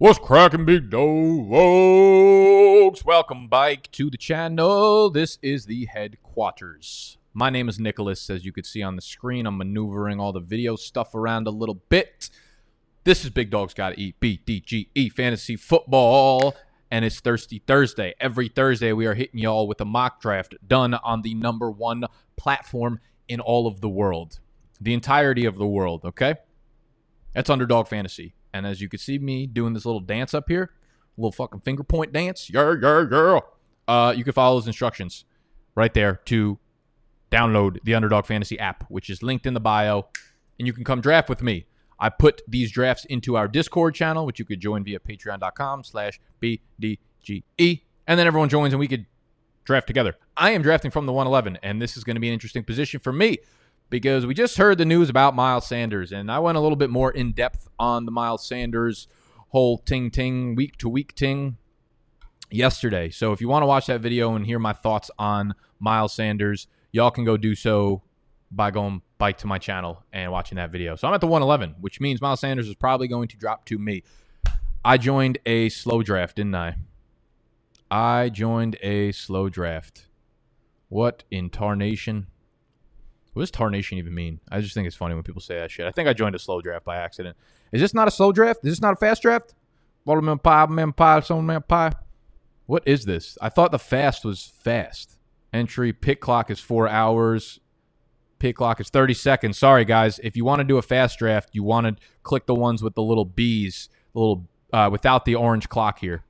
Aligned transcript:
What's 0.00 0.20
cracking, 0.20 0.64
big 0.64 0.90
dogs? 0.90 1.04
Welcome 3.04 3.48
back 3.48 3.90
to 3.90 4.08
the 4.08 4.16
channel. 4.16 5.10
This 5.10 5.40
is 5.42 5.66
the 5.66 5.86
headquarters. 5.86 7.18
My 7.34 7.50
name 7.50 7.68
is 7.68 7.80
Nicholas. 7.80 8.30
As 8.30 8.44
you 8.44 8.52
can 8.52 8.62
see 8.62 8.80
on 8.80 8.94
the 8.94 9.02
screen, 9.02 9.44
I'm 9.44 9.58
maneuvering 9.58 10.20
all 10.20 10.32
the 10.32 10.38
video 10.38 10.76
stuff 10.76 11.16
around 11.16 11.48
a 11.48 11.50
little 11.50 11.82
bit. 11.88 12.30
This 13.02 13.24
is 13.24 13.30
Big 13.30 13.50
Dogs 13.50 13.74
Gotta 13.74 13.98
Eat, 13.98 14.20
BDGE 14.20 15.12
Fantasy 15.14 15.56
Football, 15.56 16.54
and 16.92 17.04
it's 17.04 17.18
Thirsty 17.18 17.60
Thursday. 17.66 18.14
Every 18.20 18.46
Thursday, 18.46 18.92
we 18.92 19.04
are 19.06 19.14
hitting 19.14 19.40
y'all 19.40 19.66
with 19.66 19.80
a 19.80 19.84
mock 19.84 20.20
draft 20.20 20.54
done 20.64 20.94
on 20.94 21.22
the 21.22 21.34
number 21.34 21.72
one 21.72 22.04
platform 22.36 23.00
in 23.26 23.40
all 23.40 23.66
of 23.66 23.80
the 23.80 23.88
world. 23.88 24.38
The 24.80 24.94
entirety 24.94 25.44
of 25.44 25.58
the 25.58 25.66
world, 25.66 26.04
okay? 26.04 26.36
That's 27.34 27.50
Underdog 27.50 27.88
Fantasy. 27.88 28.36
And 28.58 28.66
as 28.66 28.80
you 28.80 28.88
can 28.88 28.98
see 28.98 29.18
me 29.18 29.46
doing 29.46 29.72
this 29.72 29.86
little 29.86 30.00
dance 30.00 30.34
up 30.34 30.48
here, 30.48 30.72
little 31.16 31.32
fucking 31.32 31.60
finger 31.60 31.84
point 31.84 32.12
dance, 32.12 32.50
yeah, 32.52 32.74
yeah, 32.80 33.04
yeah. 33.10 33.40
Uh, 33.86 34.12
you 34.12 34.24
can 34.24 34.32
follow 34.32 34.56
those 34.56 34.66
instructions 34.66 35.24
right 35.74 35.94
there 35.94 36.16
to 36.26 36.58
download 37.30 37.78
the 37.84 37.94
Underdog 37.94 38.26
Fantasy 38.26 38.58
app, 38.58 38.84
which 38.88 39.08
is 39.08 39.22
linked 39.22 39.46
in 39.46 39.54
the 39.54 39.60
bio, 39.60 40.08
and 40.58 40.66
you 40.66 40.72
can 40.72 40.84
come 40.84 41.00
draft 41.00 41.28
with 41.28 41.42
me. 41.42 41.66
I 42.00 42.10
put 42.10 42.42
these 42.46 42.70
drafts 42.70 43.04
into 43.06 43.36
our 43.36 43.48
Discord 43.48 43.94
channel, 43.94 44.26
which 44.26 44.38
you 44.38 44.44
could 44.44 44.60
join 44.60 44.84
via 44.84 44.98
patreon.com 44.98 45.84
slash 45.84 46.20
BDGE. 46.42 47.82
And 48.06 48.18
then 48.18 48.26
everyone 48.26 48.48
joins 48.48 48.72
and 48.72 48.80
we 48.80 48.88
could 48.88 49.06
draft 49.64 49.86
together. 49.86 50.16
I 50.36 50.50
am 50.50 50.62
drafting 50.62 50.90
from 50.90 51.06
the 51.06 51.12
111, 51.12 51.58
and 51.62 51.80
this 51.80 51.96
is 51.96 52.04
going 52.04 52.16
to 52.16 52.20
be 52.20 52.28
an 52.28 52.34
interesting 52.34 52.64
position 52.64 53.00
for 53.00 53.12
me 53.12 53.38
because 53.90 54.26
we 54.26 54.34
just 54.34 54.56
heard 54.58 54.78
the 54.78 54.84
news 54.84 55.08
about 55.08 55.34
Miles 55.34 55.66
Sanders, 55.66 56.12
and 56.12 56.30
I 56.30 56.38
went 56.38 56.58
a 56.58 56.60
little 56.60 56.76
bit 56.76 56.90
more 56.90 57.10
in 57.10 57.32
depth 57.32 57.68
on 57.78 58.04
the 58.04 58.10
Miles 58.10 58.46
Sanders 58.46 59.08
whole 59.48 59.78
ting 59.78 60.10
ting 60.10 60.54
week 60.54 60.76
to 60.76 60.88
week 60.88 61.14
ting 61.14 61.56
yesterday. 62.50 63.10
So 63.10 63.32
if 63.32 63.40
you 63.40 63.48
want 63.48 63.62
to 63.62 63.66
watch 63.66 63.86
that 63.86 64.00
video 64.00 64.34
and 64.34 64.46
hear 64.46 64.58
my 64.58 64.72
thoughts 64.72 65.10
on 65.18 65.54
Miles 65.78 66.12
Sanders, 66.12 66.66
y'all 66.92 67.10
can 67.10 67.24
go 67.24 67.36
do 67.36 67.54
so 67.54 68.02
by 68.50 68.70
going 68.70 69.02
bike 69.18 69.38
to 69.38 69.46
my 69.46 69.58
channel 69.58 70.04
and 70.12 70.30
watching 70.30 70.56
that 70.56 70.70
video. 70.70 70.96
So 70.96 71.08
I'm 71.08 71.14
at 71.14 71.20
the 71.20 71.26
111, 71.26 71.76
which 71.80 72.00
means 72.00 72.20
Miles 72.20 72.40
Sanders 72.40 72.68
is 72.68 72.74
probably 72.74 73.08
going 73.08 73.28
to 73.28 73.36
drop 73.36 73.64
to 73.66 73.78
me. 73.78 74.04
I 74.84 74.96
joined 74.96 75.38
a 75.44 75.68
slow 75.70 76.02
draft, 76.02 76.36
didn't 76.36 76.54
I? 76.54 76.76
I 77.90 78.28
joined 78.28 78.76
a 78.82 79.12
slow 79.12 79.48
draft. 79.48 80.06
What 80.88 81.24
in 81.30 81.50
tarnation? 81.50 82.28
What 83.38 83.44
does 83.44 83.50
tarnation 83.52 83.98
even 83.98 84.16
mean? 84.16 84.40
I 84.50 84.60
just 84.60 84.74
think 84.74 84.88
it's 84.88 84.96
funny 84.96 85.14
when 85.14 85.22
people 85.22 85.40
say 85.40 85.60
that 85.60 85.70
shit. 85.70 85.86
I 85.86 85.92
think 85.92 86.08
I 86.08 86.12
joined 86.12 86.34
a 86.34 86.40
slow 86.40 86.60
draft 86.60 86.84
by 86.84 86.96
accident. 86.96 87.36
Is 87.70 87.80
this 87.80 87.94
not 87.94 88.08
a 88.08 88.10
slow 88.10 88.32
draft? 88.32 88.64
Is 88.64 88.72
this 88.72 88.80
not 88.80 88.94
a 88.94 88.96
fast 88.96 89.22
draft? 89.22 89.54
Watermelon 90.04 90.40
pie, 90.40 90.66
man 90.66 90.92
pie, 90.92 91.22
man 91.30 91.62
pie. 91.62 91.92
What 92.66 92.82
is 92.84 93.04
this? 93.04 93.38
I 93.40 93.48
thought 93.48 93.70
the 93.70 93.78
fast 93.78 94.24
was 94.24 94.42
fast. 94.42 95.18
Entry 95.52 95.92
pick 95.92 96.20
clock 96.20 96.50
is 96.50 96.58
four 96.58 96.88
hours. 96.88 97.60
Pick 98.40 98.56
clock 98.56 98.80
is 98.80 98.90
30 98.90 99.14
seconds. 99.14 99.56
Sorry, 99.56 99.84
guys. 99.84 100.18
If 100.24 100.36
you 100.36 100.44
want 100.44 100.58
to 100.58 100.64
do 100.64 100.76
a 100.76 100.82
fast 100.82 101.20
draft, 101.20 101.50
you 101.52 101.62
want 101.62 101.86
to 101.86 102.04
click 102.24 102.46
the 102.46 102.56
ones 102.56 102.82
with 102.82 102.96
the 102.96 103.04
little 103.04 103.24
B's, 103.24 103.88
the 104.14 104.18
little 104.18 104.48
uh, 104.72 104.88
without 104.90 105.24
the 105.24 105.36
orange 105.36 105.68
clock 105.68 106.00
here. 106.00 106.24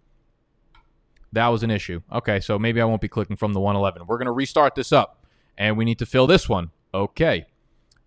That 1.32 1.48
was 1.48 1.62
an 1.62 1.70
issue. 1.70 2.02
Okay, 2.12 2.38
so 2.38 2.58
maybe 2.58 2.82
I 2.82 2.84
won't 2.84 3.00
be 3.00 3.08
clicking 3.08 3.36
from 3.36 3.54
the 3.54 3.60
111. 3.60 4.06
We're 4.06 4.18
going 4.18 4.26
to 4.26 4.32
restart 4.32 4.74
this 4.74 4.92
up, 4.92 5.24
and 5.56 5.78
we 5.78 5.86
need 5.86 6.00
to 6.00 6.06
fill 6.06 6.26
this 6.26 6.50
one. 6.50 6.70
Okay. 6.94 7.46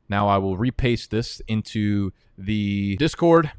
Now 0.10 0.28
I 0.28 0.38
will 0.38 0.58
repaste 0.58 1.12
this 1.12 1.42
into 1.48 2.12
the 2.38 2.98
Discord. 2.98 3.52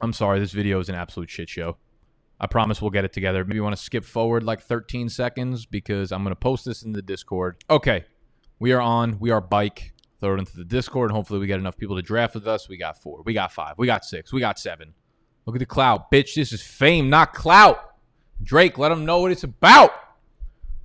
I'm 0.00 0.12
sorry, 0.12 0.40
this 0.40 0.52
video 0.52 0.78
is 0.80 0.88
an 0.88 0.94
absolute 0.94 1.30
shit 1.30 1.48
show. 1.48 1.76
I 2.40 2.46
promise 2.46 2.80
we'll 2.80 2.90
get 2.90 3.04
it 3.04 3.12
together. 3.12 3.44
Maybe 3.44 3.56
you 3.56 3.64
want 3.64 3.76
to 3.76 3.82
skip 3.82 4.04
forward 4.04 4.44
like 4.44 4.60
13 4.60 5.08
seconds 5.08 5.66
because 5.66 6.12
I'm 6.12 6.22
going 6.22 6.32
to 6.32 6.40
post 6.40 6.64
this 6.64 6.82
in 6.82 6.92
the 6.92 7.02
Discord. 7.02 7.56
Okay. 7.68 8.04
We 8.60 8.72
are 8.72 8.80
on. 8.80 9.18
We 9.18 9.30
are 9.30 9.40
bike. 9.40 9.92
Throw 10.20 10.34
it 10.34 10.38
into 10.38 10.56
the 10.56 10.64
Discord. 10.64 11.10
Hopefully 11.10 11.40
we 11.40 11.46
get 11.46 11.58
enough 11.58 11.76
people 11.76 11.96
to 11.96 12.02
draft 12.02 12.34
with 12.34 12.46
us. 12.46 12.68
We 12.68 12.76
got 12.76 13.00
four. 13.00 13.22
We 13.24 13.34
got 13.34 13.52
five. 13.52 13.74
We 13.76 13.86
got 13.86 14.04
six. 14.04 14.32
We 14.32 14.40
got 14.40 14.58
seven. 14.58 14.94
Look 15.46 15.56
at 15.56 15.60
the 15.60 15.66
clout. 15.66 16.10
Bitch, 16.10 16.34
this 16.34 16.52
is 16.52 16.62
fame, 16.62 17.08
not 17.08 17.32
clout. 17.32 17.94
Drake, 18.42 18.78
let 18.78 18.90
them 18.90 19.04
know 19.04 19.20
what 19.20 19.32
it's 19.32 19.44
about. 19.44 19.92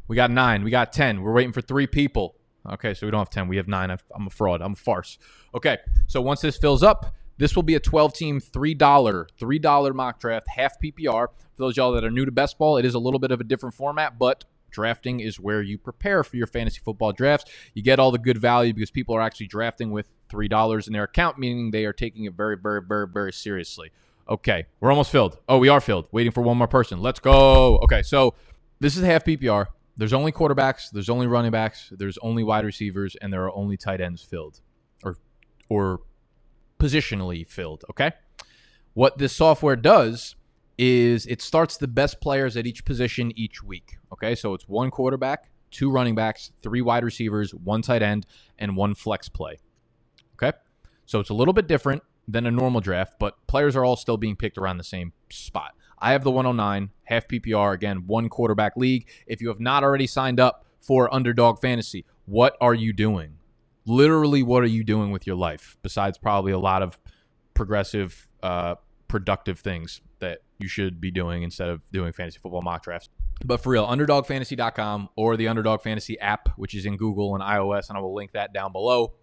We 0.08 0.16
got 0.16 0.32
nine. 0.32 0.64
We 0.64 0.72
got 0.72 0.94
10. 0.94 1.22
We're 1.22 1.34
waiting 1.34 1.54
for 1.54 1.62
three 1.62 1.88
people. 1.88 2.36
Okay, 2.72 2.94
so 2.94 3.06
we 3.06 3.12
don't 3.12 3.20
have 3.20 3.30
10. 3.30 3.48
We 3.48 3.58
have 3.58 3.68
nine. 3.68 3.92
I'm 3.92 4.28
a 4.28 4.30
fraud. 4.30 4.62
I'm 4.62 4.74
a 4.74 4.76
farce. 4.76 5.18
Okay, 5.54 5.78
so 6.08 6.22
once 6.22 6.42
this 6.42 6.58
fills 6.58 6.82
up, 6.82 7.14
this 7.38 7.56
will 7.56 7.64
be 7.64 7.76
a 7.76 7.80
12 7.80 8.14
team, 8.14 8.40
$3, 8.40 8.78
$3 8.78 9.96
mock 9.96 10.20
draft, 10.20 10.48
half 10.48 10.80
PPR. 10.80 11.28
For 11.28 11.64
those 11.64 11.76
y'all 11.78 11.92
that 11.94 12.04
are 12.04 12.12
new 12.12 12.26
to 12.26 12.32
best 12.32 12.58
ball, 12.58 12.78
it 12.78 12.86
is 12.86 12.94
a 12.94 13.00
little 13.00 13.20
bit 13.20 13.32
of 13.32 13.42
a 13.42 13.44
different 13.44 13.76
format, 13.76 14.18
but 14.18 14.46
drafting 14.72 15.20
is 15.20 15.40
where 15.40 15.62
you 15.62 15.78
prepare 15.78 16.24
for 16.24 16.38
your 16.38 16.48
fantasy 16.48 16.80
football 16.84 17.12
drafts. 17.12 17.52
You 17.74 17.84
get 17.84 18.00
all 18.00 18.12
the 18.12 18.18
good 18.18 18.38
value 18.38 18.74
because 18.74 18.92
people 18.92 19.16
are 19.16 19.22
actually 19.22 19.48
drafting 19.48 19.92
with 19.92 20.14
$3 20.30 20.88
in 20.88 20.94
their 20.94 21.04
account, 21.04 21.38
meaning 21.38 21.72
they 21.72 21.86
are 21.86 21.94
taking 21.94 22.26
it 22.26 22.34
very, 22.34 22.58
very, 22.58 22.82
very, 22.82 23.08
very 23.08 23.34
seriously. 23.34 23.92
Okay, 24.30 24.68
we're 24.80 24.90
almost 24.90 25.12
filled. 25.12 25.38
Oh, 25.50 25.58
we 25.58 25.70
are 25.70 25.82
filled. 25.82 26.08
Waiting 26.12 26.32
for 26.32 26.42
one 26.42 26.58
more 26.58 26.68
person. 26.68 27.02
Let's 27.02 27.20
go. 27.20 27.78
Okay, 27.80 28.04
so 28.04 28.36
this 28.80 28.96
is 28.96 29.04
half 29.04 29.26
PPR. 29.26 29.68
There's 29.96 30.14
only 30.14 30.32
quarterbacks, 30.32 30.90
there's 30.92 31.10
only 31.10 31.28
running 31.28 31.52
backs, 31.52 31.92
there's 31.96 32.18
only 32.20 32.44
wide 32.44 32.66
receivers, 32.66 33.16
and 33.22 33.32
there 33.32 33.44
are 33.44 33.54
only 33.54 33.78
tight 33.78 34.02
ends 34.02 34.24
filled 34.24 34.60
or 35.04 35.18
or 35.70 36.00
positionally 36.80 37.48
filled. 37.48 37.86
Okay. 37.92 38.12
What 38.94 39.18
this 39.18 39.36
software 39.36 39.76
does 39.76 40.36
is 40.78 41.26
it 41.28 41.42
starts 41.42 41.78
the 41.78 41.88
best 41.88 42.22
players 42.22 42.58
at 42.58 42.66
each 42.66 42.86
position 42.86 43.32
each 43.36 43.64
week. 43.64 43.98
Okay. 44.12 44.36
So 44.36 44.54
it's 44.54 44.68
one 44.68 44.90
quarterback, 44.90 45.52
two 45.70 45.92
running 45.92 46.16
backs, 46.16 46.52
three 46.62 46.82
wide 46.82 47.04
receivers, 47.04 47.54
one 47.54 47.82
tight 47.82 48.02
end, 48.02 48.26
and 48.58 48.76
one 48.76 48.96
flex 48.96 49.30
play. 49.30 49.60
Okay. 50.36 50.58
So 51.06 51.20
it's 51.20 51.30
a 51.30 51.34
little 51.34 51.54
bit 51.54 51.68
different 51.68 52.04
than 52.28 52.46
a 52.48 52.52
normal 52.52 52.82
draft, 52.82 53.16
but 53.20 53.36
players 53.48 53.76
are 53.76 53.84
all 53.84 53.96
still 53.96 54.18
being 54.18 54.36
picked 54.36 54.58
around 54.58 54.78
the 54.78 54.84
same 54.84 55.14
spot. 55.30 55.74
I 56.04 56.12
have 56.12 56.26
the 56.26 56.32
109, 56.32 56.90
half 57.06 57.30
PPR, 57.30 57.74
again, 57.74 58.04
one 58.08 58.28
quarterback 58.28 58.76
league. 58.76 59.08
If 59.26 59.42
you 59.42 59.48
have 59.48 59.62
not 59.62 59.86
already 59.86 60.06
signed 60.06 60.38
up 60.38 60.66
for 60.82 61.12
Underdog 61.14 61.62
Fantasy, 61.62 62.06
what 62.26 62.58
are 62.60 62.74
you 62.74 62.92
doing? 62.92 63.38
Literally, 63.86 64.44
what 64.44 64.64
are 64.64 64.68
you 64.68 64.84
doing 64.84 65.12
with 65.12 65.26
your 65.26 65.38
life 65.38 65.78
besides 65.82 66.18
probably 66.18 66.52
a 66.52 66.60
lot 66.60 66.82
of 66.82 67.00
progressive, 67.54 68.28
uh, 68.44 68.76
productive 69.08 69.60
things 69.60 70.02
that 70.20 70.40
you 70.60 70.68
should 70.68 71.00
be 71.00 71.10
doing 71.10 71.42
instead 71.42 71.70
of 71.70 71.82
doing 71.94 72.12
fantasy 72.12 72.38
football 72.38 72.62
mock 72.62 72.84
drafts? 72.84 73.08
But 73.46 73.64
for 73.64 73.72
real, 73.72 73.88
underdogfantasy.com 73.88 75.08
or 75.16 75.38
the 75.38 75.48
Underdog 75.48 75.84
Fantasy 75.84 76.20
app, 76.20 76.50
which 76.58 76.76
is 76.76 76.86
in 76.86 76.98
Google 76.98 77.34
and 77.34 77.42
iOS, 77.42 77.88
and 77.88 77.98
I 77.98 78.02
will 78.02 78.14
link 78.14 78.34
that 78.34 78.52
down 78.52 78.74
below 78.74 79.14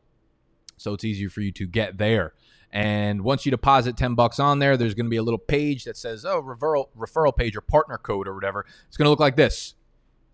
so 0.80 0.94
it's 0.94 1.04
easier 1.04 1.28
for 1.28 1.42
you 1.42 1.52
to 1.52 1.66
get 1.66 1.98
there. 1.98 2.32
And 2.72 3.22
once 3.22 3.44
you 3.44 3.50
deposit 3.50 3.96
10 3.96 4.14
bucks 4.14 4.38
on 4.38 4.60
there, 4.60 4.76
there's 4.76 4.94
going 4.94 5.06
to 5.06 5.10
be 5.10 5.16
a 5.16 5.22
little 5.22 5.38
page 5.38 5.84
that 5.84 5.96
says, 5.96 6.24
oh, 6.24 6.40
referral, 6.40 6.86
referral 6.96 7.34
page 7.34 7.56
or 7.56 7.60
partner 7.60 7.98
code 7.98 8.28
or 8.28 8.34
whatever. 8.34 8.64
It's 8.86 8.96
going 8.96 9.06
to 9.06 9.10
look 9.10 9.20
like 9.20 9.36
this. 9.36 9.74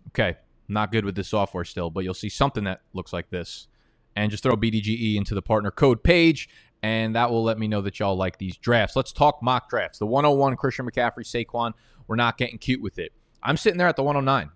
Okay, 0.09 0.37
not 0.67 0.91
good 0.91 1.03
with 1.03 1.15
this 1.15 1.29
software 1.29 1.65
still, 1.65 1.89
but 1.89 2.03
you'll 2.03 2.13
see 2.13 2.29
something 2.29 2.63
that 2.65 2.81
looks 2.93 3.11
like 3.11 3.29
this. 3.29 3.67
And 4.15 4.31
just 4.31 4.43
throw 4.43 4.55
BDGE 4.55 5.15
into 5.15 5.35
the 5.35 5.41
partner 5.41 5.69
code 5.69 6.03
page, 6.03 6.49
and 6.81 7.15
that 7.15 7.29
will 7.29 7.43
let 7.43 7.59
me 7.59 7.67
know 7.67 7.81
that 7.81 7.99
y'all 7.99 8.15
like 8.15 8.39
these 8.39 8.57
drafts. 8.57 8.95
Let's 8.95 9.11
talk 9.11 9.43
mock 9.43 9.69
drafts. 9.69 9.99
The 9.99 10.07
101 10.07 10.55
Christian 10.57 10.89
McCaffrey, 10.89 11.23
Saquon, 11.23 11.73
we're 12.07 12.15
not 12.15 12.37
getting 12.37 12.57
cute 12.57 12.81
with 12.81 12.97
it. 12.97 13.13
I'm 13.43 13.57
sitting 13.57 13.77
there 13.77 13.87
at 13.87 13.95
the 13.95 14.01
109, 14.03 14.49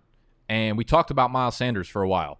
and 0.49 0.77
we 0.77 0.83
talked 0.83 1.11
about 1.11 1.29
Miles 1.29 1.55
Sanders 1.57 1.87
for 1.87 2.01
a 2.01 2.07
while 2.07 2.39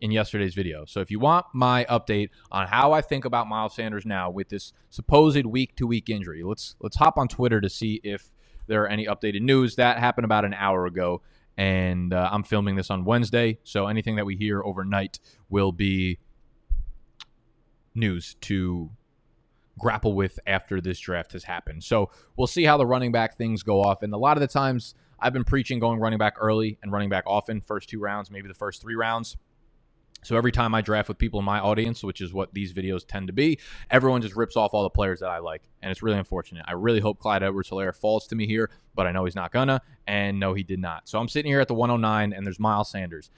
in 0.00 0.10
yesterday's 0.10 0.54
video. 0.54 0.84
So 0.84 1.00
if 1.00 1.10
you 1.10 1.18
want 1.18 1.46
my 1.52 1.84
update 1.88 2.30
on 2.50 2.66
how 2.66 2.92
I 2.92 3.00
think 3.00 3.24
about 3.24 3.46
Miles 3.46 3.74
Sanders 3.74 4.04
now 4.04 4.30
with 4.30 4.48
this 4.48 4.72
supposed 4.90 5.46
week 5.46 5.76
to 5.76 5.86
week 5.86 6.08
injury, 6.10 6.42
let's 6.42 6.76
let's 6.80 6.96
hop 6.96 7.16
on 7.18 7.28
Twitter 7.28 7.60
to 7.60 7.68
see 7.68 8.00
if 8.04 8.32
there 8.66 8.82
are 8.82 8.88
any 8.88 9.06
updated 9.06 9.42
news. 9.42 9.76
That 9.76 9.98
happened 9.98 10.24
about 10.24 10.44
an 10.44 10.54
hour 10.54 10.86
ago, 10.86 11.22
and 11.56 12.12
uh, 12.12 12.28
I'm 12.30 12.42
filming 12.42 12.76
this 12.76 12.90
on 12.90 13.04
Wednesday. 13.04 13.58
So 13.64 13.86
anything 13.86 14.16
that 14.16 14.26
we 14.26 14.36
hear 14.36 14.62
overnight 14.62 15.18
will 15.48 15.72
be 15.72 16.18
news 17.94 18.36
to 18.42 18.90
grapple 19.78 20.14
with 20.14 20.38
after 20.46 20.80
this 20.80 20.98
draft 20.98 21.32
has 21.32 21.44
happened. 21.44 21.84
So 21.84 22.10
we'll 22.36 22.46
see 22.46 22.64
how 22.64 22.76
the 22.76 22.86
running 22.86 23.12
back 23.12 23.36
things 23.36 23.62
go 23.62 23.82
off. 23.82 24.02
And 24.02 24.12
a 24.12 24.18
lot 24.18 24.36
of 24.36 24.40
the 24.40 24.46
times 24.46 24.94
I've 25.18 25.32
been 25.32 25.44
preaching 25.44 25.78
going 25.78 26.00
running 26.00 26.18
back 26.18 26.34
early 26.40 26.78
and 26.82 26.92
running 26.92 27.08
back 27.08 27.24
often, 27.26 27.60
first 27.60 27.88
two 27.88 28.00
rounds, 28.00 28.30
maybe 28.30 28.48
the 28.48 28.54
first 28.54 28.80
three 28.80 28.94
rounds. 28.94 29.36
So 30.26 30.36
every 30.36 30.50
time 30.50 30.74
I 30.74 30.80
draft 30.80 31.06
with 31.06 31.18
people 31.18 31.38
in 31.38 31.44
my 31.44 31.60
audience, 31.60 32.02
which 32.02 32.20
is 32.20 32.32
what 32.32 32.52
these 32.52 32.72
videos 32.72 33.06
tend 33.06 33.28
to 33.28 33.32
be, 33.32 33.60
everyone 33.92 34.22
just 34.22 34.34
rips 34.34 34.56
off 34.56 34.74
all 34.74 34.82
the 34.82 34.90
players 34.90 35.20
that 35.20 35.28
I 35.28 35.38
like. 35.38 35.62
And 35.80 35.92
it's 35.92 36.02
really 36.02 36.18
unfortunate. 36.18 36.64
I 36.66 36.72
really 36.72 36.98
hope 36.98 37.20
Clyde 37.20 37.44
Edwards 37.44 37.70
Helaire 37.70 37.94
falls 37.94 38.26
to 38.26 38.34
me 38.34 38.44
here, 38.44 38.68
but 38.96 39.06
I 39.06 39.12
know 39.12 39.24
he's 39.24 39.36
not 39.36 39.52
gonna. 39.52 39.82
And 40.04 40.40
no, 40.40 40.52
he 40.52 40.64
did 40.64 40.80
not. 40.80 41.08
So 41.08 41.20
I'm 41.20 41.28
sitting 41.28 41.52
here 41.52 41.60
at 41.60 41.68
the 41.68 41.74
109 41.74 42.32
and 42.32 42.44
there's 42.44 42.58
Miles 42.58 42.90
Sanders. 42.90 43.30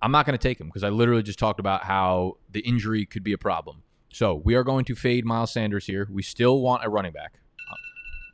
I'm 0.00 0.12
not 0.12 0.24
to 0.24 0.38
take 0.38 0.60
him 0.60 0.68
because 0.68 0.84
I 0.84 0.90
literally 0.90 1.24
just 1.24 1.40
talked 1.40 1.58
about 1.58 1.82
how 1.82 2.36
the 2.48 2.60
injury 2.60 3.06
could 3.06 3.24
be 3.24 3.32
a 3.32 3.38
problem. 3.38 3.82
So 4.12 4.36
we 4.36 4.54
are 4.54 4.62
going 4.62 4.84
to 4.84 4.94
fade 4.94 5.24
Miles 5.24 5.50
Sanders 5.52 5.86
here. 5.86 6.06
We 6.08 6.22
still 6.22 6.60
want 6.60 6.84
a 6.84 6.88
running 6.88 7.12
back. 7.12 7.40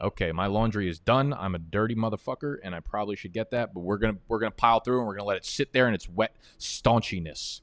Okay, 0.03 0.33
my 0.33 0.49
laundry 0.49 0.91
is 0.91 0.99
done. 0.99 1.33
I'm 1.33 1.55
a 1.55 1.59
dirty 1.59 1.95
motherfucker, 1.95 2.57
and 2.63 2.75
I 2.75 2.81
probably 2.81 3.17
should 3.17 3.33
get 3.33 3.53
that. 3.53 3.73
But 3.73 3.81
we're 3.81 3.97
gonna 3.97 4.19
we're 4.29 4.39
gonna 4.39 4.51
pile 4.51 4.81
through, 4.81 4.99
and 4.99 5.07
we're 5.07 5.15
gonna 5.15 5.29
let 5.29 5.39
it 5.39 5.47
sit 5.47 5.73
there 5.73 5.89
in 5.89 5.95
its 5.95 6.07
wet 6.07 6.37
staunchiness. 6.59 7.63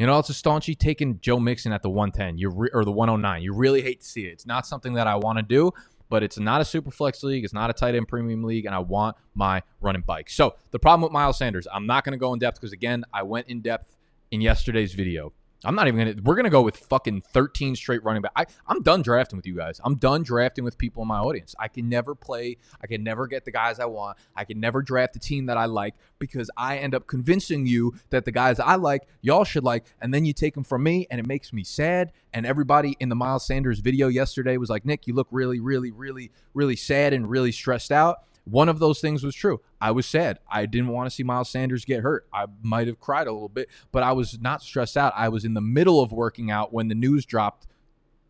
You 0.00 0.06
know, 0.06 0.18
it's 0.18 0.30
a 0.30 0.32
staunchy 0.32 0.78
taking 0.78 1.20
Joe 1.20 1.38
Mixon 1.38 1.72
at 1.72 1.82
the 1.82 1.90
110, 1.90 2.38
you 2.38 2.48
re- 2.48 2.70
or 2.72 2.86
the 2.86 2.90
109. 2.90 3.42
You 3.42 3.52
really 3.52 3.82
hate 3.82 4.00
to 4.00 4.06
see 4.06 4.24
it. 4.24 4.30
It's 4.30 4.46
not 4.46 4.66
something 4.66 4.94
that 4.94 5.06
I 5.06 5.16
want 5.16 5.36
to 5.36 5.42
do, 5.42 5.72
but 6.08 6.22
it's 6.22 6.38
not 6.38 6.62
a 6.62 6.64
super 6.64 6.90
flex 6.90 7.22
league. 7.22 7.44
It's 7.44 7.52
not 7.52 7.68
a 7.68 7.74
tight 7.74 7.94
end 7.94 8.08
premium 8.08 8.42
league, 8.42 8.64
and 8.64 8.74
I 8.74 8.78
want 8.78 9.18
my 9.34 9.62
running 9.82 10.00
bike. 10.00 10.30
So 10.30 10.54
the 10.70 10.78
problem 10.78 11.02
with 11.02 11.12
Miles 11.12 11.36
Sanders, 11.36 11.68
I'm 11.70 11.86
not 11.86 12.04
going 12.04 12.14
to 12.14 12.18
go 12.18 12.32
in 12.32 12.38
depth 12.38 12.58
because 12.58 12.72
again, 12.72 13.04
I 13.12 13.24
went 13.24 13.48
in 13.48 13.60
depth 13.60 13.94
in 14.30 14.40
yesterday's 14.40 14.94
video. 14.94 15.34
I'm 15.64 15.74
not 15.74 15.88
even 15.88 15.98
gonna. 15.98 16.22
We're 16.22 16.36
gonna 16.36 16.48
go 16.48 16.62
with 16.62 16.76
fucking 16.76 17.22
13 17.32 17.76
straight 17.76 18.02
running 18.02 18.22
back. 18.22 18.32
I, 18.34 18.46
I'm 18.66 18.82
done 18.82 19.02
drafting 19.02 19.36
with 19.36 19.46
you 19.46 19.54
guys. 19.54 19.80
I'm 19.84 19.96
done 19.96 20.22
drafting 20.22 20.64
with 20.64 20.78
people 20.78 21.02
in 21.02 21.08
my 21.08 21.18
audience. 21.18 21.54
I 21.58 21.68
can 21.68 21.88
never 21.88 22.14
play. 22.14 22.56
I 22.82 22.86
can 22.86 23.04
never 23.04 23.26
get 23.26 23.44
the 23.44 23.50
guys 23.50 23.78
I 23.78 23.84
want. 23.84 24.16
I 24.34 24.44
can 24.44 24.58
never 24.58 24.80
draft 24.80 25.12
the 25.12 25.18
team 25.18 25.46
that 25.46 25.58
I 25.58 25.66
like 25.66 25.94
because 26.18 26.50
I 26.56 26.78
end 26.78 26.94
up 26.94 27.06
convincing 27.06 27.66
you 27.66 27.94
that 28.08 28.24
the 28.24 28.32
guys 28.32 28.58
I 28.58 28.76
like, 28.76 29.02
y'all 29.20 29.44
should 29.44 29.64
like, 29.64 29.84
and 30.00 30.14
then 30.14 30.24
you 30.24 30.32
take 30.32 30.54
them 30.54 30.64
from 30.64 30.82
me, 30.82 31.06
and 31.10 31.20
it 31.20 31.26
makes 31.26 31.52
me 31.52 31.62
sad. 31.62 32.12
And 32.32 32.46
everybody 32.46 32.96
in 33.00 33.08
the 33.08 33.16
Miles 33.16 33.44
Sanders 33.44 33.80
video 33.80 34.08
yesterday 34.08 34.56
was 34.56 34.70
like, 34.70 34.86
Nick, 34.86 35.06
you 35.06 35.14
look 35.14 35.28
really, 35.30 35.60
really, 35.60 35.90
really, 35.90 36.30
really 36.54 36.76
sad 36.76 37.12
and 37.12 37.28
really 37.28 37.52
stressed 37.52 37.92
out. 37.92 38.22
One 38.44 38.68
of 38.68 38.78
those 38.78 39.00
things 39.00 39.22
was 39.22 39.34
true. 39.34 39.60
I 39.80 39.90
was 39.90 40.06
sad. 40.06 40.38
I 40.50 40.66
didn't 40.66 40.88
want 40.88 41.08
to 41.08 41.14
see 41.14 41.22
Miles 41.22 41.50
Sanders 41.50 41.84
get 41.84 42.00
hurt. 42.02 42.26
I 42.32 42.46
might 42.62 42.86
have 42.86 42.98
cried 42.98 43.26
a 43.26 43.32
little 43.32 43.48
bit, 43.48 43.68
but 43.92 44.02
I 44.02 44.12
was 44.12 44.40
not 44.40 44.62
stressed 44.62 44.96
out. 44.96 45.12
I 45.16 45.28
was 45.28 45.44
in 45.44 45.54
the 45.54 45.60
middle 45.60 46.00
of 46.00 46.12
working 46.12 46.50
out 46.50 46.72
when 46.72 46.88
the 46.88 46.94
news 46.94 47.24
dropped. 47.24 47.66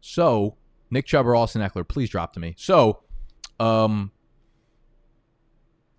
So, 0.00 0.56
Nick 0.90 1.06
Chubb 1.06 1.26
or 1.26 1.36
Austin 1.36 1.62
Ekeler, 1.62 1.86
please 1.86 2.10
drop 2.10 2.32
to 2.34 2.40
me. 2.40 2.54
So, 2.58 3.00
um, 3.58 4.12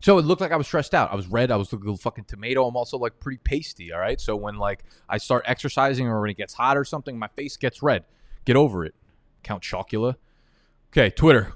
so 0.01 0.17
it 0.17 0.25
looked 0.25 0.41
like 0.41 0.51
I 0.51 0.55
was 0.55 0.67
stressed 0.67 0.95
out. 0.95 1.11
I 1.11 1.15
was 1.15 1.27
red. 1.27 1.51
I 1.51 1.55
was 1.55 1.71
looking 1.71 1.89
like 1.89 1.99
fucking 1.99 2.25
tomato. 2.25 2.67
I'm 2.67 2.75
also 2.75 2.97
like 2.97 3.19
pretty 3.19 3.39
pasty. 3.43 3.93
All 3.93 3.99
right. 3.99 4.19
So 4.19 4.35
when 4.35 4.55
like 4.55 4.83
I 5.07 5.17
start 5.19 5.43
exercising 5.45 6.07
or 6.07 6.19
when 6.21 6.31
it 6.31 6.37
gets 6.37 6.55
hot 6.55 6.75
or 6.75 6.83
something, 6.83 7.17
my 7.17 7.27
face 7.27 7.55
gets 7.55 7.83
red. 7.83 8.03
Get 8.43 8.55
over 8.55 8.83
it. 8.83 8.95
Count 9.43 9.61
Chocula. 9.61 10.15
Okay, 10.91 11.11
Twitter. 11.11 11.53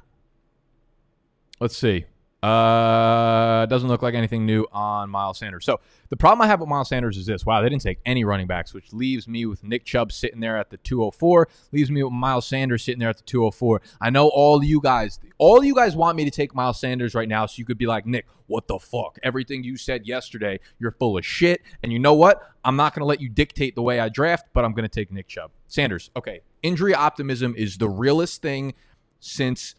Let's 1.59 1.75
see. 1.75 2.05
Uh, 2.45 3.65
doesn't 3.65 3.89
look 3.89 4.03
like 4.03 4.13
anything 4.13 4.45
new 4.45 4.67
on 4.71 5.09
Miles 5.09 5.39
Sanders. 5.39 5.65
So 5.65 5.79
the 6.09 6.15
problem 6.15 6.43
I 6.43 6.47
have 6.47 6.59
with 6.59 6.69
Miles 6.69 6.89
Sanders 6.89 7.17
is 7.17 7.25
this: 7.25 7.43
wow, 7.43 7.59
they 7.63 7.69
didn't 7.69 7.81
take 7.81 7.97
any 8.05 8.23
running 8.23 8.45
backs, 8.45 8.71
which 8.71 8.93
leaves 8.93 9.27
me 9.27 9.47
with 9.47 9.63
Nick 9.63 9.83
Chubb 9.83 10.11
sitting 10.11 10.41
there 10.41 10.55
at 10.55 10.69
the 10.69 10.77
204. 10.77 11.47
Leaves 11.71 11.89
me 11.89 12.03
with 12.03 12.13
Miles 12.13 12.45
Sanders 12.45 12.83
sitting 12.83 12.99
there 12.99 13.09
at 13.09 13.17
the 13.17 13.23
204. 13.23 13.81
I 13.99 14.11
know 14.11 14.27
all 14.27 14.63
you 14.63 14.79
guys, 14.79 15.19
all 15.39 15.63
you 15.63 15.73
guys 15.73 15.95
want 15.95 16.17
me 16.17 16.23
to 16.23 16.29
take 16.29 16.53
Miles 16.53 16.79
Sanders 16.79 17.15
right 17.15 17.27
now, 17.27 17.47
so 17.47 17.55
you 17.57 17.65
could 17.65 17.79
be 17.79 17.87
like, 17.87 18.05
Nick, 18.05 18.27
what 18.45 18.67
the 18.67 18.77
fuck? 18.77 19.17
Everything 19.23 19.63
you 19.63 19.75
said 19.75 20.05
yesterday, 20.05 20.59
you're 20.77 20.91
full 20.91 21.17
of 21.17 21.25
shit. 21.25 21.63
And 21.81 21.91
you 21.91 21.97
know 21.97 22.13
what? 22.13 22.47
I'm 22.63 22.75
not 22.75 22.93
going 22.93 23.01
to 23.01 23.07
let 23.07 23.21
you 23.21 23.29
dictate 23.29 23.73
the 23.73 23.81
way 23.81 23.99
I 23.99 24.09
draft, 24.09 24.49
but 24.53 24.63
I'm 24.63 24.73
going 24.73 24.87
to 24.87 24.89
take 24.89 25.11
Nick 25.11 25.27
Chubb. 25.27 25.49
Sanders. 25.65 26.11
Okay, 26.15 26.41
injury 26.61 26.93
optimism 26.93 27.55
is 27.57 27.79
the 27.79 27.89
realest 27.89 28.43
thing 28.43 28.75
since 29.19 29.73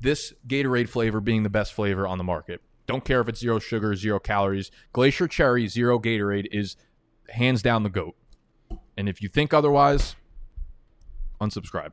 this 0.00 0.32
Gatorade 0.46 0.88
flavor 0.88 1.20
being 1.20 1.42
the 1.42 1.50
best 1.50 1.72
flavor 1.72 2.06
on 2.06 2.18
the 2.18 2.24
market. 2.24 2.60
Don't 2.86 3.04
care 3.04 3.20
if 3.20 3.28
it's 3.28 3.40
zero 3.40 3.58
sugar, 3.58 3.94
zero 3.94 4.18
calories. 4.18 4.70
Glacier 4.92 5.28
Cherry 5.28 5.66
Zero 5.68 5.98
Gatorade 5.98 6.48
is 6.50 6.76
hands 7.28 7.62
down 7.62 7.82
the 7.82 7.88
GOAT. 7.88 8.16
And 8.96 9.08
if 9.08 9.22
you 9.22 9.28
think 9.28 9.54
otherwise, 9.54 10.16
unsubscribe. 11.40 11.92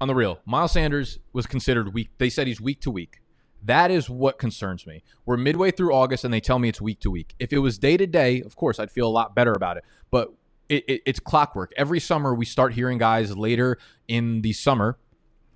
On 0.00 0.08
the 0.08 0.14
real, 0.14 0.40
Miles 0.46 0.72
Sanders 0.72 1.18
was 1.32 1.46
considered 1.46 1.92
weak. 1.92 2.10
They 2.18 2.30
said 2.30 2.46
he's 2.46 2.60
week 2.60 2.80
to 2.80 2.90
week. 2.90 3.20
That 3.62 3.90
is 3.90 4.08
what 4.08 4.38
concerns 4.38 4.86
me. 4.86 5.02
We're 5.26 5.36
midway 5.36 5.70
through 5.70 5.92
August 5.92 6.24
and 6.24 6.32
they 6.32 6.40
tell 6.40 6.58
me 6.58 6.68
it's 6.68 6.80
week 6.80 7.00
to 7.00 7.10
week. 7.10 7.34
If 7.38 7.52
it 7.52 7.58
was 7.58 7.78
day 7.78 7.96
to 7.96 8.06
day, 8.06 8.40
of 8.40 8.56
course, 8.56 8.78
I'd 8.78 8.90
feel 8.90 9.08
a 9.08 9.10
lot 9.10 9.34
better 9.34 9.52
about 9.52 9.76
it. 9.76 9.84
But 10.10 10.32
it, 10.68 10.84
it, 10.88 11.02
it's 11.04 11.20
clockwork. 11.20 11.72
Every 11.76 11.98
summer, 11.98 12.34
we 12.34 12.44
start 12.44 12.74
hearing 12.74 12.98
guys 12.98 13.36
later 13.36 13.78
in 14.06 14.42
the 14.42 14.52
summer 14.52 14.98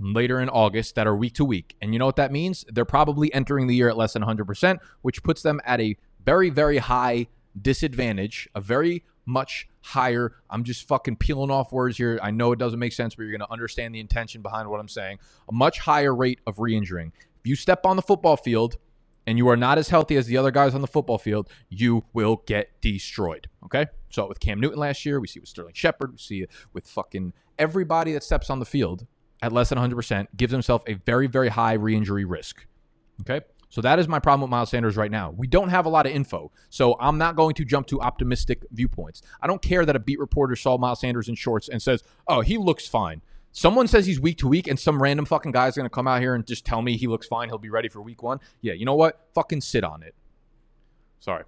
later 0.03 0.41
in 0.41 0.49
August 0.49 0.95
that 0.97 1.07
are 1.07 1.17
week 1.17 1.35
to 1.35 1.45
week. 1.45 1.77
And 1.81 1.93
you 1.93 1.99
know 1.99 2.07
what 2.07 2.17
that 2.17 2.33
means? 2.33 2.65
They're 2.69 2.85
probably 2.85 3.33
entering 3.33 3.67
the 3.67 3.75
year 3.75 3.89
at 3.89 3.97
less 3.97 4.13
than 4.15 4.23
100%, 4.23 4.79
which 5.03 5.23
puts 5.23 5.43
them 5.43 5.61
at 5.65 5.81
a 5.81 5.97
very, 6.25 6.51
very 6.51 6.79
high 6.79 7.29
disadvantage, 7.61 8.49
a 8.55 8.61
very 8.61 9.05
much 9.27 9.69
higher. 9.83 10.33
I'm 10.51 10.65
just 10.65 10.87
fucking 10.89 11.17
peeling 11.17 11.51
off 11.51 11.73
words 11.73 11.97
here. 11.97 12.19
I 12.23 12.31
know 12.31 12.53
it 12.53 12.59
doesn't 12.59 12.79
make 12.79 12.93
sense, 12.93 13.15
but 13.15 13.23
you're 13.23 13.33
going 13.33 13.47
to 13.47 13.53
understand 13.53 13.95
the 13.95 14.01
intention 14.01 14.43
behind 14.43 14.69
what 14.69 14.81
I'm 14.81 14.89
saying. 14.89 15.19
A 15.49 15.53
much 15.53 15.81
higher 15.81 16.15
rate 16.15 16.41
of 16.47 16.59
re 16.59 16.77
injuring. 16.77 17.13
If 17.41 17.47
you 17.47 17.57
step 17.57 17.85
on 17.85 17.97
the 17.97 18.03
football 18.03 18.37
field 18.37 18.79
and 19.27 19.39
you 19.39 19.49
are 19.49 19.57
not 19.57 19.79
as 19.79 19.89
healthy 19.89 20.17
as 20.17 20.27
the 20.27 20.37
other 20.37 20.51
guys 20.51 20.75
on 20.75 20.81
the 20.81 20.87
football 20.87 21.19
field, 21.19 21.49
you 21.69 22.05
will 22.13 22.43
get 22.47 22.81
destroyed. 22.81 23.49
Okay? 23.65 23.87
So 24.11 24.27
with 24.27 24.41
Cam 24.41 24.61
Newton 24.61 24.79
last 24.79 25.07
year, 25.07 25.21
we 25.21 25.27
see 25.27 25.39
it 25.39 25.43
with 25.43 25.49
Sterling 25.49 25.75
Shepard, 25.75 26.13
we 26.13 26.19
see 26.19 26.43
it 26.43 26.51
with 26.73 26.87
fucking 26.87 27.33
everybody 27.59 28.13
that 28.13 28.25
steps 28.25 28.51
on 28.51 28.59
the 28.59 28.65
field 28.65 29.07
at 29.43 29.53
less 29.53 29.69
than 29.69 29.79
100% 29.79 30.29
gives 30.37 30.53
himself 30.53 30.83
a 30.87 30.95
very, 30.95 31.27
very 31.27 31.49
high 31.49 31.75
re 31.75 31.95
injury 31.95 32.25
risk. 32.25 32.65
Okay. 33.21 33.45
So 33.69 33.81
that 33.81 33.99
is 33.99 34.07
my 34.07 34.19
problem 34.19 34.43
with 34.43 34.51
Miles 34.51 34.69
Sanders 34.69 34.99
right 34.99 35.11
now. 35.11 35.31
We 35.31 35.47
don't 35.47 35.71
have 35.71 35.87
a 35.87 35.89
lot 35.89 36.05
of 36.05 36.13
info. 36.13 36.53
So 36.69 36.95
I'm 37.01 37.17
not 37.17 37.37
going 37.37 37.55
to 37.55 37.65
jump 37.65 37.87
to 37.87 38.03
optimistic 38.03 38.67
viewpoints. 38.71 39.23
I 39.41 39.47
don't 39.47 39.63
care 39.63 39.87
that 39.87 39.97
a 39.97 39.99
beat 39.99 40.19
reporter 40.19 40.57
saw 40.57 40.77
Miles 40.77 41.01
Sanders 41.01 41.29
in 41.29 41.35
shorts 41.35 41.71
and 41.71 41.81
says, 41.81 42.03
oh, 42.29 42.43
he 42.43 42.59
looks 42.59 42.87
fine. 42.87 43.23
Someone 43.51 43.87
says 43.87 44.07
he's 44.07 44.21
week 44.21 44.39
to 44.39 44.49
week, 44.49 44.67
and 44.67 44.79
some 44.79 45.03
random 45.03 45.27
fucking 45.27 45.53
guy's 45.53 45.77
going 45.77 45.87
to 45.87 45.91
come 45.91 46.07
out 46.07 46.21
here 46.21 46.35
and 46.35 46.47
just 46.47 46.65
tell 46.65 46.81
me 46.81 46.97
he 46.97 47.07
looks 47.07 47.27
fine. 47.27 47.49
He'll 47.49 47.59
be 47.59 47.71
ready 47.71 47.89
for 47.89 48.01
week 48.01 48.23
one. 48.23 48.41
Yeah, 48.61 48.73
you 48.73 48.85
know 48.85 48.95
what? 48.95 49.27
Fucking 49.35 49.61
sit 49.61 49.85
on 49.85 50.03
it. 50.03 50.15
Sorry. 51.21 51.45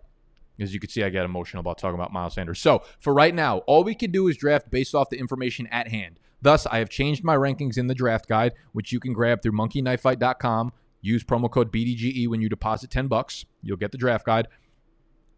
As 0.58 0.72
you 0.72 0.80
can 0.80 0.88
see, 0.88 1.02
I 1.02 1.08
get 1.08 1.24
emotional 1.24 1.60
about 1.60 1.78
talking 1.78 1.94
about 1.94 2.12
Miles 2.12 2.34
Sanders. 2.34 2.60
So 2.60 2.84
for 3.00 3.12
right 3.12 3.34
now, 3.34 3.58
all 3.58 3.84
we 3.84 3.94
can 3.94 4.10
do 4.10 4.28
is 4.28 4.36
draft 4.36 4.70
based 4.70 4.94
off 4.94 5.10
the 5.10 5.18
information 5.18 5.66
at 5.66 5.88
hand. 5.88 6.20
Thus, 6.44 6.66
I 6.66 6.78
have 6.80 6.90
changed 6.90 7.24
my 7.24 7.34
rankings 7.34 7.78
in 7.78 7.86
the 7.86 7.94
draft 7.94 8.28
guide, 8.28 8.52
which 8.72 8.92
you 8.92 9.00
can 9.00 9.14
grab 9.14 9.40
through 9.42 9.52
monkeyknifefight.com. 9.52 10.72
Use 11.00 11.24
promo 11.24 11.50
code 11.50 11.72
BDGE 11.72 12.28
when 12.28 12.42
you 12.42 12.50
deposit 12.50 12.90
10 12.90 13.08
bucks. 13.08 13.46
You'll 13.62 13.78
get 13.78 13.92
the 13.92 13.98
draft 13.98 14.26
guide. 14.26 14.48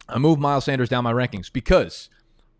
I 0.08 0.18
moved 0.18 0.40
Miles 0.40 0.64
Sanders 0.64 0.88
down 0.88 1.04
my 1.04 1.12
rankings 1.12 1.52
because 1.52 2.10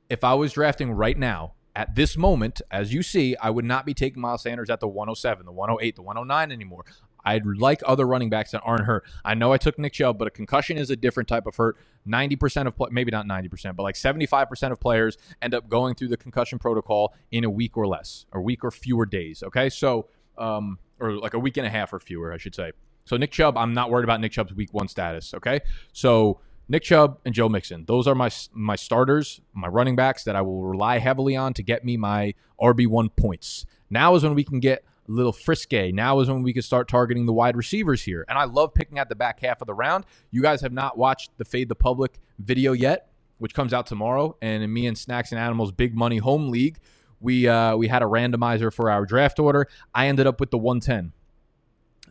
if 0.09 0.23
I 0.23 0.35
was 0.35 0.53
drafting 0.53 0.93
right 0.93 1.19
now, 1.19 1.55
at 1.75 1.97
this 1.97 2.17
moment, 2.17 2.63
as 2.71 2.95
you 2.95 3.03
see, 3.03 3.35
I 3.43 3.51
would 3.51 3.65
not 3.65 3.85
be 3.85 3.95
taking 3.95 4.23
Miles 4.23 4.43
Sanders 4.43 4.71
at 4.71 4.79
the 4.79 4.87
107, 4.87 5.45
the 5.45 5.51
108, 5.51 5.97
the 5.97 6.03
109 6.03 6.53
anymore. 6.53 6.85
I'd 7.27 7.45
like 7.45 7.83
other 7.85 8.07
running 8.07 8.31
backs 8.31 8.53
that 8.53 8.63
aren't 8.65 8.85
hurt. 8.85 9.05
I 9.25 9.35
know 9.35 9.53
I 9.53 9.59
took 9.59 9.79
Nick 9.79 9.93
Chubb, 9.93 10.17
but 10.17 10.29
a 10.29 10.31
concussion 10.31 10.79
is 10.79 10.91
a 10.91 10.97
different 10.97 11.29
type 11.29 11.47
of 11.47 11.57
hurt. 11.57 11.77
90% 12.07 12.69
of, 12.69 12.93
maybe 12.93 13.11
not 13.11 13.27
90%, 13.27 13.75
but 13.75 13.83
like 13.83 13.97
75% 13.97 14.71
of 14.71 14.79
players 14.79 15.19
end 15.43 15.53
up 15.53 15.69
going 15.69 15.97
through 15.97 16.09
the 16.09 16.17
concussion 16.17 16.61
protocol 16.61 17.13
in 17.33 17.43
a 17.43 17.51
week 17.51 17.77
or 17.77 17.89
less, 17.89 18.27
or 18.33 18.41
week 18.41 18.63
or 18.63 18.71
fewer 18.71 19.05
days. 19.05 19.43
Okay. 19.43 19.69
So, 19.69 20.09
um, 20.39 20.79
or 21.01 21.13
like 21.13 21.35
a 21.35 21.39
week 21.39 21.57
and 21.57 21.67
a 21.67 21.71
half 21.71 21.93
or 21.93 21.99
fewer, 21.99 22.33
I 22.33 22.39
should 22.39 22.55
say. 22.55 22.71
So 23.05 23.17
Nick 23.17 23.33
Chubb, 23.33 23.57
I'm 23.57 23.75
not 23.75 23.91
worried 23.91 24.05
about 24.05 24.21
Nick 24.21 24.33
Chubb's 24.33 24.55
week 24.55 24.73
one 24.73 24.87
status. 24.87 25.35
Okay. 25.35 25.61
So 25.93 26.41
Nick 26.69 26.83
Chubb 26.83 27.19
and 27.25 27.35
Joe 27.35 27.49
Mixon. 27.49 27.85
Those 27.87 28.07
are 28.07 28.15
my 28.15 28.31
my 28.53 28.77
starters, 28.77 29.41
my 29.53 29.69
running 29.69 29.97
backs 29.97 30.25
that 30.25 30.37
I 30.37 30.43
will 30.43 30.63
rely 30.63 30.99
heavily 30.99 31.37
on 31.37 31.55
to 31.55 31.63
get 31.63 31.85
me 31.85 31.97
my 31.97 32.35
RB1 32.61 33.15
points. 33.17 33.67
Now 33.91 34.15
is 34.15 34.23
when 34.23 34.35
we 34.35 34.45
can 34.45 34.61
get 34.61 34.85
a 35.09 35.13
little 35.13 35.33
frisky. 35.33 35.93
Now 35.93 36.21
is 36.21 36.29
when 36.29 36.43
we 36.43 36.53
can 36.53 36.63
start 36.63 36.89
targeting 36.89 37.27
the 37.27 37.33
wide 37.33 37.57
receivers 37.57 38.03
here. 38.03 38.25
And 38.29 38.39
I 38.39 38.45
love 38.45 38.75
picking 38.75 38.99
at 38.99 39.09
the 39.09 39.15
back 39.15 39.41
half 39.41 39.61
of 39.61 39.67
the 39.67 39.75
round. 39.75 40.05
You 40.31 40.43
guys 40.43 40.61
have 40.61 40.73
not 40.73 40.99
watched 40.99 41.37
the 41.39 41.45
Fade 41.45 41.69
the 41.69 41.75
Public 41.75 42.19
video 42.39 42.73
yet, 42.73 43.11
which 43.39 43.55
comes 43.55 43.73
out 43.73 43.87
tomorrow. 43.87 44.37
And 44.43 44.63
in 44.63 44.73
me 44.73 44.87
and 44.87 44.97
Snacks 44.97 45.33
and 45.33 45.41
Animals 45.41 45.73
Big 45.73 45.95
Money 45.95 46.19
Home 46.19 46.49
League, 46.49 46.79
we 47.21 47.49
uh, 47.49 47.77
we 47.77 47.89
had 47.89 48.03
a 48.03 48.07
randomizer 48.07 48.73
for 48.73 48.91
our 48.91 49.07
draft 49.07 49.39
order. 49.39 49.67
I 49.95 50.09
ended 50.09 50.27
up 50.27 50.41
with 50.41 50.51
the 50.51 50.59
110. 50.59 51.13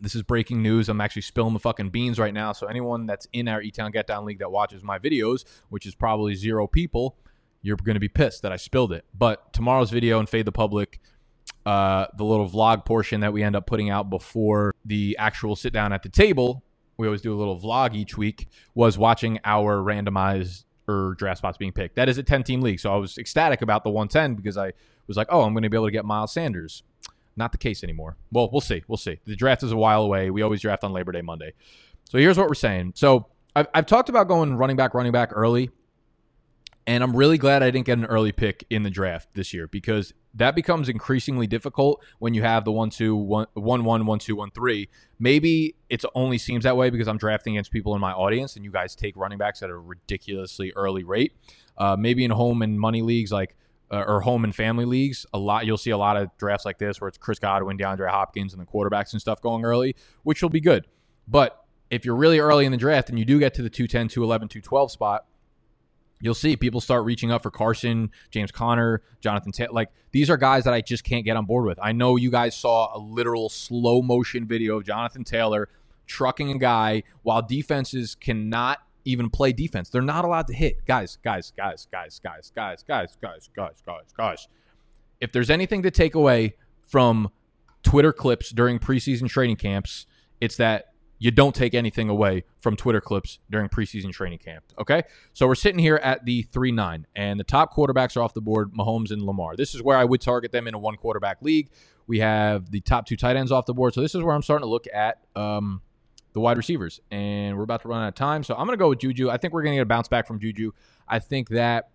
This 0.00 0.14
is 0.14 0.22
breaking 0.22 0.62
news. 0.62 0.88
I'm 0.88 1.00
actually 1.00 1.22
spilling 1.22 1.54
the 1.54 1.58
fucking 1.58 1.88
beans 1.88 2.18
right 2.18 2.34
now. 2.34 2.52
So 2.52 2.66
anyone 2.66 3.06
that's 3.06 3.26
in 3.32 3.48
our 3.48 3.62
E-Town 3.62 3.92
Get 3.92 4.06
Down 4.06 4.26
League 4.26 4.40
that 4.40 4.50
watches 4.50 4.82
my 4.82 4.98
videos, 4.98 5.44
which 5.70 5.86
is 5.86 5.94
probably 5.94 6.34
zero 6.34 6.66
people, 6.66 7.16
you're 7.62 7.76
going 7.76 7.94
to 7.94 8.00
be 8.00 8.08
pissed 8.08 8.42
that 8.42 8.52
I 8.52 8.56
spilled 8.56 8.92
it. 8.92 9.06
But 9.16 9.54
tomorrow's 9.54 9.90
video 9.90 10.18
and 10.18 10.28
Fade 10.28 10.44
the 10.44 10.52
Public 10.52 11.00
uh, 11.64 12.06
the 12.16 12.24
little 12.24 12.48
vlog 12.48 12.84
portion 12.84 13.20
that 13.20 13.32
we 13.32 13.42
end 13.42 13.56
up 13.56 13.66
putting 13.66 13.90
out 13.90 14.08
before 14.08 14.74
the 14.84 15.16
actual 15.18 15.56
sit 15.56 15.72
down 15.72 15.92
at 15.92 16.02
the 16.02 16.08
table. 16.08 16.62
We 16.96 17.06
always 17.06 17.20
do 17.20 17.34
a 17.34 17.38
little 17.38 17.58
vlog 17.58 17.94
each 17.94 18.16
week. 18.16 18.48
Was 18.74 18.96
watching 18.96 19.40
our 19.44 19.78
randomized 19.78 20.64
or 20.88 21.14
draft 21.18 21.38
spots 21.38 21.58
being 21.58 21.72
picked. 21.72 21.96
That 21.96 22.08
is 22.08 22.18
a 22.18 22.22
10 22.22 22.44
team 22.44 22.60
league. 22.60 22.80
So 22.80 22.92
I 22.92 22.96
was 22.96 23.18
ecstatic 23.18 23.62
about 23.62 23.84
the 23.84 23.90
110 23.90 24.34
because 24.34 24.56
I 24.56 24.72
was 25.06 25.16
like, 25.16 25.26
oh, 25.30 25.42
I'm 25.42 25.52
going 25.52 25.64
to 25.64 25.70
be 25.70 25.76
able 25.76 25.86
to 25.86 25.92
get 25.92 26.04
Miles 26.04 26.32
Sanders. 26.32 26.82
Not 27.36 27.52
the 27.52 27.58
case 27.58 27.84
anymore. 27.84 28.16
Well, 28.32 28.48
we'll 28.50 28.60
see. 28.60 28.82
We'll 28.88 28.96
see. 28.96 29.18
The 29.26 29.36
draft 29.36 29.62
is 29.62 29.72
a 29.72 29.76
while 29.76 30.02
away. 30.02 30.30
We 30.30 30.42
always 30.42 30.60
draft 30.60 30.84
on 30.84 30.92
Labor 30.92 31.12
Day 31.12 31.20
Monday. 31.20 31.52
So 32.04 32.18
here's 32.18 32.38
what 32.38 32.48
we're 32.48 32.54
saying. 32.54 32.92
So 32.94 33.26
I've, 33.54 33.66
I've 33.74 33.86
talked 33.86 34.08
about 34.08 34.28
going 34.28 34.56
running 34.56 34.76
back, 34.76 34.94
running 34.94 35.12
back 35.12 35.30
early. 35.32 35.70
And 36.86 37.02
I'm 37.02 37.16
really 37.16 37.36
glad 37.36 37.64
I 37.64 37.70
didn't 37.70 37.86
get 37.86 37.98
an 37.98 38.04
early 38.04 38.30
pick 38.30 38.64
in 38.70 38.84
the 38.84 38.90
draft 38.90 39.30
this 39.34 39.52
year 39.52 39.66
because 39.66 40.14
that 40.34 40.54
becomes 40.54 40.88
increasingly 40.88 41.48
difficult 41.48 42.04
when 42.20 42.32
you 42.32 42.42
have 42.42 42.64
the 42.64 42.70
one 42.70 42.90
two 42.90 43.16
one 43.16 43.48
one 43.54 43.84
one 43.84 44.06
one 44.06 44.20
two 44.20 44.36
one 44.36 44.50
three. 44.52 44.88
Maybe 45.18 45.74
it 45.88 46.04
only 46.14 46.38
seems 46.38 46.62
that 46.62 46.76
way 46.76 46.90
because 46.90 47.08
I'm 47.08 47.18
drafting 47.18 47.56
against 47.56 47.72
people 47.72 47.94
in 47.96 48.00
my 48.00 48.12
audience, 48.12 48.54
and 48.54 48.64
you 48.64 48.70
guys 48.70 48.94
take 48.94 49.16
running 49.16 49.38
backs 49.38 49.62
at 49.62 49.70
a 49.70 49.76
ridiculously 49.76 50.72
early 50.76 51.02
rate. 51.02 51.32
Uh, 51.76 51.96
maybe 51.98 52.24
in 52.24 52.30
home 52.30 52.62
and 52.62 52.78
money 52.78 53.02
leagues 53.02 53.32
like 53.32 53.56
uh, 53.90 54.04
or 54.06 54.20
home 54.20 54.44
and 54.44 54.54
family 54.54 54.84
leagues, 54.84 55.26
a 55.32 55.38
lot 55.38 55.66
you'll 55.66 55.76
see 55.76 55.90
a 55.90 55.98
lot 55.98 56.16
of 56.16 56.30
drafts 56.36 56.64
like 56.64 56.78
this 56.78 57.00
where 57.00 57.08
it's 57.08 57.18
Chris 57.18 57.40
Godwin, 57.40 57.78
DeAndre 57.78 58.10
Hopkins, 58.10 58.52
and 58.52 58.62
the 58.62 58.66
quarterbacks 58.66 59.12
and 59.12 59.20
stuff 59.20 59.40
going 59.40 59.64
early, 59.64 59.96
which 60.22 60.40
will 60.40 60.50
be 60.50 60.60
good. 60.60 60.86
But 61.26 61.64
if 61.90 62.04
you're 62.04 62.16
really 62.16 62.38
early 62.38 62.64
in 62.64 62.72
the 62.72 62.78
draft 62.78 63.08
and 63.08 63.18
you 63.18 63.24
do 63.24 63.38
get 63.38 63.54
to 63.54 63.62
the 63.62 63.70
210, 63.70 64.08
211, 64.08 64.48
212 64.48 64.92
spot, 64.92 65.26
you'll 66.20 66.34
see 66.34 66.56
people 66.56 66.80
start 66.80 67.04
reaching 67.04 67.30
up 67.30 67.42
for 67.42 67.50
Carson, 67.50 68.10
James 68.30 68.50
Conner, 68.50 69.02
Jonathan 69.20 69.52
Taylor. 69.52 69.72
Like 69.72 69.90
these 70.12 70.30
are 70.30 70.36
guys 70.36 70.64
that 70.64 70.74
I 70.74 70.80
just 70.80 71.04
can't 71.04 71.24
get 71.24 71.36
on 71.36 71.46
board 71.46 71.66
with. 71.66 71.78
I 71.82 71.92
know 71.92 72.16
you 72.16 72.30
guys 72.30 72.56
saw 72.56 72.96
a 72.96 72.98
literal 72.98 73.48
slow 73.48 74.02
motion 74.02 74.46
video 74.46 74.78
of 74.78 74.84
Jonathan 74.84 75.24
Taylor 75.24 75.68
trucking 76.06 76.50
a 76.50 76.58
guy 76.58 77.02
while 77.22 77.42
defenses 77.42 78.14
cannot 78.14 78.78
even 79.04 79.30
play 79.30 79.52
defense. 79.52 79.88
They're 79.88 80.02
not 80.02 80.24
allowed 80.24 80.48
to 80.48 80.54
hit. 80.54 80.84
Guys, 80.84 81.18
guys, 81.22 81.52
guys, 81.56 81.86
guys, 81.90 82.18
guys, 82.22 82.52
guys, 82.54 82.82
guys, 82.86 83.16
guys, 83.20 83.48
guys, 83.54 83.82
guys, 83.86 84.12
guys. 84.16 84.48
If 85.20 85.32
there's 85.32 85.50
anything 85.50 85.82
to 85.82 85.90
take 85.90 86.14
away 86.14 86.56
from 86.86 87.30
Twitter 87.82 88.12
clips 88.12 88.50
during 88.50 88.78
preseason 88.78 89.28
training 89.28 89.56
camps, 89.56 90.06
it's 90.40 90.56
that 90.56 90.92
you 91.18 91.30
don't 91.30 91.54
take 91.54 91.74
anything 91.74 92.08
away 92.08 92.44
from 92.60 92.76
Twitter 92.76 93.00
clips 93.00 93.38
during 93.50 93.68
preseason 93.68 94.12
training 94.12 94.38
camp. 94.38 94.64
Okay. 94.78 95.02
So 95.32 95.46
we're 95.46 95.54
sitting 95.54 95.78
here 95.78 95.96
at 95.96 96.24
the 96.24 96.42
3 96.42 96.72
9, 96.72 97.06
and 97.14 97.40
the 97.40 97.44
top 97.44 97.74
quarterbacks 97.74 98.16
are 98.16 98.22
off 98.22 98.34
the 98.34 98.40
board 98.40 98.72
Mahomes 98.72 99.10
and 99.10 99.22
Lamar. 99.22 99.56
This 99.56 99.74
is 99.74 99.82
where 99.82 99.96
I 99.96 100.04
would 100.04 100.20
target 100.20 100.52
them 100.52 100.66
in 100.66 100.74
a 100.74 100.78
one 100.78 100.96
quarterback 100.96 101.40
league. 101.40 101.70
We 102.06 102.20
have 102.20 102.70
the 102.70 102.80
top 102.80 103.06
two 103.06 103.16
tight 103.16 103.36
ends 103.36 103.50
off 103.50 103.66
the 103.66 103.74
board. 103.74 103.94
So 103.94 104.00
this 104.00 104.14
is 104.14 104.22
where 104.22 104.34
I'm 104.34 104.42
starting 104.42 104.64
to 104.64 104.70
look 104.70 104.86
at 104.92 105.18
um, 105.34 105.82
the 106.34 106.40
wide 106.40 106.56
receivers. 106.56 107.00
And 107.10 107.56
we're 107.56 107.64
about 107.64 107.82
to 107.82 107.88
run 107.88 108.02
out 108.02 108.08
of 108.08 108.14
time. 108.14 108.44
So 108.44 108.54
I'm 108.54 108.66
going 108.66 108.78
to 108.78 108.82
go 108.82 108.90
with 108.90 109.00
Juju. 109.00 109.30
I 109.30 109.38
think 109.38 109.52
we're 109.52 109.62
going 109.62 109.72
to 109.72 109.78
get 109.78 109.82
a 109.82 109.86
bounce 109.86 110.08
back 110.08 110.26
from 110.26 110.38
Juju. 110.38 110.72
I 111.08 111.18
think 111.18 111.48
that. 111.50 111.90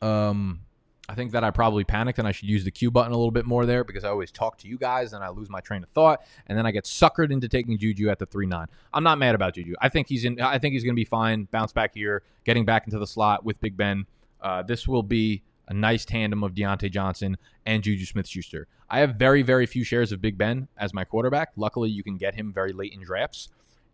Um, 0.00 0.60
I 1.08 1.14
think 1.14 1.32
that 1.32 1.42
I 1.42 1.50
probably 1.50 1.82
panicked 1.84 2.18
and 2.18 2.28
I 2.28 2.32
should 2.32 2.48
use 2.48 2.64
the 2.64 2.70
Q 2.70 2.90
button 2.90 3.12
a 3.12 3.16
little 3.16 3.32
bit 3.32 3.44
more 3.44 3.66
there 3.66 3.82
because 3.82 4.04
I 4.04 4.08
always 4.08 4.30
talk 4.30 4.56
to 4.58 4.68
you 4.68 4.78
guys 4.78 5.12
and 5.12 5.24
I 5.24 5.30
lose 5.30 5.50
my 5.50 5.60
train 5.60 5.82
of 5.82 5.88
thought 5.90 6.22
and 6.46 6.56
then 6.56 6.64
I 6.64 6.70
get 6.70 6.84
suckered 6.84 7.32
into 7.32 7.48
taking 7.48 7.76
Juju 7.76 8.08
at 8.08 8.18
the 8.18 8.26
three 8.26 8.46
nine. 8.46 8.68
I'm 8.94 9.02
not 9.02 9.18
mad 9.18 9.34
about 9.34 9.54
Juju. 9.54 9.74
I 9.80 9.88
think 9.88 10.08
he's 10.08 10.24
in. 10.24 10.40
I 10.40 10.58
think 10.58 10.74
he's 10.74 10.84
going 10.84 10.94
to 10.94 11.00
be 11.00 11.04
fine. 11.04 11.48
Bounce 11.50 11.72
back 11.72 11.94
here, 11.94 12.22
getting 12.44 12.64
back 12.64 12.86
into 12.86 12.98
the 12.98 13.06
slot 13.06 13.44
with 13.44 13.60
Big 13.60 13.76
Ben. 13.76 14.06
Uh, 14.40 14.62
this 14.62 14.86
will 14.86 15.02
be 15.02 15.42
a 15.68 15.74
nice 15.74 16.04
tandem 16.04 16.44
of 16.44 16.54
Diontae 16.54 16.90
Johnson 16.90 17.36
and 17.66 17.82
Juju 17.82 18.04
Smith 18.04 18.28
Schuster. 18.28 18.68
I 18.88 19.00
have 19.00 19.16
very 19.16 19.42
very 19.42 19.66
few 19.66 19.82
shares 19.82 20.12
of 20.12 20.22
Big 20.22 20.38
Ben 20.38 20.68
as 20.78 20.94
my 20.94 21.04
quarterback. 21.04 21.50
Luckily, 21.56 21.90
you 21.90 22.04
can 22.04 22.16
get 22.16 22.36
him 22.36 22.52
very 22.52 22.72
late 22.72 22.92
in 22.92 23.02
drafts 23.02 23.48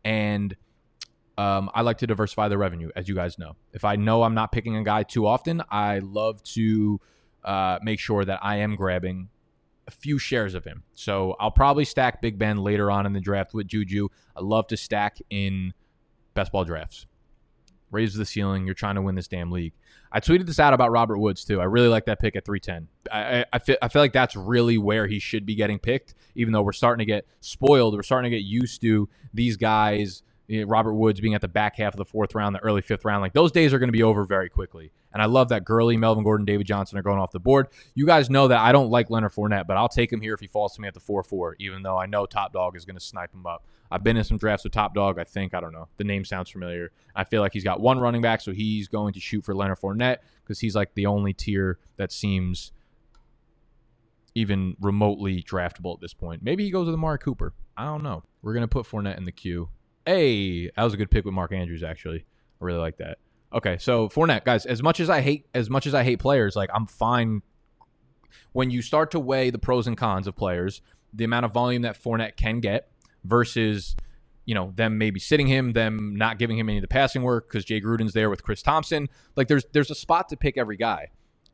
and. 0.05 0.55
Um, 1.38 1.71
I 1.73 1.83
like 1.83 1.99
to 1.99 2.07
diversify 2.09 2.49
the 2.49 2.59
revenue, 2.59 2.90
as 2.97 3.09
you 3.09 3.14
guys 3.14 3.38
know. 3.38 3.54
If 3.73 3.85
I 3.85 3.95
know 3.95 4.25
I'm 4.25 4.35
not 4.35 4.50
picking 4.50 4.76
a 4.76 4.83
guy 4.83 5.04
too 5.04 5.25
often, 5.25 5.62
I 5.71 6.00
love 6.00 6.42
to 6.54 7.00
uh, 7.45 7.78
make 7.80 8.00
sure 8.00 8.25
that 8.25 8.40
I 8.42 8.57
am 8.57 8.75
grabbing 8.75 9.28
a 9.87 9.92
few 9.92 10.18
shares 10.18 10.54
of 10.54 10.64
him. 10.64 10.83
So 10.95 11.37
I'll 11.38 11.52
probably 11.52 11.85
stack 11.85 12.21
Big 12.21 12.40
Ben 12.40 12.57
later 12.57 12.90
on 12.90 13.07
in 13.07 13.12
the 13.12 13.21
draft 13.21 13.54
with 13.54 13.68
Juju. 13.68 14.09
I 14.37 14.40
love 14.40 14.66
to 14.66 14.76
stack 14.76 15.18
in 15.30 15.75
best 16.35 16.50
ball 16.50 16.64
drafts. 16.64 17.07
Raise 17.92 18.14
the 18.14 18.26
ceiling. 18.26 18.66
You're 18.66 18.75
trying 18.75 18.97
to 18.97 19.02
win 19.02 19.14
this 19.14 19.28
damn 19.28 19.52
league. 19.52 19.75
I 20.11 20.18
tweeted 20.18 20.47
this 20.47 20.59
out 20.59 20.75
about 20.75 20.90
Robert 20.90 21.18
Woods 21.18 21.45
too. 21.45 21.61
I 21.61 21.64
really 21.64 21.88
like 21.88 22.07
that 22.07 22.18
pick 22.18 22.35
at 22.35 22.45
310. 22.45 22.88
I, 23.12 23.45
I, 23.52 23.59
feel, 23.61 23.76
I 23.80 23.87
feel 23.87 24.02
like 24.02 24.12
that's 24.12 24.35
really 24.35 24.76
where 24.76 25.07
he 25.07 25.21
should 25.21 25.47
be 25.47 25.54
getting 25.54 25.78
picked, 25.78 26.14
even 26.35 26.52
though 26.52 26.62
we're 26.62 26.73
starting 26.73 27.07
to 27.07 27.11
get 27.11 27.26
spoiled. 27.40 27.95
We're 27.95 28.02
starting 28.02 28.30
to 28.30 28.37
get 28.37 28.45
used 28.45 28.80
to 28.80 29.09
these 29.33 29.57
guys 29.57 30.25
you 30.49 30.62
know, 30.62 30.67
Robert 30.67 30.95
Woods 30.95 31.21
being 31.21 31.35
at 31.35 31.40
the 31.40 31.49
back 31.49 31.76
half 31.76 31.93
of 31.93 31.99
the 31.99 32.05
fourth 32.05 32.35
round, 32.35 32.55
the 32.55 32.61
early 32.61 32.81
fifth 32.81 33.05
round. 33.05 33.23
Like 33.23 33.35
those 33.35 33.52
days 33.52 33.73
are 33.73 33.78
going 33.78 33.88
to 33.88 33.93
be 33.93 34.02
over 34.02 34.25
very 34.25 34.49
quickly. 34.49 34.90
And 35.12 35.23
I 35.23 35.26
love 35.26 35.50
that 35.50 35.64
Gurley, 35.64 35.97
Melvin 35.97 36.25
Gordon, 36.25 36.45
David 36.45 36.67
Johnson 36.67 36.99
are 36.99 37.02
going 37.02 37.19
off 37.19 37.31
the 37.31 37.38
board. 37.38 37.69
You 37.95 38.07
guys 38.07 38.28
know 38.28 38.49
that 38.49 38.59
I 38.59 38.73
don't 38.73 38.90
like 38.90 39.11
Leonard 39.11 39.33
Fournette, 39.33 39.67
but 39.67 39.76
I'll 39.76 39.88
take 39.88 40.12
him 40.12 40.21
here 40.21 40.35
if 40.35 40.40
he 40.40 40.47
falls 40.47 40.75
to 40.75 40.81
me 40.81 40.88
at 40.88 40.95
the 40.95 41.00
4 41.00 41.23
4, 41.23 41.57
even 41.61 41.83
though 41.83 41.97
I 41.97 42.07
know 42.07 42.26
Top 42.26 42.52
Dog 42.52 42.76
is 42.76 42.85
going 42.85 42.97
to 42.97 43.05
snipe 43.05 43.33
him 43.33 43.47
up. 43.47 43.64
I've 43.90 44.02
been 44.02 44.17
in 44.17 44.25
some 44.25 44.37
drafts 44.37 44.64
with 44.64 44.73
Top 44.73 44.95
Dog. 44.95 45.19
I 45.19 45.25
think, 45.25 45.55
I 45.55 45.61
don't 45.61 45.73
know. 45.73 45.88
The 45.97 46.05
name 46.05 46.25
sounds 46.25 46.50
familiar. 46.50 46.90
I 47.14 47.25
feel 47.25 47.40
like 47.40 47.52
he's 47.52 47.64
got 47.64 47.81
one 47.81 47.99
running 47.99 48.21
back, 48.21 48.40
so 48.40 48.52
he's 48.52 48.88
going 48.88 49.14
to 49.14 49.21
shoot 49.21 49.45
for 49.45 49.55
Leonard 49.55 49.81
Fournette 49.81 50.19
because 50.45 50.61
he's 50.61 50.75
like 50.75 50.95
the 50.95 51.07
only 51.07 51.33
tier 51.33 51.78
that 51.97 52.12
seems 52.12 52.73
even 54.35 54.76
remotely 54.81 55.43
draftable 55.43 55.95
at 55.95 56.00
this 56.00 56.14
point. 56.14 56.43
Maybe 56.43 56.64
he 56.64 56.71
goes 56.71 56.87
with 56.87 56.95
Amari 56.95 57.19
Cooper. 57.19 57.55
I 57.76 57.85
don't 57.87 58.02
know. 58.02 58.25
We're 58.43 58.52
going 58.52 58.62
to 58.62 58.69
put 58.69 58.87
Fournette 58.87 59.17
in 59.17 59.25
the 59.25 59.33
queue. 59.33 59.69
Hey, 60.09 60.71
that 60.71 60.83
was 60.83 60.95
a 60.95 60.97
good 60.97 61.11
pick 61.11 61.27
with 61.27 61.35
Mark 61.35 61.53
Andrews. 61.53 61.83
Actually, 61.83 62.21
I 62.21 62.65
really 62.65 62.79
like 62.79 62.97
that. 62.97 63.19
Okay, 63.53 63.77
so 63.77 64.09
Fournette, 64.09 64.43
guys. 64.43 64.65
As 64.65 64.83
much 64.83 65.00
as 65.00 65.11
I 65.11 65.21
hate, 65.21 65.45
as 65.53 65.69
much 65.69 65.87
as 65.87 65.93
I 65.93 66.03
hate 66.03 66.19
players, 66.19 66.57
like 66.57 66.71
I'm 66.73 66.87
fine. 66.87 67.43
When 68.53 68.71
you 68.71 68.81
start 68.81 69.11
to 69.11 69.21
weigh 69.21 69.50
the 69.50 69.59
pros 69.59 69.87
and 69.87 69.99
cons 69.99 70.27
of 70.27 70.35
players, 70.35 70.81
the 71.12 71.25
amount 71.25 71.45
of 71.45 71.53
volume 71.53 71.83
that 71.83 72.03
Fournette 72.03 72.38
can 72.38 72.61
get 72.61 72.91
versus, 73.23 73.97
you 74.47 74.55
know, 74.55 74.73
them 74.75 74.97
maybe 74.97 75.21
sitting 75.21 75.47
him, 75.47 75.75
them 75.75 76.17
not 76.17 76.38
giving 76.38 76.59
him 76.59 76.71
any 76.71 76.79
of 76.79 76.83
the 76.83 76.88
passing 76.88 77.23
work 77.23 77.47
because 77.47 77.67
Jay 77.67 77.79
Gruden's 77.79 78.15
there 78.15 78.31
with 78.31 78.43
Chris 78.43 78.62
Thompson. 78.62 79.11
Like 79.37 79.49
there's 79.49 79.67
there's 79.75 79.91
a 79.91 79.95
spot 79.95 80.31
to 80.31 80.38
pick 80.38 80.57
every 80.57 80.79
guy, 80.79 81.09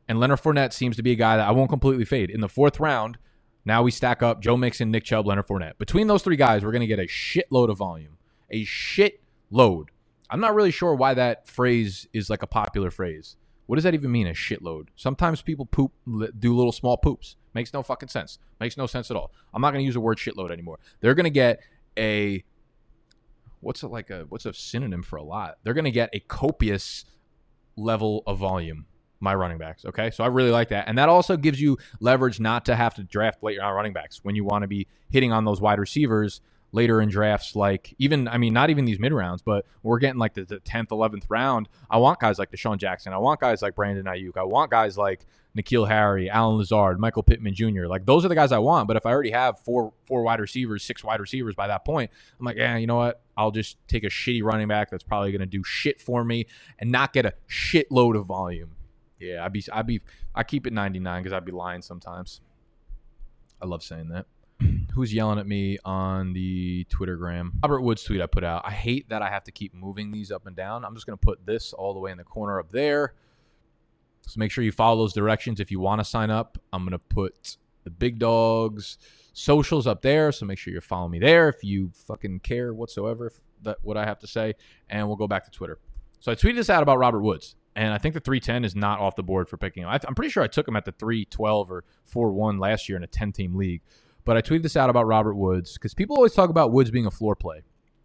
and 0.07 0.17
Leonard 0.17 0.39
Fournette 0.39 0.71
seems 0.71 0.95
to 0.95 1.03
be 1.03 1.11
a 1.11 1.15
guy 1.15 1.35
that 1.35 1.45
I 1.45 1.51
won't 1.51 1.69
completely 1.69 2.05
fade 2.05 2.29
in 2.29 2.39
the 2.39 2.47
fourth 2.47 2.79
round. 2.79 3.17
Now 3.65 3.83
we 3.83 3.91
stack 3.91 4.23
up 4.23 4.41
Joe 4.41 4.55
Mixon, 4.55 4.91
Nick 4.91 5.03
Chubb, 5.03 5.27
Leonard 5.27 5.47
Fournette. 5.47 5.77
Between 5.77 6.07
those 6.07 6.23
three 6.23 6.37
guys, 6.37 6.63
we're 6.63 6.71
going 6.71 6.79
to 6.79 6.87
get 6.87 6.99
a 6.99 7.03
shitload 7.03 7.69
of 7.69 7.79
volume 7.79 8.15
a 8.49 8.63
shit 8.63 9.21
load. 9.51 9.89
I'm 10.29 10.39
not 10.39 10.55
really 10.55 10.71
sure 10.71 10.95
why 10.95 11.13
that 11.13 11.47
phrase 11.47 12.07
is 12.13 12.29
like 12.29 12.43
a 12.43 12.47
popular 12.47 12.91
phrase. 12.91 13.35
What 13.67 13.75
does 13.77 13.83
that 13.83 13.93
even 13.93 14.11
mean, 14.11 14.27
a 14.27 14.31
shitload? 14.31 14.87
Sometimes 14.95 15.41
people 15.41 15.65
poop, 15.65 15.91
do 16.37 16.55
little 16.55 16.71
small 16.71 16.97
poops. 16.97 17.35
Makes 17.53 17.73
no 17.73 17.81
fucking 17.81 18.09
sense. 18.09 18.37
Makes 18.59 18.77
no 18.77 18.85
sense 18.85 19.09
at 19.09 19.17
all. 19.17 19.31
I'm 19.53 19.61
not 19.61 19.71
going 19.71 19.81
to 19.81 19.85
use 19.85 19.95
the 19.95 20.01
word 20.01 20.17
shitload 20.17 20.51
anymore. 20.51 20.79
They're 20.99 21.15
going 21.15 21.23
to 21.25 21.29
get 21.29 21.61
a, 21.97 22.43
what's 23.61 23.81
it 23.81 23.87
like 23.87 24.09
a, 24.09 24.25
what's 24.29 24.45
a 24.45 24.53
synonym 24.53 25.01
for 25.03 25.15
a 25.15 25.23
lot? 25.23 25.57
They're 25.63 25.73
going 25.73 25.85
to 25.85 25.91
get 25.91 26.09
a 26.13 26.19
copious 26.19 27.05
level 27.75 28.23
of 28.27 28.37
volume, 28.37 28.85
my 29.19 29.33
running 29.33 29.57
backs. 29.57 29.85
Okay. 29.85 30.11
So 30.11 30.23
I 30.23 30.27
really 30.27 30.51
like 30.51 30.69
that. 30.69 30.87
And 30.87 30.97
that 30.97 31.09
also 31.09 31.37
gives 31.37 31.59
you 31.59 31.77
leverage 31.99 32.39
not 32.39 32.65
to 32.65 32.75
have 32.75 32.93
to 32.95 33.03
draft 33.03 33.41
late 33.41 33.59
round 33.59 33.75
running 33.75 33.93
backs 33.93 34.19
when 34.23 34.35
you 34.35 34.43
want 34.43 34.63
to 34.63 34.67
be 34.67 34.87
hitting 35.09 35.31
on 35.31 35.45
those 35.45 35.61
wide 35.61 35.79
receivers 35.79 36.41
later 36.75 37.01
in 37.01 37.09
drafts, 37.09 37.55
like 37.55 37.95
even 37.97 38.27
I 38.27 38.37
mean 38.37 38.53
not 38.53 38.69
even 38.69 38.85
these 38.85 38.99
mid 38.99 39.13
rounds, 39.13 39.41
but 39.41 39.65
we're 39.81 39.97
getting 39.97 40.19
like 40.19 40.33
the 40.33 40.45
tenth, 40.59 40.91
eleventh 40.91 41.25
round. 41.29 41.69
I 41.89 41.97
want 41.97 42.19
guys 42.19 42.37
like 42.37 42.51
DeSean 42.51 42.77
Jackson. 42.77 43.13
I 43.13 43.17
want 43.17 43.39
guys 43.39 43.61
like 43.61 43.75
Brandon 43.75 44.05
Aiyuk. 44.05 44.37
I 44.37 44.43
want 44.43 44.69
guys 44.69 44.97
like 44.97 45.25
N'Keal 45.57 45.87
Harry, 45.87 46.29
Allen 46.29 46.57
Lazard, 46.57 46.99
Michael 46.99 47.23
Pittman 47.23 47.55
Jr. 47.55 47.85
Like 47.87 48.05
those 48.05 48.25
are 48.25 48.27
the 48.27 48.35
guys 48.35 48.51
I 48.51 48.59
want. 48.59 48.87
But 48.87 48.97
if 48.97 49.05
I 49.05 49.11
already 49.11 49.31
have 49.31 49.59
four 49.61 49.93
four 50.05 50.21
wide 50.21 50.39
receivers, 50.39 50.83
six 50.83 51.03
wide 51.03 51.21
receivers 51.21 51.55
by 51.55 51.67
that 51.67 51.85
point, 51.85 52.11
I'm 52.39 52.45
like, 52.45 52.57
yeah, 52.57 52.75
you 52.77 52.87
know 52.87 52.97
what? 52.97 53.21
I'll 53.37 53.51
just 53.51 53.77
take 53.87 54.03
a 54.03 54.09
shitty 54.09 54.43
running 54.43 54.67
back 54.67 54.91
that's 54.91 55.03
probably 55.03 55.31
going 55.31 55.39
to 55.39 55.45
do 55.45 55.63
shit 55.63 56.01
for 56.01 56.23
me 56.23 56.45
and 56.77 56.91
not 56.91 57.13
get 57.13 57.25
a 57.25 57.33
shitload 57.49 58.17
of 58.17 58.25
volume. 58.25 58.71
Yeah, 59.19 59.45
I'd 59.45 59.53
be 59.53 59.63
I'd 59.71 59.87
be 59.87 60.01
I 60.35 60.43
keep 60.43 60.67
it 60.67 60.73
99 60.73 61.23
because 61.23 61.33
I'd 61.33 61.45
be 61.45 61.53
lying 61.53 61.81
sometimes. 61.81 62.41
I 63.61 63.65
love 63.65 63.81
saying 63.81 64.09
that 64.09 64.25
who's 64.93 65.13
yelling 65.13 65.39
at 65.39 65.47
me 65.47 65.77
on 65.85 66.33
the 66.33 66.85
Twittergram? 66.85 67.51
Robert 67.63 67.81
Woods 67.81 68.03
tweet 68.03 68.21
I 68.21 68.27
put 68.27 68.43
out. 68.43 68.63
I 68.65 68.71
hate 68.71 69.09
that 69.09 69.21
I 69.21 69.29
have 69.29 69.43
to 69.45 69.51
keep 69.51 69.73
moving 69.73 70.11
these 70.11 70.31
up 70.31 70.47
and 70.47 70.55
down. 70.55 70.85
I'm 70.85 70.93
just 70.93 71.05
going 71.05 71.17
to 71.17 71.25
put 71.25 71.45
this 71.45 71.73
all 71.73 71.93
the 71.93 71.99
way 71.99 72.11
in 72.11 72.17
the 72.17 72.23
corner 72.23 72.59
up 72.59 72.71
there. 72.71 73.13
So 74.27 74.39
make 74.39 74.51
sure 74.51 74.63
you 74.63 74.71
follow 74.71 74.97
those 74.97 75.13
directions 75.13 75.59
if 75.59 75.71
you 75.71 75.79
want 75.79 75.99
to 75.99 76.05
sign 76.05 76.29
up. 76.29 76.57
I'm 76.73 76.83
going 76.83 76.91
to 76.91 76.99
put 76.99 77.57
the 77.83 77.91
big 77.91 78.19
dogs 78.19 78.97
socials 79.33 79.85
up 79.85 80.01
there. 80.01 80.31
So 80.31 80.45
make 80.45 80.57
sure 80.57 80.71
you're 80.71 80.81
following 80.81 81.11
me 81.11 81.19
there 81.19 81.49
if 81.49 81.63
you 81.63 81.91
fucking 82.07 82.39
care 82.39 82.73
whatsoever 82.73 83.31
that 83.61 83.77
what 83.83 83.97
I 83.97 84.05
have 84.05 84.19
to 84.19 84.27
say. 84.27 84.55
And 84.89 85.07
we'll 85.07 85.17
go 85.17 85.27
back 85.27 85.45
to 85.45 85.51
Twitter. 85.51 85.79
So 86.19 86.31
I 86.31 86.35
tweeted 86.35 86.55
this 86.55 86.69
out 86.69 86.81
about 86.81 86.97
Robert 86.97 87.21
Woods. 87.21 87.55
And 87.75 87.93
I 87.93 87.97
think 87.97 88.13
the 88.13 88.21
310 88.21 88.63
is 88.63 88.73
not 88.75 88.99
off 88.99 89.17
the 89.17 89.23
board 89.23 89.49
for 89.49 89.57
picking 89.57 89.83
him. 89.83 89.89
I 89.89 89.99
am 90.07 90.15
pretty 90.15 90.31
sure 90.31 90.41
I 90.41 90.47
took 90.47 90.65
him 90.65 90.77
at 90.77 90.85
the 90.85 90.93
312 90.93 91.71
or 91.71 91.83
4 92.05 92.31
1 92.31 92.57
last 92.57 92.87
year 92.87 92.97
in 92.97 93.03
a 93.03 93.07
10 93.07 93.33
team 93.33 93.55
league. 93.55 93.81
But 94.25 94.37
I 94.37 94.41
tweeted 94.41 94.63
this 94.63 94.75
out 94.75 94.89
about 94.89 95.05
Robert 95.05 95.35
Woods 95.35 95.73
because 95.73 95.93
people 95.93 96.15
always 96.15 96.33
talk 96.33 96.49
about 96.49 96.71
Woods 96.71 96.91
being 96.91 97.05
a 97.05 97.11
floor 97.11 97.35
play. 97.35 97.61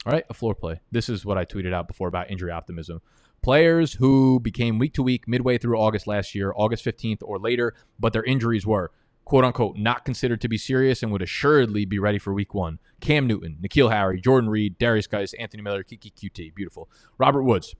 All 0.06 0.12
right, 0.12 0.24
a 0.30 0.34
floor 0.34 0.54
play. 0.54 0.80
This 0.92 1.08
is 1.08 1.24
what 1.24 1.38
I 1.38 1.44
tweeted 1.44 1.74
out 1.74 1.88
before 1.88 2.08
about 2.08 2.30
injury 2.30 2.50
optimism. 2.50 3.00
Players 3.42 3.94
who 3.94 4.38
became 4.38 4.78
week 4.78 4.92
to 4.94 5.02
week 5.02 5.26
midway 5.26 5.56
through 5.56 5.78
August 5.78 6.06
last 6.06 6.34
year, 6.34 6.52
August 6.54 6.84
15th 6.84 7.22
or 7.22 7.38
later, 7.38 7.74
but 7.98 8.12
their 8.12 8.24
injuries 8.24 8.66
were 8.66 8.90
quote 9.24 9.44
unquote 9.44 9.76
not 9.76 10.04
considered 10.04 10.40
to 10.42 10.48
be 10.48 10.58
serious 10.58 11.02
and 11.02 11.10
would 11.10 11.22
assuredly 11.22 11.84
be 11.84 11.98
ready 11.98 12.18
for 12.18 12.34
week 12.34 12.52
one. 12.52 12.78
Cam 13.00 13.26
Newton, 13.26 13.58
N'Keal 13.62 13.90
Harry, 13.90 14.20
Jordan 14.20 14.50
Reed, 14.50 14.76
Darius 14.78 15.06
Guice, 15.06 15.32
Anthony 15.34 15.62
Miller, 15.62 15.84
Keke 15.84 16.12
Coutee. 16.12 16.54
Beautiful. 16.54 16.88
Robert 17.16 17.44
Woods, 17.44 17.74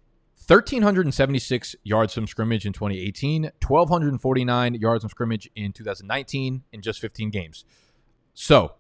1,376 0.47 1.77
yards 1.85 2.15
from 2.15 2.27
scrimmage 2.27 2.65
in 2.65 2.73
2018, 2.73 3.51
1,249 3.67 4.75
yards 4.75 5.03
from 5.03 5.11
scrimmage 5.11 5.51
in 5.55 5.73
2019 5.73 6.63
in 6.73 6.83
just 6.83 7.01
15 7.01 7.31
games. 7.31 7.65
So 8.41 8.73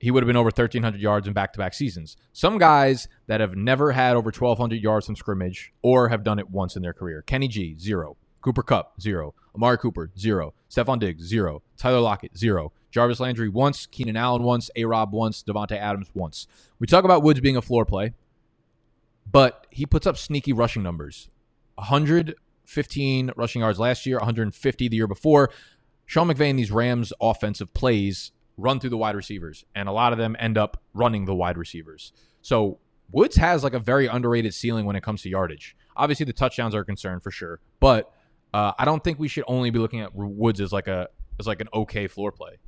he 0.00 0.10
would 0.10 0.24
have 0.24 0.26
been 0.26 0.36
over 0.36 0.46
1,300 0.46 1.00
yards 1.00 1.28
in 1.28 1.32
back 1.32 1.52
to 1.52 1.60
back 1.60 1.74
seasons. 1.74 2.16
Some 2.32 2.58
guys 2.58 3.06
that 3.28 3.40
have 3.40 3.54
never 3.54 3.92
had 3.92 4.16
over 4.16 4.32
1,200 4.36 4.82
yards 4.82 5.06
from 5.06 5.14
scrimmage 5.14 5.72
or 5.80 6.08
have 6.08 6.24
done 6.24 6.40
it 6.40 6.50
once 6.50 6.74
in 6.74 6.82
their 6.82 6.92
career 6.92 7.22
Kenny 7.22 7.46
G, 7.46 7.76
zero. 7.78 8.16
Cooper 8.40 8.64
Kupp, 8.64 9.00
zero. 9.00 9.32
Amari 9.54 9.78
Cooper, 9.78 10.10
zero. 10.18 10.54
Stefon 10.68 10.98
Diggs, 10.98 11.24
zero. 11.24 11.62
Tyler 11.76 12.00
Lockett, 12.00 12.36
zero. 12.36 12.72
Jarvis 12.90 13.20
Landry 13.20 13.48
once. 13.48 13.86
Keenan 13.86 14.16
Allen 14.16 14.42
once. 14.42 14.70
A 14.74 14.84
Rob 14.86 15.12
once. 15.12 15.44
Davante 15.44 15.78
Adams 15.78 16.10
once. 16.12 16.48
We 16.80 16.88
talk 16.88 17.04
about 17.04 17.22
Woods 17.22 17.38
being 17.38 17.56
a 17.56 17.62
floor 17.62 17.84
play, 17.84 18.14
but 19.30 19.68
he 19.70 19.86
puts 19.86 20.04
up 20.04 20.18
sneaky 20.18 20.52
rushing 20.52 20.82
numbers 20.82 21.30
115 21.76 23.30
rushing 23.36 23.60
yards 23.60 23.78
last 23.78 24.04
year, 24.04 24.18
150 24.18 24.88
the 24.88 24.96
year 24.96 25.06
before. 25.06 25.48
Sean 26.06 26.26
McVay 26.26 26.50
and 26.50 26.58
these 26.58 26.72
Rams 26.72 27.12
offensive 27.20 27.72
plays 27.72 28.32
run 28.60 28.80
through 28.80 28.90
the 28.90 28.96
wide 28.96 29.16
receivers, 29.16 29.64
and 29.74 29.88
a 29.88 29.92
lot 29.92 30.12
of 30.12 30.18
them 30.18 30.36
end 30.38 30.58
up 30.58 30.82
running 30.94 31.24
the 31.24 31.34
wide 31.34 31.56
receivers. 31.56 32.12
So 32.42 32.78
Woods 33.10 33.36
has 33.36 33.64
like 33.64 33.74
a 33.74 33.78
very 33.78 34.06
underrated 34.06 34.54
ceiling 34.54 34.86
when 34.86 34.96
it 34.96 35.02
comes 35.02 35.22
to 35.22 35.28
yardage. 35.28 35.76
Obviously, 35.96 36.26
the 36.26 36.32
touchdowns 36.32 36.74
are 36.74 36.80
a 36.80 36.84
concern 36.84 37.20
for 37.20 37.30
sure, 37.30 37.60
but 37.80 38.12
uh, 38.54 38.72
I 38.78 38.84
don't 38.84 39.02
think 39.02 39.18
we 39.18 39.28
should 39.28 39.44
only 39.46 39.70
be 39.70 39.78
looking 39.78 40.00
at 40.00 40.14
Woods 40.14 40.60
as 40.60 40.72
like 40.72 40.88
a 40.88 41.08
as 41.38 41.46
like 41.46 41.60
an 41.60 41.68
okay 41.72 42.06
floor 42.06 42.32
play. 42.32 42.58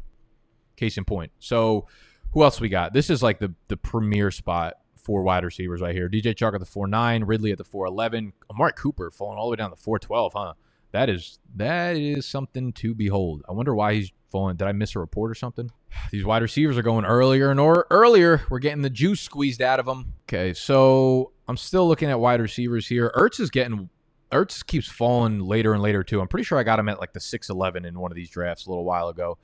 Case 0.77 0.97
in 0.97 1.05
point. 1.05 1.33
So 1.39 1.87
who 2.33 2.43
else 2.43 2.61
we 2.61 2.69
got? 2.69 2.93
This 2.93 3.11
is 3.11 3.23
like 3.23 3.39
the 3.39 3.55
the 3.69 3.77
premier 3.77 4.31
spot 4.31 4.75
for 4.97 5.23
wide 5.23 5.45
receivers 5.45 5.81
right 5.81 5.95
here. 5.95 6.09
DJ 6.09 6.35
Chark 6.35 6.55
at 6.55 6.61
the 6.61 6.67
four 6.67 6.87
nine, 6.87 7.25
Ridley 7.25 7.53
at 7.53 7.59
the 7.59 7.65
four 7.65 7.87
eleven, 7.87 8.33
Amari 8.51 8.73
Cooper 8.77 9.11
falling 9.11 9.39
all 9.39 9.47
the 9.47 9.51
way 9.51 9.57
down 9.57 9.71
to 9.71 9.77
four 9.77 9.99
twelve, 9.99 10.33
huh? 10.35 10.55
That 10.93 11.09
is 11.09 11.39
that 11.57 11.97
is 11.97 12.27
something 12.27 12.73
to 12.75 12.95
behold. 12.95 13.43
I 13.49 13.53
wonder 13.53 13.75
why 13.75 13.95
he's 13.95 14.13
falling. 14.31 14.57
Did 14.57 14.69
I 14.69 14.73
miss 14.73 14.95
a 14.95 14.99
report 14.99 15.31
or 15.31 15.35
something? 15.35 15.71
These 16.11 16.25
wide 16.25 16.43
receivers 16.43 16.79
are 16.79 16.83
going 16.83 17.05
earlier 17.05 17.51
and 17.51 17.59
or 17.59 17.87
earlier. 17.91 18.43
We're 18.51 18.59
getting 18.59 18.83
the 18.83 18.91
juice 18.91 19.21
squeezed 19.21 19.63
out 19.63 19.81
of 19.81 19.87
them. 19.87 20.15
Okay, 20.29 20.55
so 20.55 21.33
I'm 21.49 21.57
still 21.57 21.89
looking 21.89 22.11
at 22.11 22.21
wide 22.21 22.41
receivers 22.41 22.87
here. 22.87 23.13
Ertz 23.17 23.41
is 23.41 23.51
getting 23.51 23.89
Ertz 24.31 24.65
keeps 24.65 24.89
falling 24.89 25.41
later 25.41 25.75
and 25.75 25.83
later 25.83 26.03
too. 26.03 26.21
I'm 26.21 26.29
pretty 26.29 26.45
sure 26.45 26.59
I 26.59 26.63
got 26.63 26.79
him 26.79 26.89
at 26.89 27.01
like 27.01 27.13
the 27.13 27.21
6'11 27.21 27.87
in 27.87 27.99
one 27.99 28.11
of 28.11 28.17
these 28.17 28.31
drafts 28.31 28.67
a 28.67 28.71
little 28.71 28.85
while 28.85 29.09
ago. 29.09 29.39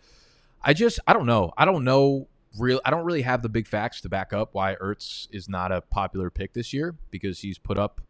I 0.63 0.73
just 0.73 1.01
I 1.07 1.13
don't 1.13 1.27
know. 1.27 1.53
I 1.57 1.65
don't 1.65 1.85
know 1.85 2.29
real 2.59 2.81
I 2.85 2.91
don't 2.91 3.05
really 3.05 3.23
have 3.23 3.43
the 3.43 3.49
big 3.49 3.67
facts 3.67 4.01
to 4.03 4.09
back 4.09 4.33
up 4.33 4.51
why 4.53 4.75
Ertz 4.77 5.29
is 5.31 5.49
not 5.49 5.73
a 5.73 5.81
popular 5.83 6.31
pick 6.31 6.53
this 6.55 6.73
year 6.73 6.95
because 7.11 7.41
he's 7.41 7.59
put 7.59 7.79
up 7.79 8.01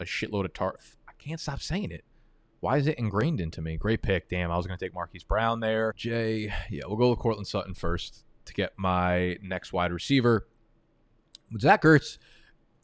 a 0.00 0.04
shitload 0.04 0.44
of 0.44 0.52
tar 0.52 0.76
I 1.08 1.12
can't 1.18 1.40
stop 1.40 1.60
saying 1.60 1.90
it. 1.90 2.04
Why 2.62 2.76
is 2.76 2.86
it 2.86 2.96
ingrained 2.96 3.40
into 3.40 3.60
me? 3.60 3.76
Great 3.76 4.02
pick. 4.02 4.28
Damn, 4.28 4.52
I 4.52 4.56
was 4.56 4.68
going 4.68 4.78
to 4.78 4.84
take 4.84 4.94
Marquise 4.94 5.24
Brown 5.24 5.58
there. 5.58 5.92
Jay, 5.96 6.54
yeah, 6.70 6.84
we'll 6.86 6.96
go 6.96 7.10
with 7.10 7.18
Courtland 7.18 7.48
Sutton 7.48 7.74
first 7.74 8.24
to 8.44 8.54
get 8.54 8.72
my 8.76 9.36
next 9.42 9.72
wide 9.72 9.90
receiver. 9.92 10.46
Zach 11.58 11.82
Ertz, 11.82 12.18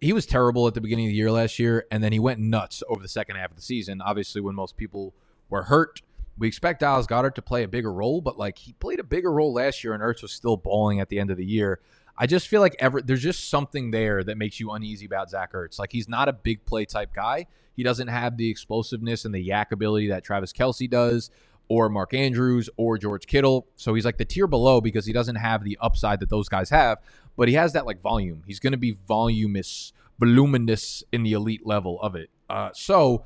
he 0.01 0.13
was 0.13 0.27
terrible 0.27 0.67
at 0.67 0.75
the 0.75 0.81
beginning 0.81 1.07
of 1.07 1.11
the 1.11 1.17
year 1.17 1.31
last 1.31 1.61
year, 1.61 1.87
and 1.93 2.03
then 2.03 2.11
he 2.11 2.19
went 2.19 2.41
nuts 2.41 2.83
over 2.89 3.01
the 3.01 3.09
second 3.09 3.37
half 3.37 3.51
of 3.51 3.57
the 3.57 3.63
season. 3.63 4.01
Obviously, 4.01 4.41
when 4.41 4.57
most 4.57 4.77
people 4.77 5.15
were 5.49 5.63
hurt, 5.63 6.03
we 6.37 6.49
expect 6.49 6.81
Dallas 6.81 7.07
Goedert 7.07 7.37
to 7.37 7.43
play 7.43 7.63
a 7.63 7.69
bigger 7.69 7.93
role, 7.93 8.21
but 8.21 8.37
like 8.37 8.59
he 8.59 8.73
played 8.73 8.99
a 8.99 9.05
bigger 9.05 9.31
role 9.31 9.53
last 9.53 9.85
year, 9.85 9.95
and 9.95 10.03
Ertz 10.03 10.23
was 10.23 10.33
still 10.33 10.57
balling 10.57 10.99
at 10.99 11.09
the 11.09 11.21
end 11.21 11.31
of 11.31 11.37
the 11.37 11.47
year. 11.47 11.79
I 12.21 12.27
just 12.27 12.49
feel 12.49 12.61
like 12.61 12.75
ever 12.81 13.01
there's 13.01 13.23
just 13.23 13.49
something 13.49 13.93
there 13.93 14.25
that 14.25 14.37
makes 14.37 14.59
you 14.59 14.73
uneasy 14.73 15.07
about 15.07 15.31
Zach 15.31 15.53
Ertz. 15.53 15.79
Like 15.79 15.93
he's 15.93 16.09
not 16.09 16.29
a 16.29 16.33
big 16.33 16.65
play 16.65 16.85
type 16.85 17.15
guy. 17.15 17.47
He 17.75 17.85
doesn't 17.85 18.09
have 18.09 18.37
the 18.37 18.51
explosiveness 18.51 19.25
and 19.25 19.33
the 19.33 19.49
YAC 19.49 19.71
ability 19.71 20.09
that 20.09 20.25
Travis 20.25 20.53
Kelce 20.53 20.91
does, 20.91 21.31
or 21.69 21.89
Mark 21.89 22.13
Andrews, 22.13 22.69
or 22.77 22.99
George 22.99 23.27
Kittle. 23.27 23.69
So 23.77 23.95
he's 23.95 24.05
like 24.05 24.19
the 24.19 24.25
tier 24.25 24.49
below 24.49 24.81
because 24.81 25.07
he 25.07 25.13
doesn't 25.13 25.37
have 25.37 25.63
the 25.63 25.79
upside 25.81 26.19
that 26.21 26.29
those 26.29 26.49
guys 26.49 26.71
have, 26.71 26.99
but 27.37 27.47
he 27.47 27.55
has 27.55 27.73
that 27.75 27.87
like 27.87 28.01
volume. 28.01 28.43
He's 28.47 28.59
going 28.59 28.73
to 28.73 28.79
be 28.79 28.97
voluminous 29.07 29.93
voluminous 30.19 31.05
in 31.13 31.23
the 31.23 31.33
elite 31.33 31.67
level 31.67 32.01
of 32.03 32.15
it. 32.15 32.31
Uh, 32.51 32.71
so, 32.73 33.25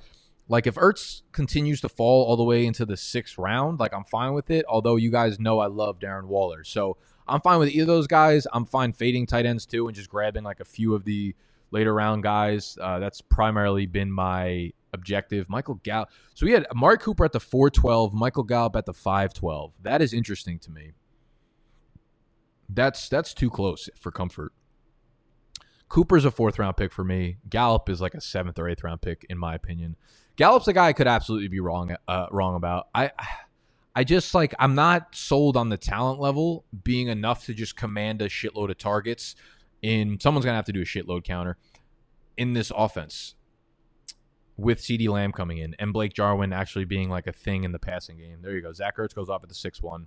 like, 0.49 0.67
if 0.67 0.75
Ertz 0.75 1.23
continues 1.33 1.81
to 1.81 1.89
fall 1.89 2.25
all 2.25 2.37
the 2.37 2.45
way 2.45 2.67
into 2.67 2.85
the 2.85 2.97
sixth 2.97 3.39
round, 3.39 3.81
like, 3.81 3.95
I'm 3.95 4.05
fine 4.05 4.35
with 4.35 4.51
it. 4.51 4.65
Although 4.69 4.97
you 4.97 5.11
guys 5.11 5.41
know 5.41 5.61
I 5.61 5.67
love 5.67 5.99
Darren 5.99 6.27
Waller. 6.27 6.65
So, 6.65 6.97
I'm 7.33 7.41
fine 7.41 7.59
with 7.59 7.71
either 7.71 7.83
of 7.83 7.87
those 7.87 8.07
guys. 8.07 8.47
I'm 8.53 8.67
fine 8.67 8.93
fading 8.93 9.27
tight 9.27 9.47
ends 9.47 9.65
too 9.65 9.87
and 9.87 9.97
just 9.97 10.11
grabbing 10.11 10.45
like 10.45 10.61
a 10.61 10.67
few 10.67 10.95
of 10.95 11.05
the 11.05 11.35
later 11.71 11.95
round 11.95 12.23
guys. 12.23 12.77
Uh, 12.79 12.99
that's 12.99 13.23
primarily 13.23 13.87
been 13.87 14.13
my 14.13 14.73
objective. 14.93 15.49
Michael 15.49 15.77
Gallup. 15.77 16.11
So 16.35 16.45
we 16.45 16.53
had 16.53 16.67
Mark 16.75 17.01
Cooper 17.01 17.25
at 17.25 17.33
the 17.33 17.41
412, 17.41 18.13
Michael 18.13 18.43
Gallup 18.43 18.77
at 18.77 18.85
the 18.85 18.93
512. 18.93 19.73
That 19.81 20.03
is 20.03 20.13
interesting 20.13 20.59
to 20.59 20.71
me. 20.71 20.93
That's 22.69 23.09
that's 23.09 23.33
too 23.33 23.49
close 23.49 23.89
for 23.99 24.13
comfort. 24.13 24.53
Cooper's 25.89 26.27
a 26.27 26.31
fourth 26.31 26.59
round 26.59 26.77
pick 26.77 26.93
for 26.93 27.05
me. 27.05 27.39
Gallup 27.49 27.89
is 27.89 28.03
like 28.03 28.13
a 28.15 28.21
seventh 28.21 28.59
or 28.59 28.69
eighth 28.69 28.85
round 28.85 29.01
pick 29.01 29.25
in 29.31 29.39
my 29.39 29.55
opinion. 29.55 29.97
Gallup's 30.37 30.69
a 30.69 30.75
guy 30.75 30.89
I 30.89 30.93
could 30.93 31.09
absolutely 31.09 31.49
be 31.49 31.61
wrong 31.61 31.97
uh, 32.07 32.27
wrong 32.31 32.57
about. 32.57 32.89
I 32.95 33.11
I 33.19 33.27
just 34.05 34.35
like 34.35 34.55
I'm 34.59 34.75
not 34.75 35.15
sold 35.15 35.57
on 35.57 35.69
the 35.69 35.77
talent 35.77 36.21
level 36.21 36.65
being 36.83 37.09
enough 37.09 37.45
to 37.47 37.55
just 37.55 37.77
command 37.77 38.23
a 38.23 38.29
shitload 38.29 38.71
of 38.71 38.79
targets. 38.79 39.35
In 39.83 40.19
someone's 40.21 40.45
gonna 40.45 40.57
have 40.57 40.65
to 40.67 40.73
do 40.73 40.83
a 40.83 40.85
shitload 40.85 41.25
counter 41.25 41.59
in 42.37 42.55
this 42.55 42.73
offense 42.75 43.35
with 44.57 44.81
CeeDee 44.81 45.09
Lamb 45.09 45.33
coming 45.33 45.59
in 45.59 45.75
and 45.79 45.93
Blake 45.93 46.15
Jarwin 46.15 46.53
actually 46.53 46.85
being 46.85 47.11
like 47.11 47.27
a 47.27 47.33
thing 47.33 47.65
in 47.65 47.73
the 47.73 47.79
passing 47.79 48.19
game. 48.19 48.39
There 48.43 48.53
you 48.53 48.63
go. 48.63 48.73
Zach 48.73 48.97
Ertz 48.97 49.15
goes 49.15 49.29
off 49.29 49.43
at 49.43 49.49
the 49.49 49.55
six 49.55 49.83
one. 49.83 50.07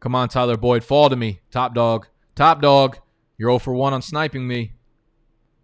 Come 0.00 0.14
on, 0.14 0.28
Tyler 0.28 0.56
Boyd, 0.56 0.84
fall 0.84 1.08
to 1.10 1.16
me, 1.16 1.40
top 1.50 1.74
dog, 1.74 2.06
top 2.34 2.60
dog. 2.60 2.98
You're 3.38 3.50
0 3.50 3.58
for 3.58 3.74
1 3.74 3.92
on 3.92 4.02
sniping 4.02 4.46
me. 4.46 4.74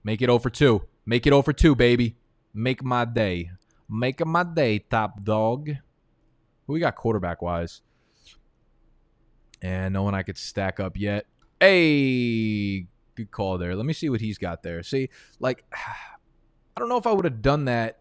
Make 0.05 0.21
it 0.21 0.27
0 0.27 0.39
for 0.39 0.51
2. 0.51 0.83
Make 1.07 1.27
it 1.27 1.31
0 1.31 1.43
for 1.43 1.53
2, 1.53 1.75
baby. 1.75 2.17
Make 2.53 2.85
my 2.85 3.05
day. 3.05 3.51
Make 3.89 4.25
my 4.25 4.45
day, 4.45 4.79
top 4.79 5.25
dog. 5.25 5.71
Who 6.67 6.75
we 6.75 6.81
got 6.81 6.97
quarterback 6.97 7.43
wise? 7.43 7.83
And 9.61 9.93
no 9.93 10.03
one 10.03 10.15
I 10.15 10.23
could 10.23 10.39
stack 10.39 10.81
up 10.81 10.99
yet. 10.99 11.27
Hey, 11.61 12.87
good 13.15 13.31
call 13.31 13.59
there. 13.59 13.77
Let 13.77 13.87
me 13.87 13.93
see 13.93 14.09
what 14.09 14.21
he's 14.21 14.39
got 14.39 14.63
there. 14.63 14.83
See, 14.83 15.09
like, 15.39 15.65
I 15.73 16.81
don't 16.81 16.89
know 16.89 16.97
if 16.97 17.07
I 17.07 17.13
would 17.13 17.25
have 17.25 17.43
done 17.43 17.67
that 17.67 18.01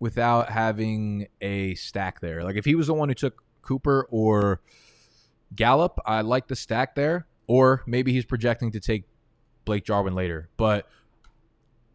without 0.00 0.50
having 0.50 1.28
a 1.40 1.74
stack 1.76 2.20
there. 2.20 2.42
Like, 2.42 2.56
if 2.56 2.64
he 2.64 2.74
was 2.74 2.88
the 2.88 2.94
one 2.94 3.08
who 3.08 3.14
took 3.14 3.42
Cooper 3.62 4.06
or 4.10 4.60
Gallup, 5.54 5.98
I 6.04 6.22
like 6.22 6.48
the 6.48 6.56
stack 6.56 6.94
there. 6.94 7.26
Or 7.46 7.82
maybe 7.86 8.12
he's 8.12 8.24
projecting 8.24 8.72
to 8.72 8.80
take 8.80 9.04
Blake 9.64 9.84
Jarwin 9.84 10.14
later. 10.14 10.48
But 10.56 10.88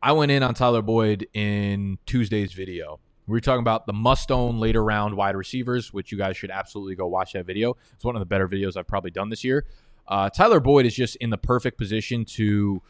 I 0.01 0.13
went 0.13 0.31
in 0.31 0.43
on 0.43 0.53
Tyler 0.53 0.81
Boyd 0.81 1.27
in 1.33 1.97
Tuesday's 2.05 2.53
video. 2.53 2.99
We 3.29 3.35
were 3.35 3.41
talking 3.41 3.61
about 3.61 3.85
the 3.85 3.93
must 3.93 4.31
own 4.31 4.59
later 4.59 4.83
round 4.83 5.15
wide 5.15 5.35
receivers, 5.35 5.93
which 5.93 6.11
you 6.11 6.17
guys 6.17 6.35
should 6.35 6.49
absolutely 6.49 6.95
go 6.95 7.05
watch 7.05 7.33
that 7.33 7.45
video. 7.45 7.77
It's 7.93 8.03
one 8.03 8.15
of 8.15 8.21
the 8.21 8.25
better 8.25 8.47
videos 8.47 8.75
I've 8.75 8.87
probably 8.87 9.11
done 9.11 9.29
this 9.29 9.43
year. 9.43 9.65
Uh, 10.07 10.31
Tyler 10.31 10.59
Boyd 10.59 10.87
is 10.87 10.95
just 10.95 11.15
in 11.17 11.29
the 11.29 11.37
perfect 11.37 11.77
position 11.77 12.25
to 12.25 12.81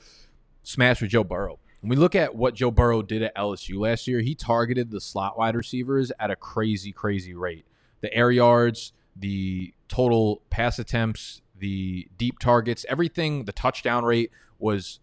smash 0.64 1.02
with 1.02 1.12
Joe 1.12 1.26
Burrow. 1.26 1.60
When 1.82 1.90
we 1.90 1.98
look 1.98 2.16
at 2.16 2.36
what 2.36 2.56
Joe 2.56 2.72
Burrow 2.72 3.02
did 3.02 3.22
at 3.22 3.36
LSU 3.36 3.80
last 3.80 4.08
year, 4.08 4.22
he 4.22 4.34
targeted 4.34 4.92
the 4.92 5.02
slot 5.02 5.38
wide 5.38 5.56
receivers 5.58 6.10
at 6.22 6.32
a 6.32 6.38
crazy, 6.38 6.94
crazy 6.94 7.34
rate. 7.34 7.66
The 8.00 8.14
air 8.14 8.32
yards, 8.32 8.94
the 9.18 9.74
total 9.90 10.42
pass 10.50 10.80
attempts, 10.80 11.42
the 11.58 12.08
deep 12.18 12.40
targets, 12.40 12.86
everything, 12.88 13.44
the 13.44 13.52
touchdown 13.52 14.06
rate 14.06 14.32
was 14.58 15.02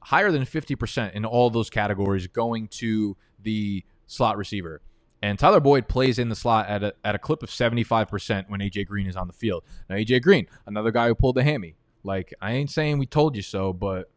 higher 0.00 0.30
than 0.30 0.42
50% 0.42 1.12
in 1.14 1.24
all 1.24 1.48
those 1.48 1.70
categories 1.70 2.26
going 2.26 2.68
to 2.68 3.16
the 3.42 3.82
slot 4.06 4.36
receiver. 4.36 4.80
And 5.22 5.38
Tyler 5.38 5.60
Boyd 5.60 5.88
plays 5.88 6.18
in 6.18 6.28
the 6.28 6.34
slot 6.34 6.68
at 6.68 6.82
a, 6.82 6.94
at 7.02 7.14
a 7.14 7.18
clip 7.18 7.42
of 7.42 7.48
75% 7.48 8.50
when 8.50 8.60
AJ 8.60 8.86
Green 8.86 9.06
is 9.06 9.16
on 9.16 9.26
the 9.26 9.32
field. 9.32 9.64
Now, 9.88 9.96
AJ 9.96 10.22
Green, 10.22 10.46
another 10.66 10.90
guy 10.90 11.08
who 11.08 11.14
pulled 11.14 11.36
the 11.36 11.44
hammy. 11.44 11.76
Like, 12.02 12.34
I 12.42 12.52
ain't 12.52 12.70
saying 12.70 12.98
we 12.98 13.06
told 13.06 13.34
you 13.34 13.40
so, 13.40 13.72
but 13.72 14.10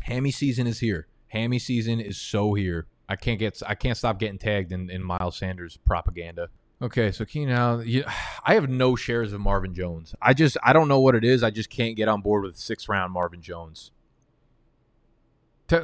hammy 0.00 0.32
season 0.32 0.66
is 0.66 0.80
here. 0.80 1.06
Hammy 1.28 1.58
season 1.58 2.00
is 2.00 2.20
so 2.20 2.54
here. 2.54 2.86
I 3.08 3.16
can't 3.16 3.38
get 3.38 3.62
I 3.66 3.74
can't 3.74 3.96
stop 3.96 4.18
getting 4.18 4.38
tagged 4.38 4.72
in, 4.72 4.90
in 4.90 5.02
Miles 5.02 5.36
Sanders 5.36 5.78
propaganda. 5.84 6.48
Okay, 6.80 7.12
so 7.12 7.24
Keenan 7.24 7.54
Allen, 7.54 8.04
I 8.44 8.54
have 8.54 8.68
no 8.68 8.96
shares 8.96 9.32
of 9.32 9.40
Marvin 9.40 9.74
Jones. 9.74 10.14
I 10.20 10.34
just 10.34 10.56
I 10.62 10.72
don't 10.72 10.88
know 10.88 11.00
what 11.00 11.14
it 11.14 11.24
is. 11.24 11.42
I 11.42 11.50
just 11.50 11.70
can't 11.70 11.96
get 11.96 12.08
on 12.08 12.20
board 12.20 12.44
with 12.44 12.56
six 12.56 12.88
round 12.88 13.12
Marvin 13.12 13.42
Jones. 13.42 13.92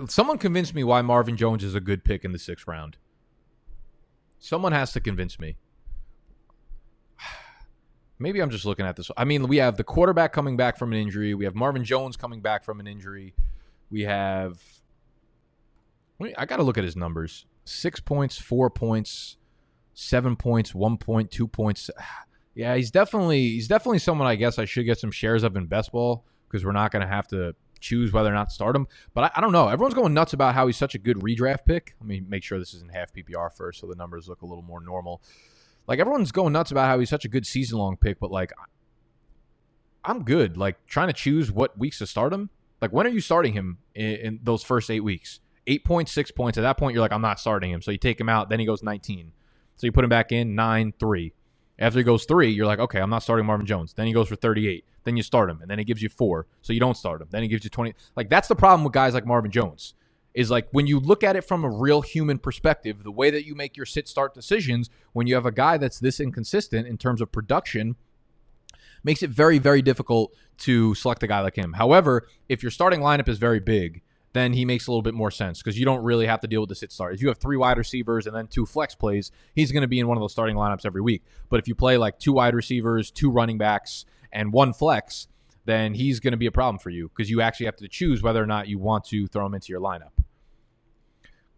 Someone 0.09 0.37
convince 0.37 0.75
me 0.75 0.85
why 0.85 1.01
Marvin 1.01 1.37
Jones 1.37 1.65
is 1.65 1.75
a 1.75 1.81
good 1.81 2.05
pick 2.05 2.25
in 2.25 2.33
the 2.33 2.39
sixth 2.39 2.67
round. 2.67 2.99
Someone 4.39 4.73
has 4.73 4.93
to 4.93 5.01
convince 5.01 5.39
me. 5.39 5.57
Maybe 8.19 8.41
I'm 8.41 8.51
just 8.51 8.65
looking 8.65 8.87
at 8.87 8.97
this. 8.97 9.11
I 9.17 9.25
mean, 9.25 9.49
we 9.49 9.59
have 9.59 9.77
the 9.77 9.85
quarterback 9.85 10.33
coming 10.33 10.57
back 10.57 10.79
from 10.79 10.93
an 10.93 10.99
injury. 10.99 11.35
We 11.35 11.45
have 11.45 11.55
Marvin 11.55 11.85
Jones 11.85 12.17
coming 12.17 12.41
back 12.41 12.65
from 12.65 12.81
an 12.81 12.87
injury. 12.87 13.35
We 13.91 14.03
have 14.03 14.59
I 16.37 16.47
got 16.47 16.57
to 16.57 16.63
look 16.63 16.79
at 16.79 16.85
his 16.85 16.97
numbers. 16.97 17.47
Six 17.65 18.01
points, 18.01 18.39
four 18.39 18.71
points, 18.71 19.37
seven 19.95 20.37
points, 20.37 20.75
one 20.75 20.97
point, 20.97 21.31
two 21.31 21.49
points. 21.49 21.91
Yeah, 22.55 22.75
he's 22.75 22.91
definitely 22.91 23.51
he's 23.51 23.69
definitely 23.69 24.01
someone 24.01 24.27
I 24.27 24.35
guess 24.35 24.59
I 24.59 24.65
should 24.65 24.85
get 24.85 24.99
some 24.99 25.13
shares 25.13 25.45
of 25.45 25.55
in 25.55 25.67
best 25.67 25.93
ball 25.93 26.25
because 26.49 26.65
we're 26.65 26.73
not 26.73 26.91
going 26.91 27.03
to 27.03 27.07
have 27.07 27.29
to 27.29 27.55
choose 27.81 28.13
whether 28.13 28.31
or 28.31 28.35
not 28.35 28.49
to 28.49 28.55
start 28.55 28.77
him. 28.77 28.87
But 29.15 29.25
I, 29.25 29.31
I, 29.37 29.41
don't 29.41 29.53
know. 29.53 29.69
Everyone's 29.69 29.95
going 29.95 30.15
nuts 30.15 30.33
about 30.33 30.55
how 30.55 30.67
he's 30.67 30.77
such 30.77 30.95
a 30.95 30.99
good 30.99 31.19
redraft 31.19 31.65
pick. 31.67 31.95
Let 32.01 32.07
me 32.07 32.21
make 32.21 32.43
sure 32.43 32.59
this 32.59 32.75
is 32.75 32.83
in 32.83 32.89
half 32.89 33.13
PPR 33.13 33.53
first, 33.53 33.81
so 33.81 33.87
the 33.87 33.95
numbers 33.95 34.29
look 34.29 34.43
a 34.43 34.47
little 34.47 34.63
more 34.63 34.81
normal. 34.81 35.23
Like 35.87 35.99
everyone's 35.99 36.33
going 36.33 36.53
nuts 36.53 36.71
about 36.71 36.87
how 36.87 36.99
he's 36.99 37.09
such 37.09 37.25
a 37.25 37.29
good 37.29 37.47
season 37.47 37.79
long 37.79 37.97
pick, 37.97 38.21
but 38.21 38.31
like 38.31 38.53
I'm 40.05 40.25
good. 40.25 40.57
Like 40.57 40.87
trying 40.87 41.09
to 41.09 41.15
choose 41.15 41.51
what 41.51 41.79
weeks 41.79 41.99
to 41.99 42.07
start 42.07 42.33
him. 42.33 42.51
Like 42.81 42.93
when 42.93 43.07
are 43.07 43.11
you 43.11 43.21
starting 43.21 43.55
him 43.55 43.79
in, 43.95 44.15
in 44.17 44.41
those 44.43 44.63
first 44.63 44.91
eight 44.91 45.01
weeks? 45.01 45.41
Eight 45.67 45.85
points, 45.85 46.13
six 46.13 46.31
points. 46.31 46.57
At 46.57 46.63
that 46.63 46.79
point, 46.79 46.95
you're 46.95 47.03
like, 47.03 47.13
I'm 47.13 47.21
not 47.21 47.39
starting 47.39 47.71
him. 47.71 47.83
So 47.83 47.91
you 47.91 47.99
take 47.99 48.19
him 48.19 48.29
out. 48.29 48.49
Then 48.49 48.59
he 48.59 48.65
goes 48.65 48.83
19. 48.83 49.33
So 49.77 49.87
you 49.87 49.93
put 49.93 50.03
him 50.03 50.09
back 50.09 50.33
in 50.33 50.55
nine, 50.55 50.95
three. 50.99 51.35
After 51.79 51.99
he 51.99 52.05
goes 52.05 52.25
three, 52.25 52.51
you're 52.51 52.67
like, 52.67 52.81
okay, 52.81 53.01
I'm 53.01 53.11
not 53.11 53.23
starting 53.23 53.47
Marvin 53.47 53.67
Jones. 53.67 53.93
Then 53.93 54.07
he 54.07 54.13
goes 54.13 54.29
for 54.29 54.37
38. 54.37 54.85
Then 55.05 55.17
you 55.17 55.23
start 55.23 55.49
him, 55.49 55.61
and 55.61 55.71
then 55.71 55.79
he 55.79 55.85
gives 55.85 56.03
you 56.03 56.09
four, 56.09 56.47
so 56.61 56.73
you 56.73 56.81
don't 56.81 56.97
start 56.97 57.23
him. 57.23 57.29
Then 57.31 57.43
he 57.43 57.49
gives 57.49 57.65
you 57.65 57.71
20. 57.71 57.95
Like 58.17 58.29
that's 58.29 58.49
the 58.49 58.57
problem 58.57 58.85
with 58.85 58.93
guys 58.93 59.15
like 59.15 59.27
Marvin 59.27 59.51
Jones. 59.51 59.95
Is 60.35 60.51
like 60.51 60.69
when 60.71 60.87
you 60.87 61.01
look 61.01 61.25
at 61.25 61.37
it 61.37 61.43
from 61.43 61.65
a 61.65 61.71
real 61.71 62.03
human 62.03 62.39
perspective, 62.39 63.03
the 63.03 63.11
way 63.11 63.31
that 63.31 63.47
you 63.47 63.55
make 63.55 63.77
your 63.77 63.87
sit 63.87 64.09
start 64.09 64.35
decisions 64.35 64.91
when 65.13 65.27
you 65.27 65.35
have 65.35 65.47
a 65.47 65.53
guy 65.53 65.79
that's 65.79 65.99
this 65.99 66.21
inconsistent 66.21 66.87
in 66.87 66.99
terms 66.99 67.21
of 67.21 67.33
production 67.33 67.97
makes 69.03 69.23
it 69.23 69.31
very, 69.31 69.59
very 69.59 69.83
difficult 69.83 70.35
to 70.59 70.95
select 70.95 71.23
a 71.23 71.27
guy 71.27 71.41
like 71.41 71.57
him. 71.57 71.75
However, 71.75 72.29
if 72.49 72.63
your 72.63 72.71
starting 72.71 73.01
lineup 73.01 73.29
is 73.29 73.39
very 73.39 73.61
big, 73.61 74.03
then 74.33 74.53
he 74.53 74.65
makes 74.65 74.87
a 74.87 74.91
little 74.91 75.03
bit 75.03 75.15
more 75.15 75.31
sense 75.31 75.63
because 75.63 75.79
you 75.79 75.85
don't 75.85 76.03
really 76.03 76.27
have 76.27 76.41
to 76.41 76.47
deal 76.47 76.61
with 76.61 76.69
the 76.69 76.75
sit 76.75 76.93
start. 76.93 77.15
If 77.15 77.23
you 77.23 77.29
have 77.29 77.39
three 77.39 77.57
wide 77.57 77.79
receivers 77.79 78.27
and 78.27 78.37
then 78.37 78.47
two 78.47 78.67
flex 78.67 78.95
plays, 78.95 79.31
he's 79.55 79.73
going 79.73 79.83
to 79.83 79.89
be 79.89 79.99
in 79.99 80.07
one 80.07 80.17
of 80.17 80.21
those 80.21 80.33
starting 80.33 80.57
lineups 80.57 80.85
every 80.85 81.01
week. 81.01 81.23
But 81.49 81.61
if 81.61 81.69
you 81.69 81.75
play 81.75 81.97
like 81.97 82.19
two 82.19 82.33
wide 82.33 82.55
receivers, 82.55 83.11
two 83.11 83.31
running 83.31 83.59
backs, 83.59 84.05
and 84.33 84.53
one 84.53 84.73
flex, 84.73 85.29
then 85.65 85.95
he's 85.95 86.21
going 86.21 86.33
to 86.33 86.39
be 86.39 86.47
a 86.47 86.53
problem 86.53 86.79
for 86.79 86.91
you 86.91 87.09
because 87.09 87.31
you 87.31 87.41
actually 87.41 87.67
have 87.67 87.77
to 87.77 87.89
choose 87.89 88.23
whether 88.23 88.43
or 88.43 88.47
not 88.47 88.69
you 88.69 88.79
want 88.79 89.05
to 89.05 89.27
throw 89.27 89.47
him 89.47 89.55
into 89.55 89.71
your 89.71 89.81
lineup. 89.81 90.13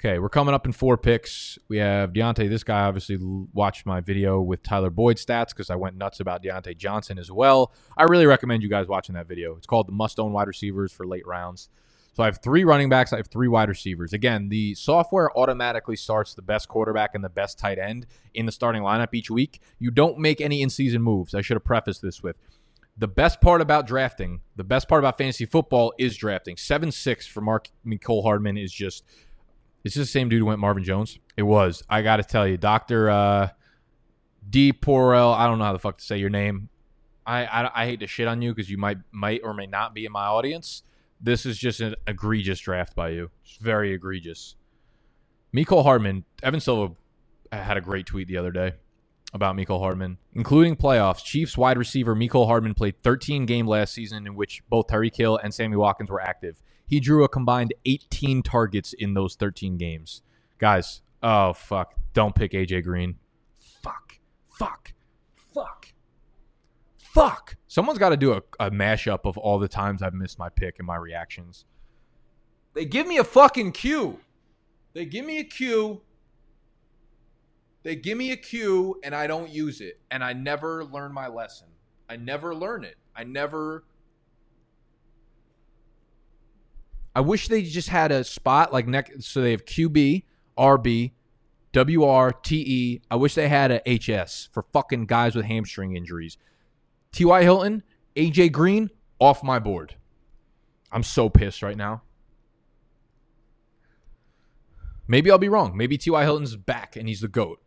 Okay, 0.01 0.19
we're 0.19 0.31
coming 0.31 0.55
up 0.55 0.65
in 0.65 0.73
four 0.73 0.97
picks. 0.97 1.59
We 1.69 1.77
have 1.77 2.15
Diontae. 2.15 2.49
This 2.49 2.65
guy 2.65 2.81
obviously 2.81 3.19
watched 3.53 3.85
my 3.85 4.01
video 4.01 4.41
with 4.41 4.63
Tyler 4.63 4.89
Boyd 4.89 5.19
stats 5.19 5.49
because 5.49 5.69
I 5.69 5.77
went 5.77 5.95
nuts 5.95 6.21
about 6.21 6.43
Diontae 6.43 6.75
Johnson 6.75 7.19
as 7.19 7.31
well. 7.31 7.75
I 7.99 8.05
really 8.05 8.25
recommend 8.25 8.63
you 8.63 8.71
guys 8.71 8.87
watching 8.87 9.15
that 9.17 9.29
video. 9.29 9.57
It's 9.57 9.67
called 9.67 9.89
the 9.89 9.93
must 9.93 10.19
own 10.19 10.33
wide 10.33 10.49
receivers 10.49 10.91
for 10.91 11.07
late 11.07 11.27
rounds. 11.27 11.69
So 12.21 12.25
I 12.25 12.27
have 12.27 12.43
three 12.43 12.65
running 12.65 12.91
backs. 12.91 13.15
I 13.15 13.17
have 13.17 13.29
three 13.29 13.49
wide 13.49 13.71
receivers. 13.71 14.13
Again, 14.13 14.51
the 14.51 14.75
software 14.75 15.35
automatically 15.39 15.97
starts 15.97 16.35
the 16.35 16.43
best 16.43 16.69
quarterback 16.69 17.15
and 17.15 17.25
the 17.25 17.31
best 17.31 17.59
tight 17.59 17.79
end 17.79 18.07
in 18.35 18.45
the 18.45 18.53
starting 18.53 18.83
lineup 18.83 19.15
each 19.15 19.31
week. 19.31 19.63
You 19.79 19.91
don't 19.91 20.19
make 20.19 20.39
any 20.39 20.61
in 20.61 20.69
season 20.69 21.01
moves. 21.01 21.35
I 21.35 21.41
should 21.41 21.55
have 21.55 21.65
prefaced 21.65 22.03
this 22.03 22.23
with 22.23 22.37
the 22.95 23.09
best 23.09 23.41
part 23.41 23.63
about 23.63 23.87
drafting, 23.87 24.43
the 24.55 24.65
best 24.65 24.87
part 24.87 24.99
about 24.99 25.17
fantasy 25.17 25.47
football 25.47 25.95
is 25.99 26.15
drafting. 26.15 26.59
7 26.59 26.93
6 26.93 27.27
for 27.27 27.41
Mark 27.41 27.71
Mecole 27.87 28.23
Hardman 28.23 28.59
is 28.59 28.71
just. 28.71 29.03
Is 29.83 29.95
this 29.95 30.07
the 30.07 30.13
same 30.13 30.29
dude 30.29 30.41
who 30.41 30.45
went 30.45 30.61
Marvin 30.61 30.85
Jones? 30.85 31.19
It 31.39 31.45
was. 31.45 31.83
I 31.89 32.03
got 32.03 32.19
to 32.19 32.23
tell 32.23 32.47
you, 32.47 32.59
Dr. 32.59 33.09
Uh, 33.09 33.49
D. 34.51 34.75
Porel, 34.75 35.35
I 35.35 35.47
don't 35.47 35.59
know 35.59 35.65
how 35.65 35.73
the 35.73 35.79
fuck 35.79 35.97
to 35.97 36.05
say 36.05 36.19
your 36.19 36.29
name. 36.29 36.69
I, 37.25 37.47
I, 37.47 37.83
I 37.83 37.87
hate 37.87 38.01
to 38.01 38.07
shit 38.07 38.29
on 38.29 38.43
you 38.43 38.55
because 38.55 38.69
you 38.69 38.77
might 38.77 38.99
might 39.11 39.41
or 39.43 39.55
may 39.55 39.67
not 39.67 39.95
be 39.95 40.05
in 40.05 40.13
my 40.13 40.27
audience. 40.27 40.83
This 41.21 41.45
is 41.45 41.59
just 41.59 41.81
an 41.81 41.95
egregious 42.07 42.59
draft 42.61 42.95
by 42.95 43.11
you. 43.11 43.31
It's 43.45 43.57
very 43.57 43.93
egregious. 43.93 44.57
Mecole 45.55 45.83
Hardman, 45.83 46.25
Evan 46.43 46.61
Silva 46.61 46.95
had 47.53 47.77
a 47.77 47.81
great 47.81 48.07
tweet 48.07 48.29
the 48.29 48.37
other 48.37 48.51
day 48.53 48.73
about 49.33 49.57
Mecole 49.57 49.81
Hardman, 49.81 50.19
including 50.35 50.77
playoffs. 50.77 51.23
Chiefs 51.23 51.57
wide 51.59 51.77
receiver 51.77 52.15
Mecole 52.15 52.47
Hardman 52.47 52.75
played 52.75 53.03
13 53.03 53.47
game 53.47 53.67
last 53.67 53.93
season 53.93 54.27
in 54.27 54.35
which 54.35 54.63
both 54.69 54.87
Tyreek 54.87 55.17
Hill 55.17 55.39
and 55.43 55.53
Sammy 55.53 55.77
Watkins 55.77 56.11
were 56.11 56.21
active. 56.21 56.63
He 56.87 57.01
drew 57.01 57.23
a 57.23 57.29
combined 57.29 57.75
18 57.85 58.43
targets 58.43 58.93
in 58.93 59.15
those 59.15 59.35
13 59.37 59.77
games. 59.77 60.23
Guys, 60.59 61.03
oh 61.23 61.53
fuck, 61.53 61.95
don't 62.15 62.35
pick 62.35 62.53
AJ 62.53 62.85
Green. 62.85 63.17
Fuck, 63.59 64.19
fuck. 64.49 64.93
Fuck. 67.13 67.57
Someone's 67.67 67.99
got 67.99 68.11
to 68.11 68.17
do 68.17 68.35
a, 68.35 68.43
a 68.61 68.71
mashup 68.71 69.21
of 69.25 69.37
all 69.37 69.59
the 69.59 69.67
times 69.67 70.01
I've 70.01 70.15
missed 70.15 70.39
my 70.39 70.49
pick 70.49 70.79
and 70.79 70.87
my 70.87 70.95
reactions. 70.95 71.65
They 72.73 72.85
give 72.85 73.05
me 73.05 73.19
a 73.19 73.25
fucking 73.25 73.73
cue. 73.73 74.21
They 74.93 75.07
give 75.07 75.27
me 75.27 75.39
a 75.39 75.45
cue. 75.45 76.03
They 77.83 77.97
give 77.97 78.17
me 78.17 78.31
a 78.31 78.37
cue 78.37 79.01
and 79.03 79.13
I 79.13 79.27
don't 79.27 79.51
use 79.51 79.81
it. 79.81 79.99
And 80.13 80.23
I 80.23 80.35
never 80.35 80.85
learn 80.85 81.13
my 81.13 81.27
lesson. 81.27 81.67
I 82.09 82.15
never 82.15 82.55
learn 82.55 82.85
it. 82.85 82.97
I 83.17 83.25
never. 83.25 83.85
I 87.17 87.23
wish 87.23 87.49
they 87.49 87.63
just 87.63 87.89
had 87.89 88.13
a 88.13 88.23
spot 88.23 88.73
like 88.73 88.87
next. 88.87 89.25
So 89.25 89.41
they 89.41 89.51
have 89.51 89.65
QB, 89.65 90.23
RB, 90.57 91.11
WR, 91.75 92.31
TE. 92.41 93.03
I 93.11 93.17
wish 93.17 93.35
they 93.35 93.49
had 93.49 93.73
a 93.73 93.99
HS 93.99 94.49
for 94.53 94.65
fucking 94.73 95.07
guys 95.07 95.35
with 95.35 95.47
hamstring 95.47 95.97
injuries. 95.97 96.39
T.Y. 97.13 97.43
Hilton, 97.43 97.83
AJ 98.17 98.53
Green, 98.53 98.91
off 99.19 99.43
my 99.43 99.59
board. 99.59 99.97
I'm 100.93 101.03
so 101.03 101.29
pissed 101.29 101.63
right 101.63 101.77
now. 101.77 102.03
Maybe 105.07 105.31
I'll 105.31 105.39
be 105.39 105.49
wrong. 105.49 105.77
Maybe 105.77 105.99
T.Y. 105.99 106.23
Hilton's 106.23 106.57
back 106.57 106.97
and 106.97 107.09
he's 107.09 107.21
the 107.21 107.29
GOAT, 107.29 107.61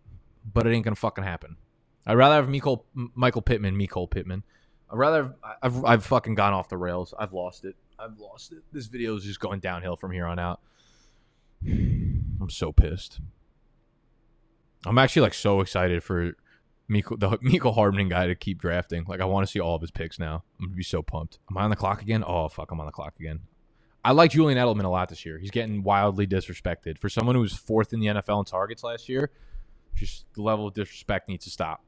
but 0.51 0.65
it 0.65 0.71
ain't 0.71 0.85
going 0.85 0.95
to 0.95 0.99
fucking 0.99 1.23
happen. 1.23 1.57
I'd 2.05 2.15
rather 2.15 2.35
have 2.35 2.49
Michael, 2.49 2.85
Michael 2.93 3.41
Pittman, 3.41 3.77
Mecole 3.77 4.09
Pittman. 4.09 4.43
I'd 4.89 4.97
rather, 4.97 5.35
I've, 5.61 5.83
I've 5.85 6.05
fucking 6.05 6.35
gone 6.35 6.53
off 6.53 6.69
the 6.69 6.77
rails. 6.77 7.13
I've 7.17 7.33
lost 7.33 7.65
it. 7.65 7.75
I've 7.99 8.17
lost 8.17 8.51
it. 8.51 8.59
This 8.71 8.87
video 8.87 9.15
is 9.15 9.23
just 9.23 9.39
going 9.39 9.59
downhill 9.59 9.95
from 9.95 10.11
here 10.11 10.25
on 10.25 10.39
out. 10.39 10.59
I'm 11.65 12.49
so 12.49 12.71
pissed. 12.71 13.19
I'm 14.85 14.97
actually 14.97 15.21
like 15.21 15.33
so 15.33 15.61
excited 15.61 16.03
for 16.03 16.35
Mecole, 16.89 17.19
the 17.19 17.29
Mecole 17.39 17.73
Hardman 17.73 18.09
guy 18.09 18.27
to 18.27 18.35
keep 18.35 18.59
drafting. 18.59 19.05
Like 19.07 19.21
I 19.21 19.25
want 19.25 19.45
to 19.45 19.51
see 19.51 19.59
all 19.59 19.75
of 19.75 19.81
his 19.81 19.91
picks 19.91 20.19
now. 20.19 20.43
I'm 20.59 20.67
gonna 20.67 20.75
be 20.75 20.83
so 20.83 21.01
pumped. 21.01 21.39
Am 21.49 21.57
I 21.57 21.63
on 21.63 21.69
the 21.69 21.75
clock 21.75 22.01
again? 22.01 22.23
Oh 22.25 22.47
fuck, 22.49 22.71
I'm 22.71 22.79
on 22.79 22.85
the 22.85 22.91
clock 22.91 23.13
again. 23.19 23.41
I 24.05 24.11
like 24.11 24.31
Julian 24.31 24.59
Edelman 24.59 24.83
a 24.83 24.89
lot 24.89 25.07
this 25.09 25.25
year. 25.25 25.37
He's 25.37 25.51
getting 25.51 25.81
wildly 25.81 26.27
disrespected 26.27 26.97
for 26.99 27.07
someone 27.07 27.35
who 27.35 27.41
was 27.41 27.53
fourth 27.53 27.93
in 27.93 28.01
the 28.01 28.07
NFL 28.07 28.39
in 28.39 28.45
targets 28.45 28.83
last 28.83 29.07
year. 29.07 29.31
Just 29.95 30.25
the 30.33 30.41
level 30.41 30.67
of 30.67 30.73
disrespect 30.73 31.29
needs 31.29 31.45
to 31.45 31.51
stop. 31.51 31.83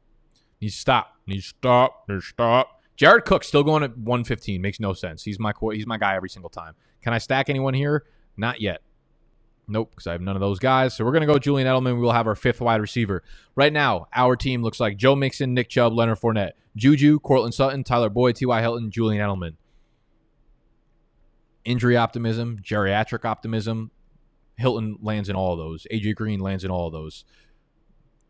Needs 0.61 0.75
to 0.75 0.79
stop. 0.79 1.15
Needs 1.27 1.43
to 1.43 1.49
stop. 1.49 2.05
Needs 2.07 2.23
to 2.23 2.29
stop. 2.29 2.81
Jared 2.95 3.25
Cook 3.25 3.43
still 3.43 3.63
going 3.63 3.83
at 3.83 3.97
115 3.97 4.61
makes 4.61 4.79
no 4.79 4.93
sense. 4.93 5.23
He's 5.23 5.39
my 5.39 5.51
he's 5.73 5.85
my 5.85 5.97
guy 5.97 6.15
every 6.15 6.29
single 6.29 6.49
time. 6.49 6.75
Can 7.01 7.13
I 7.13 7.17
stack 7.17 7.49
anyone 7.49 7.73
here? 7.73 8.05
Not 8.37 8.61
yet. 8.61 8.81
Nope, 9.67 9.91
because 9.91 10.07
I 10.07 10.11
have 10.11 10.21
none 10.21 10.35
of 10.35 10.41
those 10.41 10.59
guys. 10.59 10.93
So 10.93 11.03
we're 11.03 11.11
going 11.11 11.21
to 11.21 11.27
go 11.27 11.39
Julian 11.39 11.67
Edelman. 11.67 11.95
We 11.95 12.01
will 12.01 12.11
have 12.11 12.27
our 12.27 12.35
fifth 12.35 12.61
wide 12.61 12.81
receiver. 12.81 13.23
Right 13.55 13.73
now, 13.73 14.07
our 14.13 14.35
team 14.35 14.61
looks 14.61 14.79
like 14.79 14.97
Joe 14.97 15.15
Mixon, 15.15 15.53
Nick 15.53 15.69
Chubb, 15.69 15.93
Leonard 15.93 16.19
Fournette, 16.19 16.51
Juju, 16.75 17.19
Courtland 17.19 17.53
Sutton, 17.53 17.83
Tyler 17.83 18.09
Boyd, 18.09 18.35
T.Y. 18.35 18.61
Hilton, 18.61 18.91
Julian 18.91 19.27
Edelman. 19.27 19.55
Injury 21.63 21.97
optimism, 21.97 22.59
geriatric 22.61 23.25
optimism. 23.25 23.91
Hilton 24.57 24.97
lands 25.01 25.29
in 25.29 25.35
all 25.35 25.53
of 25.53 25.59
those. 25.59 25.87
AJ 25.91 26.15
Green 26.15 26.39
lands 26.39 26.63
in 26.63 26.69
all 26.69 26.87
of 26.87 26.93
those. 26.93 27.25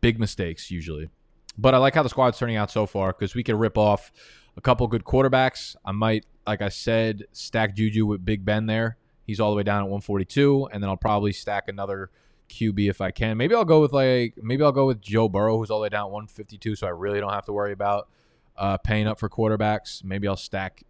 Big 0.00 0.18
mistakes, 0.18 0.70
usually. 0.70 1.10
But 1.58 1.74
I 1.74 1.78
like 1.78 1.94
how 1.94 2.02
the 2.02 2.08
squad's 2.08 2.38
turning 2.38 2.56
out 2.56 2.70
so 2.70 2.86
far 2.86 3.12
because 3.12 3.34
we 3.34 3.42
can 3.42 3.58
rip 3.58 3.76
off 3.76 4.10
a 4.56 4.60
couple 4.60 4.86
good 4.88 5.04
quarterbacks. 5.04 5.76
I 5.84 5.92
might, 5.92 6.24
like 6.46 6.62
I 6.62 6.70
said, 6.70 7.24
stack 7.32 7.76
Juju 7.76 8.06
with 8.06 8.24
Big 8.24 8.44
Ben 8.44 8.66
there. 8.66 8.96
He's 9.26 9.40
all 9.40 9.50
the 9.50 9.56
way 9.56 9.62
down 9.62 9.78
at 9.78 9.88
142, 9.88 10.68
and 10.72 10.82
then 10.82 10.88
I'll 10.88 10.96
probably 10.96 11.32
stack 11.32 11.68
another 11.68 12.10
QB 12.48 12.88
if 12.88 13.00
I 13.00 13.10
can. 13.10 13.36
Maybe 13.36 13.54
I'll 13.54 13.64
go 13.64 13.80
with 13.80 13.92
like 13.92 14.34
maybe 14.40 14.62
I'll 14.62 14.72
go 14.72 14.86
with 14.86 15.00
Joe 15.00 15.28
Burrow, 15.28 15.58
who's 15.58 15.70
all 15.70 15.78
the 15.78 15.84
way 15.84 15.88
down 15.88 16.06
at 16.06 16.12
152, 16.12 16.76
so 16.76 16.86
I 16.86 16.90
really 16.90 17.20
don't 17.20 17.32
have 17.32 17.46
to 17.46 17.52
worry 17.52 17.72
about 17.72 18.08
uh, 18.56 18.76
paying 18.78 19.06
up 19.06 19.18
for 19.18 19.28
quarterbacks. 19.28 20.04
Maybe 20.04 20.28
I'll 20.28 20.36
stack 20.36 20.84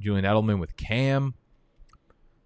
Julian 0.00 0.24
Edelman 0.24 0.58
with 0.58 0.76
Cam. 0.76 1.34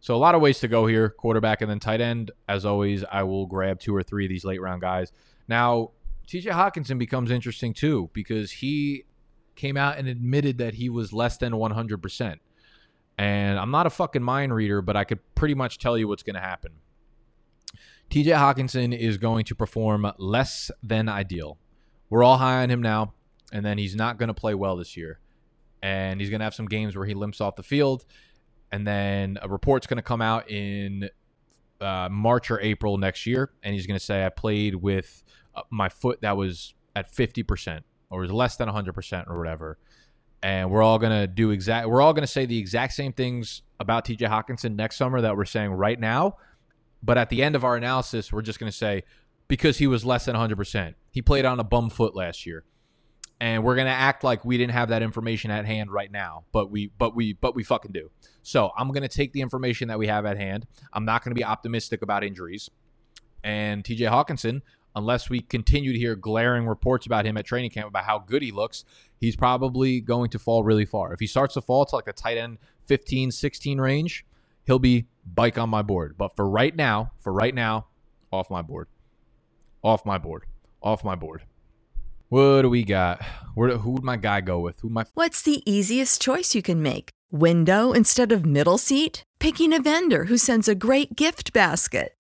So 0.01 0.15
a 0.15 0.19
lot 0.19 0.35
of 0.35 0.41
ways 0.41 0.61
to 0.61 0.69
go 0.69 0.87
here, 0.87 1.09
quarterback 1.09 1.63
and 1.63 1.71
then 1.71 1.81
tight 1.81 2.01
end. 2.01 2.31
As 2.49 2.65
always, 2.65 3.05
I 3.11 3.25
will 3.25 3.47
grab 3.47 3.81
two 3.81 3.95
or 3.95 4.03
three 4.03 4.27
of 4.27 4.29
these 4.29 4.45
late 4.45 4.61
round 4.61 4.81
guys. 4.81 5.11
Now, 5.49 5.91
TJ 6.29 6.53
Hockenson 6.53 6.99
becomes 6.99 7.31
interesting 7.31 7.73
too 7.73 8.11
because 8.13 8.51
he 8.51 9.05
came 9.57 9.77
out 9.77 9.99
and 9.99 10.07
admitted 10.07 10.59
that 10.59 10.75
he 10.75 10.89
was 10.89 11.13
less 11.13 11.39
than 11.39 11.53
100%. 11.53 12.37
And 13.19 13.59
I'm 13.59 13.71
not 13.71 13.87
a 13.87 13.91
fucking 13.91 14.23
mind 14.23 14.55
reader, 14.55 14.83
but 14.83 14.97
I 14.97 15.05
could 15.05 15.21
pretty 15.35 15.55
much 15.55 15.79
tell 15.79 15.97
you 15.97 16.09
what's 16.09 16.23
going 16.23 16.35
to 16.35 16.41
happen. 16.41 16.73
TJ 18.11 18.27
Hockenson 18.27 18.97
is 18.97 19.19
going 19.19 19.45
to 19.47 19.55
perform 19.55 20.11
less 20.19 20.71
than 20.83 21.09
ideal. 21.09 21.59
We're 22.09 22.23
all 22.23 22.37
high 22.37 22.63
on 22.63 22.71
him 22.71 22.83
now, 22.83 23.15
and 23.53 23.65
then 23.65 23.79
he's 23.79 23.97
not 23.97 24.19
going 24.19 24.29
to 24.29 24.35
play 24.35 24.55
well 24.55 24.77
this 24.77 24.97
year. 24.97 25.19
And 25.83 26.21
he's 26.21 26.31
going 26.31 26.41
to 26.41 26.45
have 26.45 26.55
some 26.55 26.67
games 26.67 26.97
where 26.97 27.07
he 27.07 27.15
limps 27.15 27.41
off 27.41 27.57
the 27.57 27.63
field. 27.63 28.05
And 28.71 28.87
then 28.87 29.39
a 29.43 29.49
report's 29.49 29.87
going 29.87 29.97
to 29.97 30.03
come 30.03 30.21
out 30.23 30.51
in 30.51 31.09
uh, 31.81 32.09
March 32.11 32.51
or 32.51 32.61
April 32.61 32.99
next 32.99 33.27
year, 33.27 33.51
and 33.63 33.75
he's 33.75 33.87
going 33.87 33.99
to 33.99 34.05
say 34.05 34.25
I 34.25 34.29
played 34.29 34.77
with 34.77 35.23
uh, 35.55 35.63
my 35.71 35.89
foot 35.89 36.21
that 36.23 36.37
was 36.37 36.75
at 36.95 37.11
fifty 37.11 37.43
percent 37.43 37.85
or 38.11 38.21
was 38.21 38.33
less 38.33 38.57
than 38.57 38.69
hundred 38.69 38.95
percent 38.95 39.29
or 39.29 39.39
whatever. 39.39 39.79
And 40.47 40.71
we're 40.71 40.83
all 40.83 41.01
gonna 41.01 41.27
do 41.27 41.51
exact. 41.51 41.89
We're 41.89 42.01
all 42.01 42.13
gonna 42.13 42.29
say 42.29 42.47
the 42.47 42.57
exact 42.57 42.93
same 42.93 43.13
things 43.13 43.63
about 43.81 44.05
T.J. 44.05 44.27
Hockenson 44.27 44.77
next 44.77 44.95
summer 44.95 45.21
that 45.21 45.37
we're 45.37 45.45
saying 45.45 45.73
right 45.73 45.99
now. 45.99 46.37
But 47.03 47.19
at 47.19 47.31
the 47.31 47.43
end 47.43 47.57
of 47.57 47.65
our 47.65 47.75
analysis, 47.75 48.33
we're 48.33 48.43
just 48.43 48.61
gonna 48.61 48.71
say 48.71 49.03
because 49.49 49.79
he 49.79 49.89
was 49.89 50.05
less 50.05 50.27
than 50.27 50.37
hundred 50.37 50.55
percent, 50.55 50.95
he 51.11 51.21
played 51.21 51.47
on 51.47 51.59
a 51.59 51.65
bum 51.65 51.91
foot 51.91 52.15
last 52.15 52.47
year 52.47 52.63
and 53.41 53.65
we're 53.65 53.75
gonna 53.75 53.91
act 53.91 54.23
like 54.23 54.45
we 54.45 54.57
didn't 54.57 54.73
have 54.73 54.91
that 54.91 55.03
information 55.03 55.51
at 55.51 55.67
hand 55.67 55.91
right 55.91 56.13
now, 56.13 56.45
but 56.53 56.71
we 56.71 56.93
but 56.97 57.17
we 57.17 57.33
but 57.33 57.57
we 57.57 57.65
fucking 57.65 57.91
do. 57.91 58.13
So 58.43 58.71
I'm 58.77 58.93
gonna 58.93 59.09
take 59.09 59.33
the 59.33 59.41
information 59.41 59.89
that 59.89 59.99
we 59.99 60.07
have 60.07 60.27
at 60.27 60.37
hand. 60.37 60.65
I'm 60.93 61.05
not 61.05 61.25
gonna 61.25 61.35
be 61.35 61.45
optimistic 61.45 62.03
about 62.03 62.23
injuries. 62.23 62.71
And 63.43 63.83
TJ 63.83 64.11
Hockenson, 64.11 64.63
unless 64.97 65.29
we 65.29 65.41
continue 65.41 65.93
to 65.93 65.99
hear 65.99 66.17
glaring 66.17 66.67
reports 66.67 67.07
about 67.07 67.27
him 67.27 67.37
at 67.37 67.45
training 67.45 67.71
camp 67.71 67.87
about 67.87 68.05
how 68.05 68.19
good 68.19 68.43
he 68.43 68.51
looks, 68.51 68.85
he's 69.21 69.37
probably 69.37 70.01
going 70.01 70.31
to 70.31 70.39
fall 70.39 70.65
really 70.65 70.87
far. 70.87 71.13
If 71.13 71.21
he 71.21 71.27
starts 71.27 71.55
to 71.55 71.61
fall 71.61 71.85
to 71.85 71.95
like 71.95 72.07
the 72.07 72.13
tight 72.13 72.39
end 72.39 72.59
15, 72.87 73.31
16 73.31 73.81
range, 73.81 74.25
he'll 74.65 74.79
be 74.79 75.07
bike 75.25 75.59
on 75.59 75.69
my 75.69 75.83
board. 75.83 76.17
But 76.19 76.35
for 76.35 76.49
right 76.49 76.75
now, 76.75 77.13
for 77.21 77.33
right 77.33 77.55
now, 77.55 77.87
off 78.33 78.51
my 78.51 78.63
board. 78.63 78.89
Off 79.85 80.05
my 80.05 80.19
board. 80.19 80.45
Off 80.83 81.05
my 81.05 81.15
board. 81.15 81.43
What 82.29 82.63
do 82.63 82.71
we 82.71 82.83
got? 82.83 83.23
Where, 83.55 83.77
who 83.77 83.93
would 83.93 84.03
my 84.03 84.17
guy 84.17 84.41
go 84.41 84.59
with? 84.59 84.81
Who 84.81 84.89
my? 84.89 85.05
What's 85.15 85.43
the 85.43 85.63
easiest 85.71 86.21
choice 86.21 86.55
you 86.55 86.63
can 86.63 86.83
make? 86.83 87.11
Window 87.31 87.93
instead 87.93 88.33
of 88.33 88.45
middle 88.45 88.79
seat? 88.79 89.23
Picking 89.39 89.73
a 89.73 89.81
vendor 89.81 90.25
who 90.25 90.39
sends 90.39 90.67
a 90.67 90.75
great 90.75 91.15
gift 91.15 91.53
basket? 91.53 92.16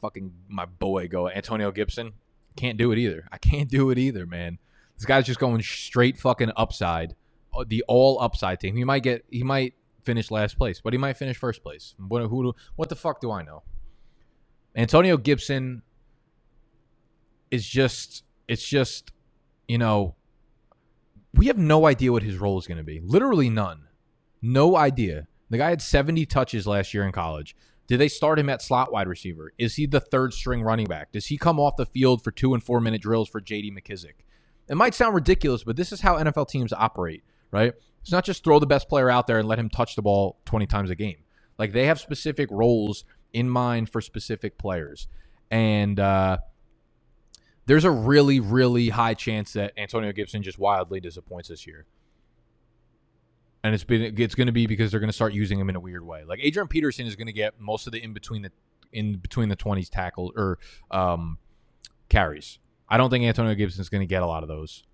fucking 0.00 0.32
my 0.48 0.64
boy 0.64 1.08
go 1.08 1.28
Antonio 1.28 1.70
Gibson. 1.70 2.12
Can't 2.56 2.78
do 2.78 2.92
it 2.92 2.98
either. 2.98 3.28
I 3.30 3.38
can't 3.38 3.68
do 3.68 3.90
it 3.90 3.98
either, 3.98 4.26
man. 4.26 4.58
This 4.96 5.04
guy's 5.04 5.26
just 5.26 5.38
going 5.38 5.62
straight 5.62 6.18
fucking 6.18 6.50
upside, 6.56 7.14
uh, 7.54 7.64
the 7.66 7.84
all 7.86 8.20
upside 8.20 8.58
team. 8.58 8.76
He 8.76 8.84
might 8.84 9.04
get, 9.04 9.24
he 9.30 9.44
might 9.44 9.74
finish 10.02 10.30
last 10.30 10.58
place, 10.58 10.80
but 10.80 10.92
he 10.92 10.98
might 10.98 11.16
finish 11.16 11.36
first 11.36 11.62
place. 11.62 11.94
What, 11.98 12.22
who, 12.22 12.54
what 12.74 12.88
the 12.88 12.96
fuck 12.96 13.20
do 13.20 13.30
I 13.30 13.42
know? 13.42 13.62
Antonio 14.74 15.16
Gibson 15.16 15.82
is 17.50 17.66
just, 17.66 18.24
it's 18.48 18.66
just, 18.66 19.12
you 19.68 19.78
know, 19.78 20.16
we 21.34 21.46
have 21.46 21.58
no 21.58 21.86
idea 21.86 22.10
what 22.10 22.22
his 22.22 22.36
role 22.36 22.58
is 22.58 22.66
going 22.66 22.78
to 22.78 22.84
be. 22.84 23.00
Literally 23.00 23.50
none. 23.50 23.82
No 24.42 24.76
idea. 24.76 25.28
The 25.50 25.58
guy 25.58 25.70
had 25.70 25.82
70 25.82 26.26
touches 26.26 26.66
last 26.66 26.92
year 26.92 27.04
in 27.04 27.12
college. 27.12 27.54
Do 27.88 27.96
they 27.96 28.08
start 28.08 28.38
him 28.38 28.50
at 28.50 28.62
slot 28.62 28.92
wide 28.92 29.08
receiver? 29.08 29.52
Is 29.58 29.76
he 29.76 29.86
the 29.86 29.98
third 29.98 30.34
string 30.34 30.62
running 30.62 30.86
back? 30.86 31.10
Does 31.10 31.26
he 31.26 31.38
come 31.38 31.58
off 31.58 31.76
the 31.76 31.86
field 31.86 32.22
for 32.22 32.30
two 32.30 32.52
and 32.52 32.62
four 32.62 32.80
minute 32.80 33.00
drills 33.00 33.28
for 33.28 33.40
JD 33.40 33.72
McKissic? 33.72 34.12
It 34.68 34.76
might 34.76 34.94
sound 34.94 35.14
ridiculous, 35.14 35.64
but 35.64 35.76
this 35.76 35.90
is 35.90 36.02
how 36.02 36.16
NFL 36.16 36.48
teams 36.48 36.74
operate, 36.74 37.24
right? 37.50 37.72
It's 38.02 38.12
not 38.12 38.26
just 38.26 38.44
throw 38.44 38.58
the 38.58 38.66
best 38.66 38.90
player 38.90 39.08
out 39.08 39.26
there 39.26 39.38
and 39.38 39.48
let 39.48 39.58
him 39.58 39.70
touch 39.70 39.96
the 39.96 40.02
ball 40.02 40.38
20 40.44 40.66
times 40.66 40.90
a 40.90 40.94
game. 40.94 41.16
Like 41.58 41.72
they 41.72 41.86
have 41.86 41.98
specific 41.98 42.50
roles 42.52 43.04
in 43.32 43.48
mind 43.48 43.88
for 43.88 44.02
specific 44.02 44.58
players. 44.58 45.08
And 45.50 45.98
uh, 45.98 46.38
there's 47.64 47.84
a 47.84 47.90
really, 47.90 48.38
really 48.38 48.90
high 48.90 49.14
chance 49.14 49.54
that 49.54 49.72
Antonio 49.78 50.12
Gibson 50.12 50.42
just 50.42 50.58
wildly 50.58 51.00
disappoints 51.00 51.48
this 51.48 51.66
year 51.66 51.86
and 53.62 53.74
it's 53.74 53.84
been 53.84 54.14
it's 54.18 54.34
going 54.34 54.46
to 54.46 54.52
be 54.52 54.66
because 54.66 54.90
they're 54.90 55.00
going 55.00 55.08
to 55.08 55.14
start 55.14 55.32
using 55.32 55.58
him 55.58 55.68
in 55.68 55.76
a 55.76 55.80
weird 55.80 56.04
way. 56.04 56.24
Like 56.24 56.40
Adrian 56.42 56.68
Peterson 56.68 57.06
is 57.06 57.16
going 57.16 57.26
to 57.26 57.32
get 57.32 57.60
most 57.60 57.86
of 57.86 57.92
the 57.92 58.02
in 58.02 58.12
between 58.12 58.42
the 58.42 58.52
in 58.92 59.16
between 59.16 59.48
the 59.48 59.56
twenties 59.56 59.88
tackle 59.88 60.32
or 60.36 60.58
um, 60.90 61.38
carries. 62.08 62.58
I 62.88 62.96
don't 62.96 63.10
think 63.10 63.24
Antonio 63.24 63.54
Gibson 63.54 63.80
is 63.80 63.88
going 63.88 64.00
to 64.00 64.06
get 64.06 64.22
a 64.22 64.26
lot 64.26 64.42
of 64.42 64.48
those. 64.48 64.84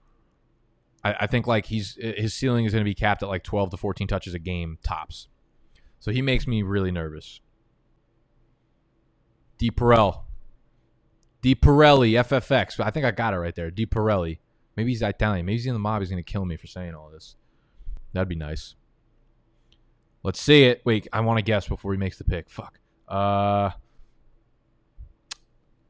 I, 1.05 1.15
I 1.21 1.27
think 1.27 1.47
like 1.47 1.67
he's 1.67 1.97
his 2.01 2.35
ceiling 2.35 2.65
is 2.65 2.73
going 2.73 2.85
to 2.85 2.89
be 2.89 2.95
capped 2.95 3.23
at 3.23 3.29
like 3.29 3.45
twelve 3.45 3.71
to 3.71 3.77
fourteen 3.77 4.09
touches 4.09 4.35
a 4.35 4.39
game 4.39 4.79
tops. 4.83 5.29
So 6.01 6.11
he 6.11 6.23
makes 6.23 6.47
me 6.47 6.63
really 6.63 6.91
nervous. 6.91 7.41
D 9.59 9.71
Perel. 9.71 10.23
D 11.41 11.55
Pirelli, 11.55 12.13
FFX. 12.13 12.81
I 12.81 12.91
think 12.91 13.05
I 13.05 13.11
got 13.11 13.35
it 13.35 13.39
right 13.39 13.55
there. 13.55 13.71
D 13.71 13.87
Pirelli. 13.87 14.39
Maybe 14.77 14.91
he's 14.91 15.03
Italian. 15.03 15.47
Maybe 15.47 15.57
he's 15.57 15.67
in 15.67 15.75
the 15.75 15.79
mob. 15.79 16.01
He's 16.01 16.11
going 16.11 16.23
to 16.23 16.31
kill 16.31 16.45
me 16.45 16.57
for 16.57 16.67
saying 16.67 16.95
all 16.95 17.11
this. 17.11 17.37
That'd 18.15 18.29
be 18.29 18.37
nice. 18.37 18.75
Let's 20.23 20.41
see 20.41 20.65
it. 20.65 20.81
Wait, 20.85 21.07
I 21.13 21.21
want 21.21 21.39
to 21.39 21.43
guess 21.43 21.69
before 21.69 21.93
he 21.93 21.99
makes 21.99 22.17
the 22.17 22.25
pick. 22.25 22.49
Fuck. 22.49 22.79
Uh, 23.07 23.71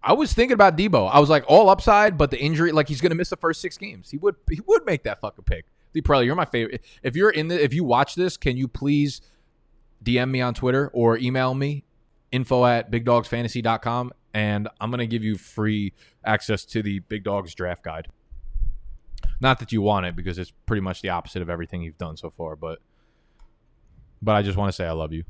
I 0.02 0.12
was 0.12 0.32
thinking 0.34 0.54
about 0.54 0.76
Deebo. 0.76 1.08
I 1.10 1.20
was 1.20 1.30
like 1.30 1.44
all 1.46 1.70
upside, 1.70 2.18
but 2.18 2.30
the 2.30 2.38
injury, 2.38 2.72
like 2.72 2.88
he's 2.88 3.00
gonna 3.00 3.14
miss 3.14 3.30
the 3.30 3.36
first 3.36 3.60
six 3.60 3.78
games. 3.78 4.10
He 4.10 4.18
would 4.18 4.34
he 4.50 4.60
would 4.66 4.84
make 4.84 5.04
that 5.04 5.20
fucking 5.20 5.44
pick. 5.44 5.66
Probably 6.02 6.26
you're 6.26 6.34
my 6.34 6.44
favorite. 6.44 6.84
If 7.04 7.14
you're 7.14 7.30
in 7.30 7.46
the 7.48 7.62
if 7.62 7.72
you 7.72 7.84
watch 7.84 8.16
this, 8.16 8.36
can 8.36 8.56
you 8.56 8.66
please 8.66 9.20
DM 10.02 10.30
me 10.30 10.40
on 10.40 10.52
Twitter 10.52 10.90
or 10.92 11.16
email 11.16 11.54
me 11.54 11.84
info 12.32 12.66
at 12.66 12.90
bigdogsfantasy.com 12.90 14.12
and 14.34 14.68
I'm 14.80 14.90
gonna 14.90 15.06
give 15.06 15.22
you 15.22 15.36
free 15.36 15.92
access 16.24 16.64
to 16.66 16.82
the 16.82 16.98
Big 16.98 17.22
Dogs 17.22 17.54
draft 17.54 17.84
guide. 17.84 18.08
Not 19.40 19.58
that 19.58 19.72
you 19.72 19.82
want 19.82 20.06
it 20.06 20.16
because 20.16 20.38
it's 20.38 20.52
pretty 20.66 20.80
much 20.80 21.02
the 21.02 21.10
opposite 21.10 21.42
of 21.42 21.50
everything 21.50 21.82
you've 21.82 21.98
done 21.98 22.16
so 22.16 22.30
far, 22.30 22.56
but 22.56 22.80
but 24.22 24.34
I 24.34 24.42
just 24.42 24.56
want 24.56 24.68
to 24.68 24.72
say 24.72 24.86
I 24.86 24.92
love 24.92 25.12
you. 25.12 25.24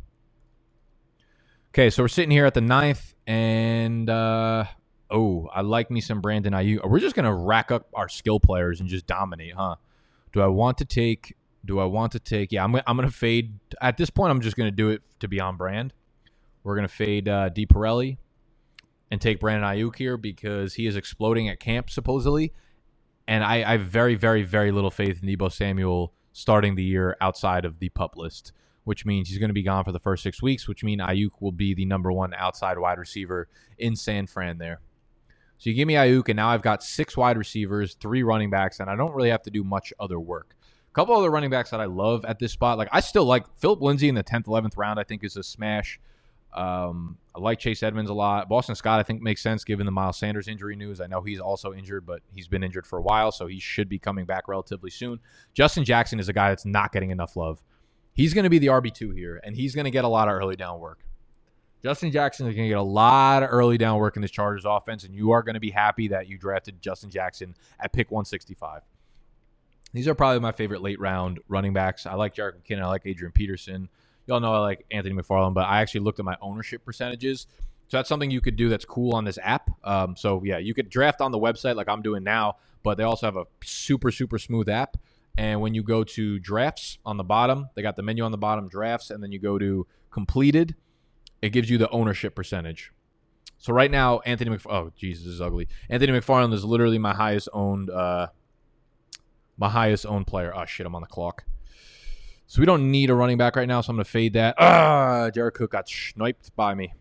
Okay, 1.71 1.91
so 1.91 2.05
we're 2.05 2.09
sitting 2.09 2.31
here 2.31 2.47
at 2.47 2.55
the 2.55 2.61
ninth, 2.61 3.15
and 3.27 4.09
uh, 4.09 4.65
oh, 5.11 5.49
I 5.53 5.63
like 5.63 5.91
me 5.91 6.01
some 6.01 6.21
Brandon 6.21 6.53
Aiyuk. 6.53 6.89
We're 6.89 7.01
just 7.01 7.17
gonna 7.17 7.35
rack 7.35 7.73
up 7.73 7.89
our 7.95 8.09
skill 8.09 8.39
players 8.39 8.81
and 8.81 8.89
just 8.89 9.07
dominate, 9.07 9.55
huh? 9.55 9.77
Do 10.33 10.41
I 10.41 10.47
want 10.47 10.79
to 10.79 10.85
take? 10.85 11.37
Do 11.65 11.81
I 11.81 11.85
want 11.85 12.13
to 12.13 12.21
take? 12.21 12.53
Yeah, 12.53 12.63
I'm. 12.63 12.77
I'm 12.87 12.97
gonna 12.97 13.11
fade. 13.11 13.59
At 13.81 13.97
this 13.97 14.11
point, 14.11 14.31
I'm 14.31 14.41
just 14.41 14.57
gonna 14.57 14.71
do 14.71 14.91
it 14.91 15.03
to 15.21 15.29
be 15.29 15.41
on 15.41 15.57
brand. 15.57 15.93
We're 16.63 16.77
gonna 16.77 16.89
fade 16.89 17.29
uh, 17.29 17.49
D 17.49 17.67
Pirelli 17.67 18.19
and 19.11 19.21
take 19.21 19.41
Brandon 19.41 19.69
Aiyuk 19.69 19.97
here 19.97 20.17
because 20.17 20.75
he 20.75 20.87
is 20.87 20.97
exploding 20.97 21.49
at 21.49 21.61
camp 21.61 21.91
supposedly, 21.91 22.53
and 23.27 23.43
I, 23.43 23.57
I 23.63 23.73
have 23.73 23.83
very, 23.83 24.15
very, 24.15 24.43
very 24.43 24.71
little 24.71 24.91
faith 24.91 25.23
in 25.23 25.29
Deebo 25.29 25.51
Samuel 25.51 26.13
starting 26.33 26.75
the 26.75 26.83
year 26.83 27.17
outside 27.21 27.65
of 27.65 27.79
the 27.79 27.89
pup 27.91 28.17
list, 28.17 28.53
which 28.85 29.07
means 29.07 29.29
he's 29.29 29.39
going 29.39 29.49
to 29.49 29.55
be 29.55 29.63
gone 29.63 29.85
for 29.85 29.93
the 29.93 30.01
first 30.01 30.23
six 30.23 30.43
weeks, 30.43 30.69
which 30.69 30.85
means 30.85 31.01
Aiyuk 31.01 31.31
will 31.41 31.53
be 31.53 31.75
the 31.75 31.85
number 31.85 32.13
one 32.13 32.35
outside 32.35 32.79
wide 32.79 32.99
receiver 32.99 33.49
in 33.79 33.97
San 33.97 34.27
Fran 34.27 34.59
there. 34.59 34.81
So 35.59 35.71
you 35.71 35.77
give 35.77 35.87
me 35.87 35.95
Aiyuk, 35.95 36.29
and 36.29 36.37
now 36.37 36.49
I've 36.49 36.63
got 36.63 36.83
six 36.83 37.17
wide 37.17 37.39
receivers, 37.39 37.95
three 37.95 38.23
running 38.23 38.51
backs, 38.51 38.81
and 38.81 38.91
I 38.91 38.97
don't 38.97 39.15
really 39.15 39.31
have 39.31 39.43
to 39.45 39.51
do 39.51 39.65
much 39.65 39.93
other 40.01 40.19
work 40.19 40.55
A 40.91 40.93
couple 40.93 41.17
other 41.17 41.31
running 41.31 41.51
backs 41.51 41.71
that 41.71 41.81
I 41.81 41.87
love 41.87 42.25
at 42.25 42.39
this 42.39 42.53
spot. 42.53 42.77
Like 42.77 42.89
I 42.93 43.01
still 43.01 43.25
like 43.25 43.47
Philip 43.57 43.81
Lindsay 43.81 44.09
in 44.09 44.15
the 44.15 44.25
10th, 44.25 44.45
11th 44.45 44.77
round. 44.77 44.99
I 44.99 45.05
think 45.05 45.25
is 45.25 45.37
a 45.37 45.43
smash. 45.43 46.01
Um, 46.55 47.19
I 47.35 47.41
like 47.41 47.59
Chase 47.59 47.83
Edmonds 47.83 48.11
a 48.11 48.15
lot. 48.15 48.49
Boston 48.49 48.77
Scott, 48.77 49.01
I 49.01 49.03
think, 49.03 49.21
makes 49.21 49.43
sense 49.43 49.65
given 49.65 49.87
the 49.87 49.93
Miles 49.93 50.17
Sanders 50.17 50.47
injury 50.47 50.77
news. 50.77 51.01
I 51.01 51.07
know 51.07 51.21
he's 51.21 51.41
also 51.41 51.75
injured, 51.75 52.07
but 52.07 52.23
he's 52.33 52.47
been 52.47 52.63
injured 52.63 52.87
for 52.87 52.99
a 52.99 53.03
while, 53.03 53.33
so 53.33 53.47
he 53.47 53.59
should 53.59 53.89
be 53.89 53.99
coming 53.99 54.25
back 54.25 54.47
relatively 54.47 54.91
soon. 54.91 55.19
Justin 55.53 55.85
Jackson 55.85 56.21
is 56.21 56.29
a 56.29 56.33
guy 56.33 56.51
that's 56.51 56.65
not 56.65 56.93
getting 56.93 57.11
enough 57.11 57.37
love. 57.37 57.63
He's 58.13 58.33
going 58.33 58.45
to 58.45 58.51
be 58.51 58.61
the 58.61 58.69
RB2 58.69 59.17
here, 59.17 59.41
and 59.43 59.57
he's 59.57 59.75
going 59.75 59.87
to 59.87 59.91
get 59.91 60.05
a 60.05 60.09
lot 60.09 60.29
of 60.29 60.35
early 60.35 60.55
down 60.55 60.79
work. 60.79 61.01
Justin 61.83 62.13
Jackson 62.13 62.47
is 62.47 62.55
going 62.55 62.67
to 62.67 62.71
get 62.71 62.79
a 62.79 62.83
lot 62.83 63.43
of 63.43 63.51
early 63.53 63.77
down 63.77 63.99
work 63.99 64.17
in 64.17 64.23
this 64.23 64.31
Chargers 64.31 64.65
offense, 64.65 65.03
and 65.03 65.15
you 65.15 65.33
are 65.33 65.43
going 65.43 65.55
to 65.55 65.61
be 65.61 65.71
happy 65.71 66.09
that 66.09 66.29
you 66.29 66.39
drafted 66.39 66.81
Justin 66.81 67.11
Jackson 67.11 67.57
at 67.81 67.93
pick 67.93 68.11
165. 68.11 68.83
These 69.93 70.09
are 70.09 70.15
probably 70.15 70.41
my 70.41 70.53
favorite 70.53 70.83
late 70.83 70.99
round 71.01 71.41
running 71.49 71.73
backs. 71.73 72.07
I 72.07 72.15
like 72.15 72.35
Jerick 72.35 72.55
McKinnon. 72.55 72.83
I 72.83 72.87
like 72.87 73.03
Adrian 73.05 73.33
Peterson 73.33 73.89
y'all 74.27 74.41
know 74.41 74.53
I 74.53 74.59
like 74.59 74.87
Anthony 74.91 75.15
McFarland, 75.15 75.55
but 75.55 75.63
I 75.63 75.81
actually 75.81 76.01
looked 76.01 76.19
at 76.19 76.25
my 76.25 76.37
ownership 76.41 76.85
percentages. 76.85 77.47
So 77.89 77.99
that's 77.99 78.09
something 78.09 78.31
you 78.31 78.41
could 78.41 78.57
do 78.57 78.69
that's 78.69 78.85
cool 78.85 79.15
on 79.15 79.25
this 79.25 79.39
app. 79.43 79.71
Um, 79.85 80.17
so 80.17 80.43
yeah, 80.45 80.59
you 80.59 80.75
could 80.75 80.89
draft 80.89 81.21
on 81.21 81.33
the 81.33 81.39
website 81.39 81.77
like 81.77 81.89
I'm 81.89 82.03
doing 82.03 82.25
now, 82.25 82.57
but 82.83 82.97
they 82.97 83.05
also 83.05 83.27
have 83.27 83.37
a 83.37 83.45
super 83.63 84.11
super 84.11 84.39
smooth 84.39 84.69
app. 84.69 84.97
And 85.37 85.61
when 85.61 85.75
you 85.75 85.83
go 85.83 86.05
to 86.05 86.39
drafts 86.39 86.99
on 87.05 87.17
the 87.17 87.25
bottom, 87.25 87.69
they 87.75 87.83
got 87.83 87.97
the 87.97 88.03
menu 88.03 88.25
on 88.25 88.31
the 88.31 88.39
bottom, 88.39 88.69
drafts, 88.69 89.11
and 89.11 89.23
then 89.23 89.33
you 89.33 89.39
go 89.39 89.59
to 89.59 89.87
completed. 90.11 90.77
It 91.43 91.51
gives 91.51 91.69
you 91.69 91.77
the 91.77 91.91
ownership 91.91 92.35
percentage. 92.35 92.93
So 93.59 93.73
right 93.73 93.91
now, 93.91 94.21
Anthony 94.21 94.57
McFarland. 94.57 94.87
Oh, 94.87 94.93
Jesus, 94.97 95.27
is 95.27 95.41
ugly. 95.41 95.69
Anthony 95.89 96.13
McFarland 96.13 96.53
is 96.53 96.65
literally 96.65 96.99
my 96.99 97.15
highest 97.15 97.49
owned, 97.53 97.91
uh, 97.91 98.29
my 99.57 99.69
highest 99.69 100.07
owned 100.07 100.27
player. 100.27 100.53
Oh 100.55 100.65
shit, 100.65 100.87
I'm 100.87 100.95
on 100.95 101.03
the 101.03 101.09
clock. 101.09 101.45
So 102.47 102.61
we 102.61 102.67
don't 102.67 102.91
need 102.91 103.11
a 103.11 103.15
running 103.15 103.39
back 103.39 103.57
right 103.57 103.67
now, 103.67 103.81
so 103.81 103.91
I'm 103.91 103.97
going 103.97 104.05
to 104.05 104.11
fade 104.11 104.35
that. 104.35 104.55
Ah, 104.59 105.31
Jared 105.35 105.55
Cook 105.55 105.73
got 105.73 105.89
sniped 105.89 106.55
by 106.57 106.75
me. 106.75 106.93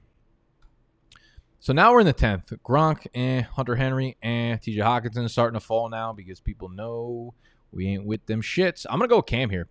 So 1.60 1.74
now 1.74 1.94
we're 1.94 2.02
in 2.02 2.06
the 2.06 2.14
10th. 2.14 2.58
Gronk, 2.60 3.08
eh. 3.14 3.42
Hunter 3.42 3.76
Henry, 3.76 4.18
eh. 4.22 4.58
TJ 4.58 4.78
Hockenson 4.78 5.30
starting 5.30 5.60
to 5.60 5.66
fall 5.66 5.90
now 5.90 6.12
because 6.12 6.40
people 6.40 6.70
know 6.70 7.34
we 7.72 7.88
ain't 7.88 8.06
with 8.06 8.26
them 8.26 8.42
shits. 8.42 8.86
I'm 8.90 9.00
going 9.00 9.10
to 9.10 9.16
go 9.16 9.22
Cam 9.22 9.50
here. 9.50 9.68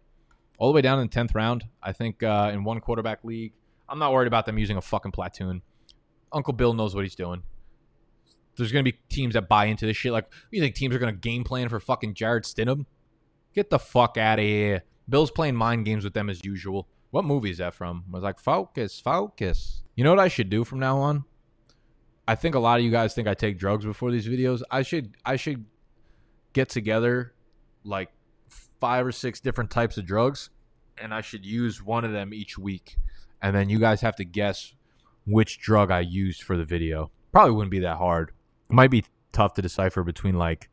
All 0.58 0.68
the 0.68 0.74
way 0.74 0.82
down 0.82 1.00
in 1.00 1.08
the 1.08 1.14
10th 1.14 1.34
round. 1.34 1.64
I 1.82 1.92
think 1.92 2.22
uh, 2.22 2.50
in 2.52 2.64
one 2.64 2.80
quarterback 2.80 3.24
league, 3.24 3.52
I'm 3.88 3.98
not 3.98 4.12
worried 4.12 4.26
about 4.26 4.46
them 4.46 4.58
using 4.58 4.76
a 4.76 4.80
fucking 4.80 5.12
platoon. 5.12 5.62
Uncle 6.32 6.52
Bill 6.52 6.72
knows 6.72 6.94
what 6.94 7.04
he's 7.04 7.14
doing. 7.14 7.42
There's 8.56 8.72
going 8.72 8.84
to 8.84 8.90
be 8.90 8.98
teams 9.08 9.34
that 9.34 9.48
buy 9.48 9.66
into 9.66 9.86
this 9.86 9.96
shit. 9.96 10.12
Like, 10.12 10.30
you 10.50 10.60
think 10.60 10.74
teams 10.74 10.94
are 10.94 10.98
going 10.98 11.14
to 11.14 11.20
game 11.20 11.44
plan 11.44 11.68
for 11.68 11.80
fucking 11.80 12.14
Jarrett 12.14 12.44
Stidham? 12.44 12.86
Get 13.54 13.70
the 13.70 13.78
fuck 13.78 14.16
out 14.16 14.38
of 14.38 14.44
here. 14.44 14.82
Bill's 15.08 15.30
playing 15.30 15.56
mind 15.56 15.84
games 15.84 16.04
with 16.04 16.14
them 16.14 16.30
as 16.30 16.44
usual. 16.44 16.88
What 17.10 17.24
movie 17.24 17.50
is 17.50 17.58
that 17.58 17.74
from? 17.74 18.04
I 18.08 18.14
was 18.14 18.22
like, 18.22 18.38
focus, 18.38 18.98
focus. 18.98 19.82
You 19.94 20.04
know 20.04 20.10
what 20.10 20.18
I 20.18 20.28
should 20.28 20.48
do 20.48 20.64
from 20.64 20.78
now 20.78 20.98
on? 20.98 21.24
I 22.26 22.34
think 22.34 22.54
a 22.54 22.58
lot 22.58 22.78
of 22.78 22.84
you 22.84 22.90
guys 22.90 23.14
think 23.14 23.28
I 23.28 23.34
take 23.34 23.58
drugs 23.58 23.84
before 23.84 24.10
these 24.10 24.26
videos. 24.26 24.62
I 24.70 24.82
should 24.82 25.16
I 25.24 25.36
should 25.36 25.66
get 26.52 26.68
together 26.68 27.34
like 27.84 28.10
five 28.80 29.06
or 29.06 29.12
six 29.12 29.40
different 29.40 29.70
types 29.70 29.98
of 29.98 30.06
drugs 30.06 30.50
and 30.98 31.12
I 31.12 31.20
should 31.20 31.44
use 31.44 31.82
one 31.82 32.04
of 32.04 32.12
them 32.12 32.32
each 32.32 32.56
week. 32.56 32.96
And 33.42 33.54
then 33.54 33.68
you 33.68 33.78
guys 33.78 34.00
have 34.02 34.16
to 34.16 34.24
guess 34.24 34.72
which 35.26 35.58
drug 35.58 35.90
I 35.90 36.00
used 36.00 36.42
for 36.42 36.56
the 36.56 36.64
video. 36.64 37.10
Probably 37.32 37.52
wouldn't 37.52 37.70
be 37.70 37.80
that 37.80 37.96
hard. 37.96 38.30
It 38.70 38.74
might 38.74 38.90
be 38.90 39.04
tough 39.32 39.54
to 39.54 39.62
decipher 39.62 40.04
between 40.04 40.36
like 40.36 40.70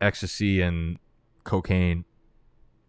ecstasy 0.00 0.60
and 0.60 0.98
cocaine 1.44 2.04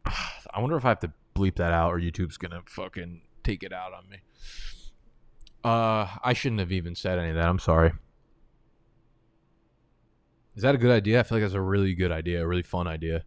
I 0.05 0.59
wonder 0.59 0.75
if 0.77 0.85
I 0.85 0.89
have 0.89 0.99
to 1.01 1.11
bleep 1.35 1.55
that 1.55 1.71
out 1.71 1.91
or 1.93 1.99
YouTube's 1.99 2.37
gonna 2.37 2.61
fucking 2.65 3.21
take 3.43 3.63
it 3.63 3.73
out 3.73 3.93
on 3.93 4.09
me. 4.09 4.17
Uh, 5.63 6.07
I 6.23 6.33
shouldn't 6.33 6.59
have 6.59 6.71
even 6.71 6.95
said 6.95 7.19
any 7.19 7.29
of 7.29 7.35
that. 7.35 7.47
I'm 7.47 7.59
sorry. 7.59 7.93
Is 10.55 10.63
that 10.63 10.75
a 10.75 10.77
good 10.77 10.91
idea? 10.91 11.19
I 11.19 11.23
feel 11.23 11.37
like 11.37 11.43
that's 11.43 11.53
a 11.53 11.61
really 11.61 11.93
good 11.93 12.11
idea, 12.11 12.43
a 12.43 12.47
really 12.47 12.63
fun 12.63 12.87
idea. 12.87 13.23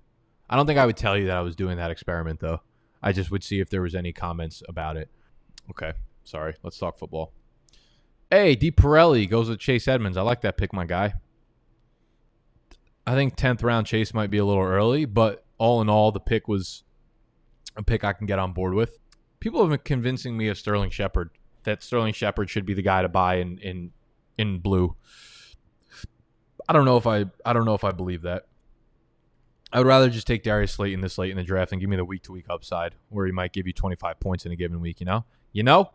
I 0.51 0.57
don't 0.57 0.67
think 0.67 0.79
I 0.79 0.87
would 0.87 0.97
tell 0.97 1.17
you 1.17 1.27
that 1.27 1.37
I 1.37 1.41
was 1.41 1.57
doing 1.57 1.77
that 1.79 1.91
experiment 1.91 2.41
though. 2.41 2.61
I 3.03 3.13
just 3.13 3.31
would 3.31 3.45
see 3.45 3.61
if 3.61 3.71
there 3.71 3.83
was 3.83 3.95
any 3.95 4.13
comments 4.13 4.63
about 4.69 4.97
it. 4.97 5.09
Okay, 5.71 5.93
sorry. 6.25 6.55
Let's 6.63 6.79
talk 6.79 6.99
football. 6.99 7.33
Hey, 8.31 8.55
D. 8.57 8.71
Pirelli 8.71 9.29
goes 9.29 9.49
with 9.49 9.61
Chase 9.61 9.87
Edmonds. 9.87 10.17
I 10.17 10.23
like 10.23 10.41
that 10.41 10.57
pick, 10.57 10.73
my 10.73 10.85
guy. 10.85 11.15
I 13.07 13.15
think 13.15 13.37
tenth 13.37 13.63
round 13.63 13.87
Chase 13.87 14.15
might 14.15 14.31
be 14.31 14.39
a 14.39 14.45
little 14.45 14.63
early, 14.63 15.05
but 15.05 15.44
all 15.65 15.81
in 15.81 15.89
all, 15.89 16.13
the 16.13 16.21
pick 16.21 16.47
was 16.47 16.85
a 17.75 17.83
pick 17.83 18.05
I 18.05 18.13
can 18.13 18.27
get 18.27 18.39
on 18.39 18.53
board 18.53 18.75
with. 18.75 18.99
People 19.41 19.63
have 19.63 19.71
been 19.71 19.81
convincing 19.83 20.37
me 20.37 20.49
of 20.49 20.59
Sterling 20.59 20.91
Shepard 20.91 21.31
that 21.63 21.83
Sterling 21.83 22.13
Shepard 22.13 22.51
should 22.51 22.67
be 22.67 22.75
the 22.75 22.83
guy 22.83 23.01
to 23.01 23.09
buy 23.09 23.37
in 23.37 23.57
in 23.59 23.93
in 24.37 24.59
blue. 24.59 24.95
I 26.69 26.75
don't 26.75 26.85
know 26.85 26.99
if 26.99 27.07
I 27.07 27.25
I 27.47 27.55
don't 27.55 27.65
know 27.65 27.73
if 27.73 27.83
I 27.83 27.93
believe 27.93 28.23
that. 28.23 28.45
I 29.73 29.79
would 29.79 29.87
rather 29.87 30.11
just 30.11 30.27
take 30.27 30.43
Darius 30.43 30.73
Slayton 30.73 31.01
this 31.01 31.17
late 31.17 31.31
in 31.31 31.39
the 31.39 31.43
draft 31.43 31.73
and 31.73 31.81
give 31.81 31.89
me 31.89 31.97
the 31.97 32.05
week 32.05 32.23
to 32.25 32.33
week 32.33 32.47
upside 32.51 32.95
where 33.09 33.25
he 33.25 33.33
might 33.33 33.55
give 33.55 33.67
you 33.67 33.73
25 33.73 34.21
points 34.21 34.45
in 34.45 34.53
a 34.53 34.57
given 34.57 34.81
week, 34.81 35.01
you 35.01 35.07
know? 35.07 35.25
You 35.53 35.63
know? 35.63 35.91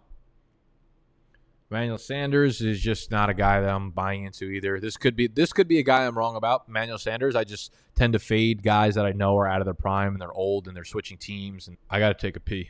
Emmanuel 1.71 1.99
Sanders 1.99 2.61
is 2.61 2.81
just 2.81 3.11
not 3.11 3.29
a 3.29 3.33
guy 3.33 3.61
that 3.61 3.69
I'm 3.69 3.91
buying 3.91 4.23
into 4.23 4.45
either. 4.45 4.79
This 4.79 4.97
could 4.97 5.15
be 5.15 5.27
this 5.27 5.53
could 5.53 5.67
be 5.67 5.77
a 5.77 5.83
guy 5.83 6.05
I'm 6.05 6.17
wrong 6.17 6.35
about. 6.35 6.63
Emmanuel 6.67 6.97
Sanders, 6.97 7.35
I 7.35 7.43
just 7.43 7.73
tend 7.95 8.13
to 8.13 8.19
fade 8.19 8.63
guys 8.63 8.95
that 8.95 9.05
I 9.05 9.11
know 9.11 9.37
are 9.37 9.47
out 9.47 9.61
of 9.61 9.65
their 9.65 9.75
prime 9.75 10.13
and 10.13 10.21
they're 10.21 10.33
old 10.33 10.67
and 10.67 10.75
they're 10.75 10.83
switching 10.83 11.17
teams. 11.17 11.67
And 11.67 11.77
I 11.89 11.99
got 11.99 12.17
to 12.17 12.27
take 12.27 12.35
a 12.35 12.39
pee. 12.39 12.69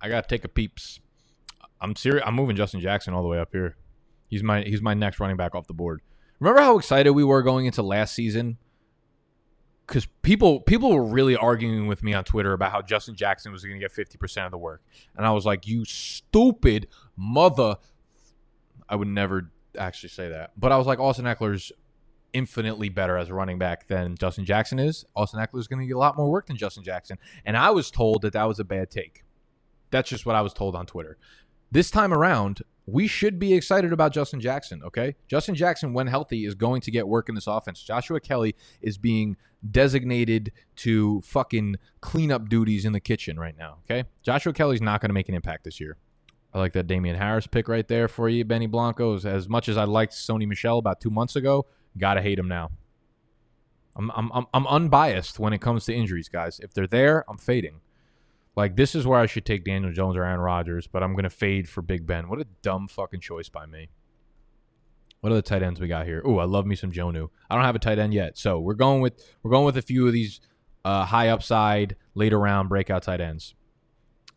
I 0.00 0.08
got 0.08 0.28
to 0.28 0.28
take 0.28 0.44
a 0.44 0.48
peeps. 0.48 1.00
I'm 1.80 1.96
serious. 1.96 2.22
I'm 2.24 2.34
moving 2.34 2.54
Justin 2.54 2.80
Jackson 2.80 3.14
all 3.14 3.22
the 3.22 3.28
way 3.28 3.40
up 3.40 3.48
here. 3.50 3.76
He's 4.28 4.44
my 4.44 4.62
he's 4.62 4.82
my 4.82 4.94
next 4.94 5.18
running 5.18 5.36
back 5.36 5.54
off 5.54 5.66
the 5.66 5.74
board. 5.74 6.00
Remember 6.38 6.60
how 6.60 6.78
excited 6.78 7.10
we 7.12 7.24
were 7.24 7.42
going 7.42 7.66
into 7.66 7.82
last 7.82 8.14
season? 8.14 8.58
Because 9.86 10.06
people 10.22 10.60
people 10.60 10.92
were 10.92 11.04
really 11.04 11.36
arguing 11.36 11.88
with 11.88 12.04
me 12.04 12.14
on 12.14 12.22
Twitter 12.22 12.52
about 12.52 12.70
how 12.70 12.82
Justin 12.82 13.16
Jackson 13.16 13.50
was 13.50 13.64
going 13.64 13.78
to 13.78 13.80
get 13.80 13.92
50% 13.92 14.44
of 14.44 14.50
the 14.50 14.58
work, 14.58 14.82
and 15.16 15.26
I 15.26 15.32
was 15.32 15.44
like, 15.44 15.66
"You 15.66 15.84
stupid 15.84 16.86
mother." 17.16 17.76
I 18.88 18.96
would 18.96 19.08
never 19.08 19.50
actually 19.78 20.10
say 20.10 20.28
that. 20.28 20.52
But 20.56 20.72
I 20.72 20.76
was 20.76 20.86
like, 20.86 20.98
Austin 20.98 21.24
Ekeler's 21.24 21.72
infinitely 22.32 22.88
better 22.88 23.16
as 23.16 23.28
a 23.30 23.34
running 23.34 23.58
back 23.58 23.88
than 23.88 24.16
Justin 24.16 24.44
Jackson 24.44 24.78
is. 24.78 25.04
Austin 25.14 25.40
Ekeler's 25.40 25.68
going 25.68 25.80
to 25.80 25.86
get 25.86 25.96
a 25.96 25.98
lot 25.98 26.16
more 26.16 26.30
work 26.30 26.46
than 26.46 26.56
Justin 26.56 26.84
Jackson. 26.84 27.18
And 27.44 27.56
I 27.56 27.70
was 27.70 27.90
told 27.90 28.22
that 28.22 28.32
that 28.34 28.44
was 28.44 28.58
a 28.58 28.64
bad 28.64 28.90
take. 28.90 29.24
That's 29.90 30.08
just 30.08 30.26
what 30.26 30.36
I 30.36 30.42
was 30.42 30.52
told 30.52 30.74
on 30.74 30.86
Twitter. 30.86 31.16
This 31.70 31.90
time 31.90 32.12
around, 32.12 32.62
we 32.86 33.06
should 33.06 33.38
be 33.38 33.54
excited 33.54 33.92
about 33.92 34.12
Justin 34.12 34.40
Jackson, 34.40 34.82
okay? 34.84 35.16
Justin 35.28 35.54
Jackson, 35.54 35.92
when 35.92 36.06
healthy, 36.06 36.44
is 36.44 36.54
going 36.54 36.80
to 36.82 36.90
get 36.90 37.08
work 37.08 37.28
in 37.28 37.34
this 37.34 37.46
offense. 37.46 37.82
Joshua 37.82 38.20
Kelley 38.20 38.54
is 38.80 38.98
being 38.98 39.36
designated 39.68 40.52
to 40.76 41.20
fucking 41.22 41.76
cleanup 42.00 42.48
duties 42.48 42.84
in 42.84 42.92
the 42.92 43.00
kitchen 43.00 43.38
right 43.38 43.56
now, 43.56 43.78
okay? 43.84 44.08
Joshua 44.22 44.52
Kelley's 44.52 44.80
not 44.80 45.00
going 45.00 45.08
to 45.08 45.14
make 45.14 45.28
an 45.28 45.34
impact 45.34 45.64
this 45.64 45.80
year. 45.80 45.96
I 46.56 46.58
like 46.58 46.72
that 46.72 46.86
Damien 46.86 47.16
Harris 47.16 47.46
pick 47.46 47.68
right 47.68 47.86
there 47.86 48.08
for 48.08 48.30
you, 48.30 48.42
Benny 48.42 48.66
Blanco. 48.66 49.14
As 49.14 49.46
much 49.46 49.68
as 49.68 49.76
I 49.76 49.84
liked 49.84 50.14
Sony 50.14 50.48
Michel 50.48 50.78
about 50.78 51.02
two 51.02 51.10
months 51.10 51.36
ago, 51.36 51.66
gotta 51.98 52.22
hate 52.22 52.38
him 52.38 52.48
now. 52.48 52.70
I'm, 53.94 54.10
I'm, 54.12 54.46
I'm, 54.54 54.66
unbiased 54.66 55.38
when 55.38 55.52
it 55.52 55.60
comes 55.60 55.84
to 55.84 55.94
injuries, 55.94 56.30
guys. 56.30 56.58
If 56.58 56.72
they're 56.72 56.86
there, 56.86 57.26
I'm 57.28 57.36
fading. 57.36 57.82
Like 58.56 58.74
this 58.74 58.94
is 58.94 59.06
where 59.06 59.20
I 59.20 59.26
should 59.26 59.44
take 59.44 59.66
Daniel 59.66 59.92
Jones 59.92 60.16
or 60.16 60.24
Aaron 60.24 60.40
Rodgers, 60.40 60.86
but 60.86 61.02
I'm 61.02 61.14
gonna 61.14 61.28
fade 61.28 61.68
for 61.68 61.82
Big 61.82 62.06
Ben. 62.06 62.26
What 62.26 62.40
a 62.40 62.46
dumb 62.62 62.88
fucking 62.88 63.20
choice 63.20 63.50
by 63.50 63.66
me. 63.66 63.90
What 65.20 65.32
are 65.32 65.36
the 65.36 65.42
tight 65.42 65.62
ends 65.62 65.78
we 65.78 65.88
got 65.88 66.06
here? 66.06 66.22
Oh, 66.24 66.38
I 66.38 66.44
love 66.44 66.64
me 66.64 66.74
some 66.74 66.90
Jonnu. 66.90 67.28
I 67.50 67.54
don't 67.54 67.64
have 67.64 67.76
a 67.76 67.80
tight 67.80 67.98
end 67.98 68.14
yet, 68.14 68.38
so 68.38 68.58
we're 68.58 68.72
going 68.72 69.02
with 69.02 69.22
we're 69.42 69.50
going 69.50 69.66
with 69.66 69.76
a 69.76 69.82
few 69.82 70.06
of 70.06 70.14
these 70.14 70.40
uh, 70.86 71.04
high 71.04 71.28
upside, 71.28 71.96
later 72.14 72.38
round 72.40 72.70
breakout 72.70 73.02
tight 73.02 73.20
ends, 73.20 73.54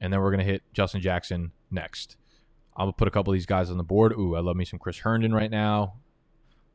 and 0.01 0.11
then 0.11 0.19
we're 0.19 0.31
gonna 0.31 0.43
hit 0.43 0.63
Justin 0.73 0.99
Jackson 0.99 1.53
next. 1.71 2.17
I'm 2.75 2.85
gonna 2.85 2.93
put 2.93 3.07
a 3.07 3.11
couple 3.11 3.33
of 3.33 3.35
these 3.35 3.45
guys 3.45 3.69
on 3.69 3.77
the 3.77 3.83
board. 3.83 4.13
Ooh, 4.13 4.35
I 4.35 4.39
love 4.39 4.55
me 4.55 4.65
some 4.65 4.79
Chris 4.79 4.99
Herndon 4.99 5.33
right 5.33 5.51
now. 5.51 5.95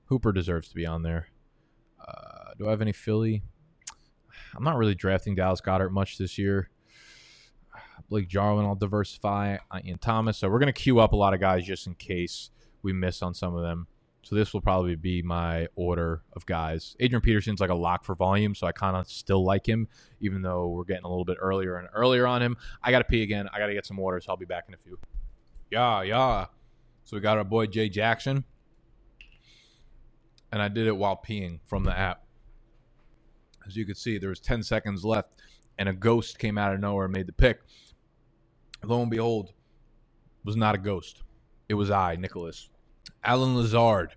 Hooper 0.07 0.32
deserves 0.32 0.68
to 0.68 0.74
be 0.74 0.86
on 0.86 1.03
there. 1.03 1.28
Uh, 2.07 2.53
do 2.59 2.66
I 2.66 2.70
have 2.70 2.82
any 2.82 2.92
Philly? 2.92 3.42
I'm 4.55 4.64
not 4.64 4.76
really 4.76 4.95
drafting 4.95 5.34
Dallas 5.34 5.61
Goedert 5.61 5.90
much 5.90 6.18
this 6.18 6.38
year. 6.38 6.68
Blake 8.09 8.28
Jarwin, 8.28 8.66
I'll 8.66 8.74
diversify. 8.74 9.57
Uh, 9.70 9.80
Ian 9.84 9.99
Thomas. 9.99 10.38
So 10.38 10.49
we're 10.49 10.59
to 10.66 10.72
queue 10.72 11.01
up 11.01 11.12
a 11.12 11.16
lot 11.16 11.34
of 11.34 11.40
guys 11.40 11.64
just 11.64 11.86
in 11.86 11.95
case 11.95 12.51
we 12.82 12.92
miss 12.92 13.22
on 13.22 13.34
some 13.34 13.57
of 13.57 13.62
them. 13.62 13.86
So 14.25 14.35
this 14.35 14.55
will 14.55 14.62
probably 14.62 14.97
be 14.97 15.20
my 15.20 15.68
order 15.77 16.22
of 16.33 16.47
guys. 16.47 16.97
Adrian 16.99 17.20
Peterson's 17.20 17.61
like 17.61 17.68
a 17.68 17.75
lock 17.75 18.05
for 18.05 18.14
volume, 18.14 18.55
so 18.55 18.66
I 18.66 18.72
kind 18.72 18.97
of 18.97 19.07
still 19.07 19.45
like 19.45 19.66
him, 19.68 19.87
even 20.20 20.41
though 20.41 20.68
we're 20.68 20.85
getting 20.85 21.05
a 21.05 21.09
little 21.09 21.27
bit 21.27 21.37
earlier 21.39 21.77
and 21.77 21.89
earlier 21.93 22.27
on 22.27 22.41
him. 22.41 22.57
I 22.83 22.91
got 22.91 23.01
to 23.01 23.05
pee 23.05 23.22
again. 23.22 23.51
I 23.53 23.59
got 23.59 23.66
to 23.66 23.75
get 23.75 23.85
some 23.85 23.99
water, 23.99 24.18
so 24.20 24.31
I'll 24.31 24.39
be 24.39 24.47
back 24.47 24.64
in 24.66 24.72
a 24.72 24.79
few. 24.79 24.99
Yeah, 25.70 26.03
yeah. 26.03 26.47
So 27.05 27.18
we 27.18 27.20
got 27.20 27.37
our 27.37 27.45
boy 27.45 27.66
Jay 27.66 27.91
Jackson, 27.91 28.45
and 30.51 30.62
I 30.62 30.68
did 30.68 30.87
it 30.87 30.97
while 30.97 31.20
peeing 31.22 31.61
from 31.66 31.85
the 31.85 31.97
app. 31.97 32.25
As 33.66 33.77
you 33.77 33.85
could 33.85 33.99
see, 33.99 34.16
there 34.16 34.31
was 34.31 34.41
10 34.41 34.62
seconds 34.62 35.05
left, 35.05 35.35
and 35.77 35.87
a 35.87 35.93
ghost 35.93 36.39
came 36.39 36.57
out 36.57 36.72
of 36.72 36.81
nowhere 36.81 37.05
and 37.05 37.14
made 37.14 37.27
the 37.27 37.33
pick. 37.35 37.61
Lo 38.83 39.03
and 39.03 39.11
behold, 39.11 39.49
it 39.49 40.47
was 40.47 40.57
not 40.57 40.75
a 40.75 40.79
ghost. 40.79 41.22
It 41.68 41.75
was 41.75 41.91
I, 41.91 42.16
Nicholas. 42.16 42.70
Allen 43.25 43.57
Lazard. 43.57 44.14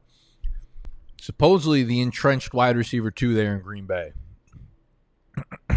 Supposedly 1.20 1.84
the 1.84 2.02
entrenched 2.02 2.54
wide 2.54 2.78
receiver 2.78 3.12
two 3.12 3.34
there 3.34 3.56
in 3.56 3.62
Green 3.62 3.86
Bay. 3.86 4.14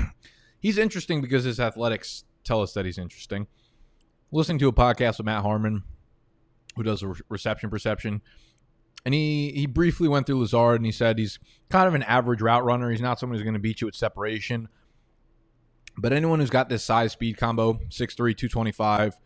he's 0.61 0.79
interesting 0.79 1.21
because 1.21 1.45
his 1.45 1.59
athletics 1.59 2.25
tell 2.45 2.63
us 2.63 2.73
that 2.75 2.85
he's 2.85 2.99
interesting. 2.99 3.47
Listening 4.33 4.59
to 4.59 4.69
a 4.69 4.73
podcast 4.73 5.19
with 5.19 5.27
Matt 5.27 5.43
Harmon, 5.43 5.83
who 6.77 6.83
does 6.83 7.03
re- 7.03 7.15
reception 7.29 7.71
perception, 7.71 8.23
and 9.05 9.15
he 9.15 9.53
he 9.55 9.67
briefly 9.67 10.09
went 10.09 10.27
through 10.27 10.41
Lazard 10.41 10.77
and 10.77 10.87
he 10.87 10.93
said 10.93 11.19
he's 11.19 11.39
kind 11.69 11.89
of 11.89 11.95
an 11.95 12.03
average 12.05 12.43
route 12.43 12.65
runner. 12.65 12.91
He's 12.91 13.01
not 13.01 13.19
someone 13.19 13.37
who's 13.37 13.45
going 13.45 13.55
to 13.55 13.61
beat 13.61 13.81
you 13.81 13.89
at 13.89 13.95
separation. 13.95 14.69
But 15.97 16.13
anyone 16.13 16.41
who's 16.41 16.51
got 16.51 16.69
this 16.69 16.85
size 16.85 17.13
speed 17.13 17.37
combo, 17.37 17.75
6'3, 17.89 18.17
225, 18.17 19.17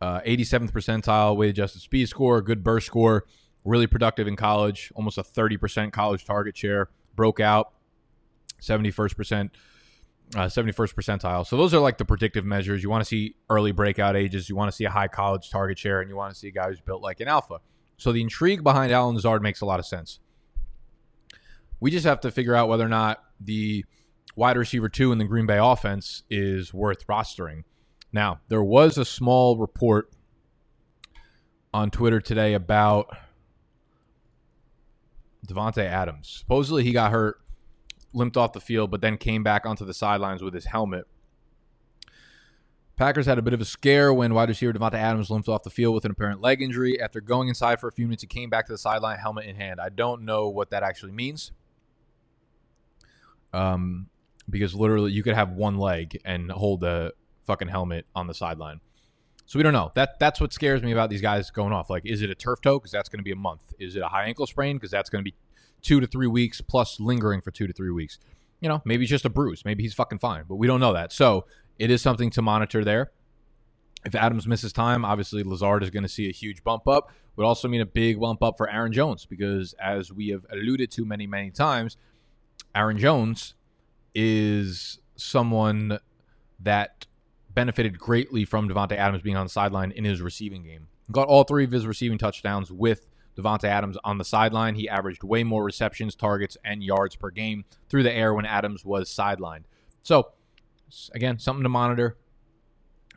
uh, 0.00 0.20
87th 0.20 0.70
percentile 0.70 1.36
weight 1.36 1.50
adjusted 1.50 1.80
speed 1.80 2.08
score, 2.08 2.40
good 2.40 2.64
burst 2.64 2.86
score, 2.86 3.24
really 3.64 3.86
productive 3.86 4.26
in 4.26 4.36
college, 4.36 4.92
almost 4.94 5.18
a 5.18 5.22
30% 5.22 5.92
college 5.92 6.24
target 6.24 6.56
share, 6.56 6.88
broke 7.14 7.40
out, 7.40 7.72
71st 8.60 9.16
percent. 9.16 9.50
Uh, 10.36 10.46
71st 10.46 10.94
percentile. 10.94 11.44
So 11.44 11.56
those 11.56 11.74
are 11.74 11.80
like 11.80 11.98
the 11.98 12.04
predictive 12.04 12.44
measures. 12.44 12.84
You 12.84 12.88
want 12.88 13.00
to 13.00 13.04
see 13.04 13.34
early 13.48 13.72
breakout 13.72 14.14
ages. 14.14 14.48
You 14.48 14.54
want 14.54 14.70
to 14.70 14.76
see 14.76 14.84
a 14.84 14.90
high 14.90 15.08
college 15.08 15.50
target 15.50 15.76
share, 15.76 16.00
and 16.00 16.08
you 16.08 16.14
want 16.14 16.32
to 16.32 16.38
see 16.38 16.46
a 16.46 16.52
guy 16.52 16.68
who's 16.68 16.80
built 16.80 17.02
like 17.02 17.18
an 17.18 17.26
alpha. 17.26 17.58
So 17.96 18.12
the 18.12 18.20
intrigue 18.20 18.62
behind 18.62 18.92
Allen 18.92 19.16
Lazard 19.16 19.42
makes 19.42 19.60
a 19.60 19.66
lot 19.66 19.80
of 19.80 19.86
sense. 19.86 20.20
We 21.80 21.90
just 21.90 22.06
have 22.06 22.20
to 22.20 22.30
figure 22.30 22.54
out 22.54 22.68
whether 22.68 22.84
or 22.84 22.88
not 22.88 23.24
the 23.40 23.84
wide 24.36 24.56
receiver 24.56 24.88
two 24.88 25.10
in 25.10 25.18
the 25.18 25.24
Green 25.24 25.46
Bay 25.46 25.58
offense 25.58 26.22
is 26.30 26.72
worth 26.72 27.06
rostering. 27.08 27.64
Now, 28.12 28.40
there 28.48 28.62
was 28.62 28.98
a 28.98 29.04
small 29.04 29.56
report 29.56 30.10
on 31.72 31.90
Twitter 31.90 32.20
today 32.20 32.54
about 32.54 33.16
Davante 35.46 35.84
Adams. 35.84 36.28
Supposedly 36.28 36.82
he 36.82 36.92
got 36.92 37.12
hurt, 37.12 37.40
limped 38.12 38.36
off 38.36 38.52
the 38.52 38.60
field, 38.60 38.90
but 38.90 39.00
then 39.00 39.16
came 39.16 39.42
back 39.42 39.64
onto 39.64 39.84
the 39.84 39.94
sidelines 39.94 40.42
with 40.42 40.54
his 40.54 40.66
helmet. 40.66 41.06
Packers 42.96 43.24
had 43.24 43.38
a 43.38 43.42
bit 43.42 43.54
of 43.54 43.60
a 43.62 43.64
scare 43.64 44.12
when 44.12 44.34
wide 44.34 44.50
receiver 44.50 44.72
Davante 44.74 44.94
Adams 44.94 45.30
limped 45.30 45.48
off 45.48 45.62
the 45.62 45.70
field 45.70 45.94
with 45.94 46.04
an 46.04 46.10
apparent 46.10 46.42
leg 46.42 46.60
injury. 46.60 47.00
After 47.00 47.20
going 47.20 47.48
inside 47.48 47.80
for 47.80 47.88
a 47.88 47.92
few 47.92 48.06
minutes, 48.06 48.22
he 48.22 48.26
came 48.26 48.50
back 48.50 48.66
to 48.66 48.72
the 48.72 48.78
sideline, 48.78 49.18
helmet 49.18 49.46
in 49.46 49.56
hand. 49.56 49.80
I 49.80 49.88
don't 49.88 50.22
know 50.22 50.48
what 50.48 50.70
that 50.70 50.82
actually 50.82 51.12
means. 51.12 51.52
Um, 53.54 54.10
because 54.50 54.74
literally 54.74 55.12
you 55.12 55.22
could 55.22 55.34
have 55.34 55.52
one 55.52 55.78
leg 55.78 56.20
and 56.26 56.50
hold 56.50 56.80
the 56.80 57.14
fucking 57.50 57.68
helmet 57.68 58.06
on 58.14 58.28
the 58.28 58.34
sideline. 58.34 58.80
So 59.46 59.58
we 59.58 59.64
don't 59.64 59.72
know. 59.72 59.90
That 59.96 60.20
that's 60.20 60.40
what 60.40 60.52
scares 60.52 60.80
me 60.80 60.92
about 60.92 61.10
these 61.10 61.20
guys 61.20 61.50
going 61.50 61.72
off. 61.72 61.90
Like, 61.90 62.06
is 62.06 62.22
it 62.22 62.30
a 62.30 62.36
turf 62.36 62.60
toe? 62.60 62.78
Because 62.78 62.92
that's 62.92 63.08
going 63.08 63.18
to 63.18 63.24
be 63.24 63.32
a 63.32 63.36
month. 63.36 63.74
Is 63.80 63.96
it 63.96 64.02
a 64.02 64.06
high 64.06 64.26
ankle 64.26 64.46
sprain? 64.46 64.76
Because 64.76 64.92
that's 64.92 65.10
going 65.10 65.24
to 65.24 65.28
be 65.28 65.34
two 65.82 65.98
to 65.98 66.06
three 66.06 66.28
weeks 66.28 66.60
plus 66.60 67.00
lingering 67.00 67.40
for 67.40 67.50
two 67.50 67.66
to 67.66 67.72
three 67.72 67.90
weeks. 67.90 68.20
You 68.60 68.68
know, 68.68 68.80
maybe 68.84 69.02
it's 69.02 69.10
just 69.10 69.24
a 69.24 69.28
bruise. 69.28 69.64
Maybe 69.64 69.82
he's 69.82 69.94
fucking 69.94 70.20
fine, 70.20 70.44
but 70.48 70.54
we 70.54 70.68
don't 70.68 70.78
know 70.78 70.92
that. 70.92 71.12
So 71.12 71.46
it 71.80 71.90
is 71.90 72.00
something 72.00 72.30
to 72.30 72.42
monitor 72.42 72.84
there. 72.84 73.10
If 74.04 74.14
Adams 74.14 74.46
misses 74.46 74.72
time, 74.72 75.04
obviously 75.04 75.42
Lazard 75.42 75.82
is 75.82 75.90
going 75.90 76.04
to 76.04 76.08
see 76.08 76.28
a 76.28 76.32
huge 76.32 76.62
bump 76.62 76.86
up. 76.86 77.10
Would 77.34 77.44
also 77.44 77.66
mean 77.66 77.80
a 77.80 77.86
big 77.86 78.20
bump 78.20 78.44
up 78.44 78.56
for 78.56 78.70
Aaron 78.70 78.92
Jones 78.92 79.26
because, 79.26 79.74
as 79.82 80.12
we 80.12 80.28
have 80.28 80.46
alluded 80.52 80.92
to 80.92 81.04
many, 81.04 81.26
many 81.26 81.50
times, 81.50 81.96
Aaron 82.72 82.98
Jones 82.98 83.54
is 84.14 85.00
someone 85.16 85.98
that 86.60 87.06
benefited 87.54 87.98
greatly 87.98 88.44
from 88.44 88.68
Davante 88.68 88.96
Adams 88.96 89.22
being 89.22 89.36
on 89.36 89.46
the 89.46 89.50
sideline 89.50 89.90
in 89.92 90.04
his 90.04 90.20
receiving 90.20 90.62
game. 90.62 90.88
Got 91.10 91.28
all 91.28 91.44
three 91.44 91.64
of 91.64 91.72
his 91.72 91.86
receiving 91.86 92.18
touchdowns 92.18 92.70
with 92.70 93.06
Davante 93.36 93.64
Adams 93.64 93.96
on 94.04 94.18
the 94.18 94.24
sideline. 94.24 94.74
He 94.74 94.88
averaged 94.88 95.22
way 95.22 95.42
more 95.44 95.64
receptions, 95.64 96.14
targets, 96.14 96.56
and 96.64 96.82
yards 96.82 97.16
per 97.16 97.30
game 97.30 97.64
through 97.88 98.02
the 98.04 98.12
air 98.12 98.34
when 98.34 98.46
Adams 98.46 98.84
was 98.84 99.10
sidelined. 99.10 99.64
So, 100.02 100.32
again, 101.14 101.38
something 101.38 101.62
to 101.62 101.68
monitor. 101.68 102.16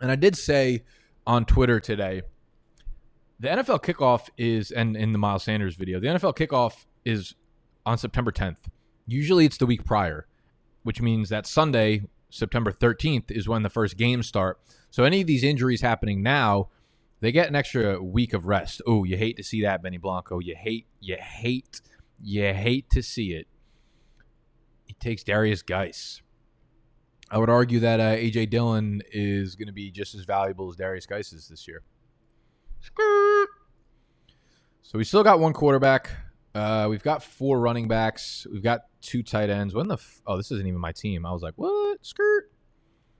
And 0.01 0.11
I 0.11 0.15
did 0.15 0.35
say 0.35 0.83
on 1.25 1.45
Twitter 1.45 1.79
today, 1.79 2.23
the 3.39 3.47
NFL 3.49 3.83
kickoff 3.83 4.29
is, 4.37 4.71
and 4.71 4.95
in 4.95 5.11
the 5.11 5.17
Miles 5.17 5.43
Sanders 5.43 5.75
video, 5.75 5.99
the 5.99 6.07
NFL 6.07 6.35
kickoff 6.35 6.85
is 7.05 7.35
on 7.85 7.97
September 7.97 8.31
10th. 8.31 8.59
Usually 9.05 9.45
it's 9.45 9.57
the 9.57 9.65
week 9.65 9.83
prior, 9.83 10.27
which 10.83 11.01
means 11.01 11.29
that 11.29 11.45
Sunday, 11.45 12.03
September 12.33 12.71
13th, 12.71 13.29
is 13.29 13.47
when 13.47 13.61
the 13.61 13.69
first 13.69 13.95
games 13.95 14.27
start. 14.27 14.59
So 14.89 15.03
any 15.03 15.21
of 15.21 15.27
these 15.27 15.43
injuries 15.43 15.81
happening 15.81 16.23
now, 16.23 16.69
they 17.19 17.31
get 17.31 17.47
an 17.47 17.55
extra 17.55 18.01
week 18.01 18.33
of 18.33 18.47
rest. 18.47 18.81
Oh, 18.87 19.03
you 19.03 19.17
hate 19.17 19.37
to 19.37 19.43
see 19.43 19.61
that, 19.61 19.83
Benny 19.83 19.99
Blanco. 19.99 20.39
You 20.39 20.55
hate, 20.55 20.87
you 20.99 21.15
hate, 21.19 21.79
you 22.19 22.51
hate 22.53 22.89
to 22.89 23.03
see 23.03 23.33
it. 23.33 23.47
He 24.85 24.93
takes 24.95 25.23
Derrius 25.23 25.63
Guice. 25.63 26.23
I 27.29 27.37
would 27.37 27.49
argue 27.49 27.79
that 27.81 27.99
uh, 27.99 28.15
AJ 28.15 28.49
Dillon 28.49 29.03
is 29.11 29.55
going 29.55 29.67
to 29.67 29.73
be 29.73 29.91
just 29.91 30.15
as 30.15 30.25
valuable 30.25 30.69
as 30.69 30.75
Derrius 30.75 31.07
Guice 31.07 31.33
is 31.33 31.47
this 31.47 31.67
year. 31.67 31.83
So 34.81 34.97
we 34.97 35.03
still 35.03 35.23
got 35.23 35.39
one 35.39 35.53
quarterback. 35.53 36.09
Uh, 36.53 36.87
we've 36.89 37.03
got 37.03 37.23
four 37.23 37.59
running 37.59 37.87
backs. 37.87 38.45
We've 38.51 38.63
got 38.63 38.81
two 39.01 39.23
tight 39.23 39.49
ends. 39.49 39.73
When 39.73 39.87
the 39.87 39.95
f- 39.95 40.21
oh, 40.27 40.37
this 40.37 40.51
isn't 40.51 40.67
even 40.67 40.79
my 40.79 40.91
team. 40.91 41.25
I 41.25 41.31
was 41.31 41.41
like, 41.41 41.55
what? 41.55 42.05
Skirt. 42.05 42.51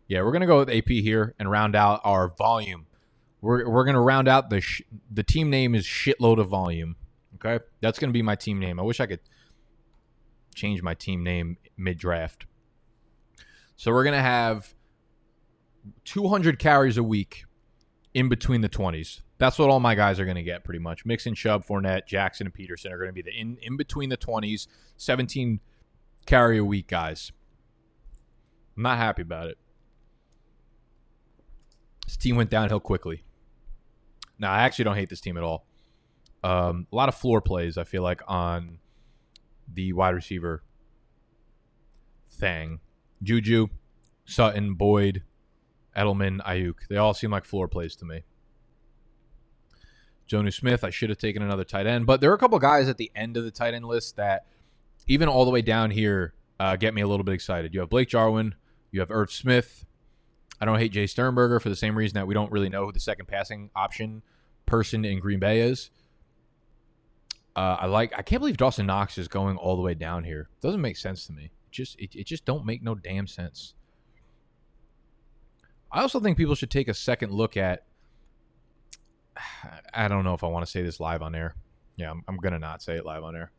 Yeah, 0.08 0.22
we're 0.22 0.32
gonna 0.32 0.46
go 0.46 0.60
with 0.60 0.70
AP 0.70 0.88
here 0.90 1.34
and 1.40 1.50
round 1.50 1.76
out 1.76 2.02
our 2.04 2.30
volume. 2.38 2.86
We're 3.42 3.68
we're 3.68 3.86
gonna 3.86 4.02
round 4.02 4.28
out 4.28 4.50
the 4.50 4.62
sh- 4.62 4.84
the 5.12 5.24
team 5.24 5.50
name 5.50 5.74
is 5.74 5.86
shitload 5.86 6.40
of 6.40 6.48
volume. 6.48 6.96
Okay, 7.36 7.64
that's 7.82 7.98
gonna 7.98 8.14
be 8.14 8.22
my 8.22 8.36
team 8.36 8.60
name. 8.60 8.80
I 8.80 8.84
wish 8.84 9.00
I 9.00 9.06
could 9.08 9.22
change 10.54 10.84
my 10.84 10.94
team 10.94 11.24
name 11.24 11.58
mid 11.76 11.98
draft. 11.98 12.46
So 13.76 13.92
we're 13.92 14.04
gonna 14.04 14.22
have 14.22 14.76
200 16.06 16.60
carries 16.60 16.98
a 16.98 17.04
week 17.04 17.46
in 18.14 18.30
between 18.30 18.62
the 18.62 18.70
20s. 18.70 19.22
That's 19.44 19.60
what 19.60 19.70
all 19.70 19.82
my 19.82 19.94
guys 19.94 20.22
are 20.22 20.24
going 20.24 20.38
to 20.38 20.44
get 20.44 20.64
pretty 20.64 20.80
much. 20.80 21.06
Mixon, 21.06 21.36
Chubb, 21.36 21.66
Fournette, 21.66 22.08
Jackson, 22.08 22.48
and 22.48 22.54
Peterson 22.54 22.94
are 22.94 22.98
going 22.98 23.10
to 23.10 23.14
be 23.14 23.22
the 23.22 23.38
in, 23.38 23.58
in 23.62 23.76
between 23.76 24.08
the 24.08 24.16
20s, 24.16 24.68
17 24.96 25.60
carry 26.26 26.60
a 26.60 26.64
week 26.64 26.88
guys. 26.88 27.34
I'm 28.78 28.84
not 28.84 28.98
happy 28.98 29.22
about 29.22 29.50
it. 29.50 29.58
This 32.06 32.16
team 32.16 32.38
went 32.38 32.52
downhill 32.52 32.80
quickly. 32.80 33.26
Now, 34.40 34.50
I 34.50 34.62
actually 34.62 34.86
don't 34.86 34.96
hate 34.96 35.10
this 35.10 35.20
team 35.20 35.36
at 35.36 35.44
all. 35.44 35.66
Um, 36.42 36.88
a 36.90 36.96
lot 36.96 37.10
of 37.10 37.16
floor 37.16 37.42
plays, 37.42 37.78
I 37.78 37.84
feel 37.84 38.02
like, 38.02 38.22
on 38.26 38.80
the 39.68 39.92
wide 39.92 40.16
receiver 40.16 40.64
thing. 42.32 42.80
Juju, 43.22 43.68
Sutton, 44.24 44.76
Boyd, 44.76 45.24
Edelman, 45.98 46.42
Aiyuk. 46.46 46.88
They 46.90 46.96
all 46.96 47.14
seem 47.14 47.32
like 47.32 47.44
floor 47.44 47.68
plays 47.68 47.98
to 47.98 48.06
me. 48.06 48.24
Jonnu 50.30 50.54
Smith, 50.54 50.84
I 50.84 50.90
should 50.90 51.10
have 51.10 51.18
taken 51.18 51.42
another 51.42 51.64
tight 51.64 51.86
end, 51.86 52.06
but 52.06 52.22
there 52.22 52.32
are 52.32 52.36
a 52.36 52.38
couple 52.38 52.58
guys 52.60 52.88
at 52.90 52.98
the 52.98 53.12
end 53.16 53.38
of 53.38 53.44
the 53.44 53.52
tight 53.52 53.74
end 53.74 53.86
list 53.86 54.16
that, 54.16 54.46
even 55.08 55.28
all 55.28 55.46
the 55.46 55.52
way 55.52 55.62
down 55.62 55.92
here, 55.92 56.34
uh, 56.60 56.76
get 56.76 56.94
me 56.94 57.02
a 57.02 57.08
little 57.08 57.24
bit 57.24 57.34
excited. 57.34 57.74
You 57.74 57.82
have 57.82 57.90
Blake 57.90 58.08
Jarwin, 58.08 58.56
you 58.92 59.00
have 59.00 59.12
Irv 59.12 59.32
Smith. 59.32 59.86
I 60.62 60.66
don't 60.66 60.80
hate 60.80 60.94
Jace 60.94 61.10
Sternberger 61.10 61.60
for 61.60 61.70
the 61.70 61.76
same 61.76 61.98
reason 61.98 62.16
that 62.16 62.28
we 62.28 62.34
don't 62.34 62.52
really 62.52 62.70
know 62.70 62.86
who 62.86 62.92
the 62.92 63.00
second 63.00 63.28
passing 63.28 63.70
option 63.76 64.22
person 64.66 65.04
in 65.04 65.20
Green 65.20 65.40
Bay 65.40 65.60
is. 65.62 65.90
Uh, 67.56 67.78
I 67.82 67.86
like. 67.86 68.14
I 68.18 68.22
can't 68.22 68.40
believe 68.40 68.58
Dawson 68.58 68.86
Knox 68.86 69.18
is 69.18 69.28
going 69.28 69.58
all 69.58 69.76
the 69.76 69.82
way 69.82 69.94
down 69.94 70.24
here. 70.24 70.50
It 70.58 70.62
Doesn't 70.62 70.82
make 70.82 70.98
sense 70.98 71.28
to 71.28 71.34
me. 71.34 71.46
It 71.46 71.72
just 71.72 72.00
it, 72.00 72.16
it 72.16 72.26
just 72.26 72.46
don't 72.46 72.66
make 72.66 72.82
no 72.82 72.96
damn 72.96 73.28
sense. 73.28 73.74
I 75.92 76.02
also 76.02 76.20
think 76.20 76.38
people 76.38 76.56
should 76.56 76.72
take 76.72 76.88
a 76.88 76.94
second 76.94 77.32
look 77.32 77.56
at. 77.56 77.84
I 79.94 80.08
don't 80.08 80.24
know 80.24 80.34
if 80.34 80.44
I 80.44 80.48
want 80.48 80.66
to 80.66 80.72
say 80.72 80.82
this 80.82 81.00
live 81.00 81.22
on 81.22 81.36
air. 81.36 81.56
Yeah, 81.96 82.12
I'm, 82.12 82.24
I'm 82.28 82.38
gonna 82.38 82.60
not 82.60 82.82
say 82.82 82.96
it 82.96 83.06
live 83.06 83.24
on 83.24 83.36
air. 83.36 83.52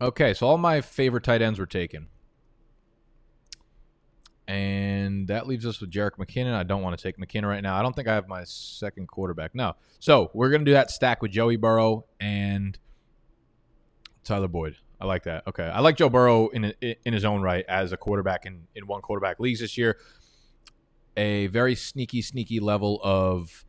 Okay, 0.00 0.34
so 0.34 0.46
all 0.46 0.58
my 0.58 0.80
favorite 0.80 1.24
tight 1.24 1.42
ends 1.42 1.58
were 1.58 1.66
taken, 1.66 2.08
and 4.46 5.28
that 5.28 5.46
leaves 5.46 5.66
us 5.66 5.80
with 5.80 5.90
Jerick 5.90 6.16
McKinnon. 6.18 6.52
I 6.52 6.62
don't 6.62 6.82
want 6.82 6.96
to 6.96 7.02
take 7.02 7.16
McKinnon 7.18 7.48
right 7.48 7.62
now. 7.62 7.76
I 7.78 7.82
don't 7.82 7.94
think 7.94 8.08
I 8.08 8.14
have 8.14 8.28
my 8.28 8.44
second 8.44 9.08
quarterback. 9.08 9.54
No, 9.54 9.74
so 9.98 10.30
we're 10.34 10.50
gonna 10.50 10.64
do 10.64 10.72
that 10.72 10.90
stack 10.90 11.22
with 11.22 11.30
Joey 11.32 11.56
Burrow 11.56 12.04
and 12.20 12.78
Tyler 14.24 14.48
Boyd. 14.48 14.76
I 15.00 15.06
like 15.06 15.24
that. 15.24 15.46
Okay, 15.46 15.64
I 15.64 15.80
like 15.80 15.96
Joe 15.96 16.08
Burrow 16.08 16.48
in 16.48 16.72
in 16.80 17.12
his 17.12 17.24
own 17.24 17.42
right 17.42 17.64
as 17.68 17.92
a 17.92 17.96
quarterback 17.96 18.46
in 18.46 18.66
in 18.74 18.86
one 18.86 19.00
quarterback 19.00 19.40
leagues 19.40 19.60
this 19.60 19.76
year 19.76 19.98
a 21.16 21.46
very 21.48 21.74
sneaky, 21.74 22.22
sneaky 22.22 22.60
level 22.60 23.00
of 23.02 23.64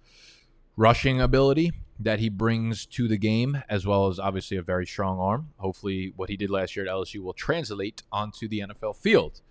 rushing 0.78 1.20
ability 1.20 1.74
that 2.00 2.20
he 2.20 2.30
brings 2.30 2.86
to 2.86 3.08
the 3.08 3.18
game, 3.18 3.62
as 3.68 3.86
well 3.86 4.08
as 4.08 4.20
obviously 4.20 4.56
a 4.56 4.62
very 4.62 4.86
strong 4.86 5.20
arm. 5.20 5.50
Hopefully, 5.58 6.14
what 6.16 6.30
he 6.30 6.38
did 6.38 6.50
last 6.50 6.76
year 6.76 6.86
at 6.86 6.92
LSU 6.92 7.22
will 7.22 7.34
translate 7.34 8.04
onto 8.12 8.48
the 8.48 8.60
NFL 8.60 8.96
field. 8.96 9.42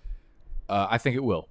Uh, 0.69 0.87
I 0.89 0.99
think 0.99 1.17
it 1.17 1.25
will. 1.25 1.49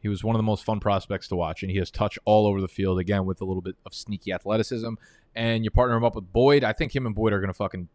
He 0.00 0.08
was 0.08 0.24
one 0.24 0.34
of 0.34 0.38
the 0.38 0.44
most 0.44 0.64
fun 0.64 0.80
prospects 0.80 1.28
to 1.28 1.36
watch, 1.36 1.62
and 1.62 1.70
he 1.70 1.76
has 1.76 1.90
touch 1.90 2.18
all 2.24 2.46
over 2.46 2.60
the 2.60 2.68
field 2.68 2.98
again 2.98 3.26
with 3.26 3.42
a 3.42 3.44
little 3.44 3.60
bit 3.60 3.76
of 3.84 3.94
sneaky 3.94 4.32
athleticism. 4.32 4.94
And 5.34 5.62
you 5.62 5.70
partner 5.70 5.94
him 5.94 6.04
up 6.04 6.14
with 6.14 6.32
Boyd. 6.32 6.64
I 6.64 6.72
think 6.72 6.96
him 6.96 7.06
and 7.06 7.14
Boyd 7.14 7.34
are 7.34 7.38
going 7.38 7.50
to 7.50 7.54
fucking 7.54 7.88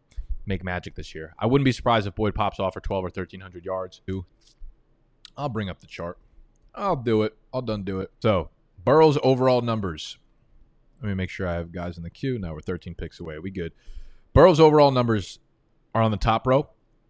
make 0.46 0.62
magic 0.62 0.94
this 0.94 1.14
year. 1.14 1.34
I 1.38 1.46
wouldn't 1.46 1.64
be 1.64 1.72
surprised 1.72 2.06
if 2.06 2.14
Boyd 2.14 2.34
pops 2.34 2.60
off 2.60 2.74
for 2.74 2.80
12 2.80 3.02
or 3.02 3.06
1300 3.06 3.64
yards. 3.64 4.00
I'll 5.36 5.48
bring 5.48 5.68
up 5.68 5.80
the 5.80 5.88
chart. 5.88 6.18
I'll 6.74 6.96
do 6.96 7.24
it. 7.24 7.36
I'll 7.52 7.62
done 7.62 7.82
do 7.82 8.00
it. 8.00 8.12
So, 8.20 8.50
Burrow's 8.84 9.18
overall 9.22 9.62
numbers. 9.62 10.18
Let 11.02 11.08
me 11.08 11.14
make 11.14 11.30
sure 11.30 11.46
I 11.46 11.54
have 11.54 11.72
guys 11.72 11.96
in 11.96 12.02
the 12.02 12.10
queue. 12.10 12.38
Now 12.38 12.54
we're 12.54 12.60
13 12.60 12.94
picks 12.94 13.20
away. 13.20 13.38
We 13.38 13.50
good. 13.50 13.72
Burrow's 14.32 14.60
overall 14.60 14.90
numbers 14.90 15.38
are 15.94 16.02
on 16.02 16.10
the 16.10 16.16
top 16.16 16.46
row, 16.46 16.68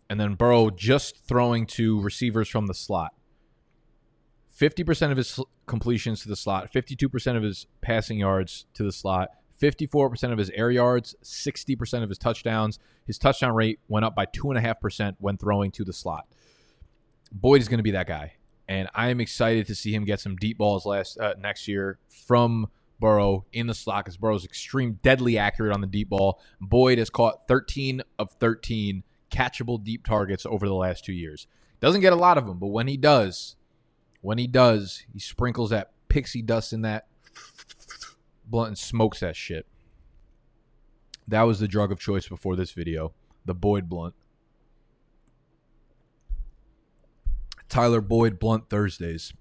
and 0.09 0.21
then 0.21 0.35
Burrow 0.35 0.71
just 0.71 1.25
throwing 1.27 1.67
to 1.67 2.01
receivers 2.01 2.49
from 2.49 2.67
the 2.67 2.75
slot. 2.75 3.13
50% 4.59 5.11
of 5.11 5.17
his 5.17 5.39
completions 5.67 6.23
to 6.23 6.29
the 6.29 6.37
slot, 6.37 6.73
52% 6.73 7.37
of 7.37 7.43
his 7.43 7.67
passing 7.83 8.19
yards 8.19 8.67
to 8.75 8.83
the 8.83 8.93
slot, 8.93 9.31
54% 9.61 10.33
of 10.33 10.39
his 10.39 10.51
air 10.51 10.71
yards, 10.71 11.15
60% 11.23 12.03
of 12.03 12.09
his 12.09 12.19
touchdowns. 12.19 12.79
His 13.07 13.19
touchdown 13.19 13.55
rate 13.55 13.81
went 13.89 14.05
up 14.05 14.15
by 14.15 14.27
2.5% 14.27 15.17
when 15.19 15.37
throwing 15.37 15.71
to 15.73 15.85
the 15.85 15.93
slot. 15.93 16.27
Boyd 17.33 17.61
is 17.61 17.69
going 17.69 17.79
to 17.79 17.85
be 17.85 17.91
that 17.93 18.07
guy. 18.07 18.35
And 18.69 18.89
I 18.95 19.09
am 19.09 19.21
excited 19.21 19.67
to 19.69 19.75
see 19.75 19.95
him 19.95 20.05
get 20.05 20.21
some 20.21 20.37
deep 20.37 20.59
balls 20.59 20.87
last 20.87 21.19
uh, 21.19 21.35
next 21.39 21.69
year 21.69 21.99
from 22.09 22.69
Burrow 22.99 23.45
in 23.53 23.67
the 23.67 23.75
slot 23.75 24.05
because 24.05 24.17
Burrow's 24.17 24.45
extreme, 24.45 24.99
deadly 25.03 25.39
accurate 25.39 25.75
on 25.75 25.81
the 25.81 25.87
deep 25.87 26.09
ball. 26.09 26.41
Boyd 26.61 26.99
has 26.99 27.11
caught 27.11 27.47
13 27.47 28.03
of 28.19 28.31
13 28.33 29.03
catchable 29.31 29.83
deep 29.83 30.07
targets 30.07 30.47
over 30.47 30.67
the 30.67 30.75
last 30.75 31.05
two 31.05 31.13
years. 31.13 31.47
Doesn't 31.81 32.01
get 32.01 32.13
a 32.13 32.17
lot 32.17 32.39
of 32.39 32.47
them, 32.47 32.59
but 32.59 32.69
when 32.69 32.89
he 32.89 32.97
does, 32.97 33.57
when 34.23 34.39
he 34.39 34.47
does, 34.47 35.05
he 35.13 35.19
sprinkles 35.19 35.71
that 35.71 35.93
pixie 36.09 36.43
dust 36.43 36.73
in 36.73 36.83
that 36.83 37.07
blunt 38.47 38.69
and 38.69 38.79
smokes 38.79 39.21
that 39.21 39.37
shit. 39.37 39.67
That 41.29 41.43
was 41.43 41.61
the 41.61 41.69
drug 41.69 41.93
of 41.93 41.99
choice 41.99 42.29
before 42.29 42.57
this 42.57 42.73
video, 42.73 43.13
the 43.45 43.55
Boyd 43.55 43.89
blunt. 43.89 44.15
Tyler 47.69 48.01
Boyd 48.01 48.39
blunt 48.39 48.71
Thursdays. 48.71 49.33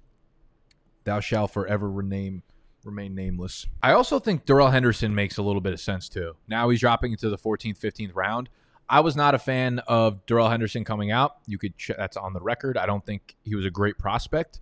Thou 1.04 1.20
shalt 1.20 1.52
forever 1.52 1.90
rename 1.90 2.42
remain 2.86 3.16
nameless. 3.16 3.66
I 3.82 3.92
also 3.94 4.20
think 4.20 4.46
Darrell 4.46 4.70
Henderson 4.70 5.14
makes 5.16 5.38
a 5.38 5.42
little 5.42 5.62
bit 5.62 5.74
of 5.74 5.80
sense 5.80 6.08
too. 6.08 6.36
Now 6.48 6.70
he's 6.70 6.80
dropping 6.80 7.12
into 7.12 7.30
the 7.30 7.38
14th, 7.38 7.80
15th 7.80 8.12
round. 8.14 8.50
I 8.88 9.00
was 9.00 9.16
not 9.16 9.34
a 9.34 9.40
fan 9.40 9.80
of 9.88 10.26
Darrell 10.28 10.50
Henderson 10.50 10.84
coming 10.84 11.12
out. 11.12 11.38
You 11.48 11.58
could 11.58 11.76
ch- 11.78 11.92
that's 11.98 12.18
on 12.18 12.34
the 12.34 12.42
record. 12.42 12.78
I 12.78 12.86
don't 12.86 13.06
think 13.06 13.36
he 13.44 13.56
was 13.56 13.66
a 13.66 13.72
great 13.72 13.98
prospect. 13.98 14.62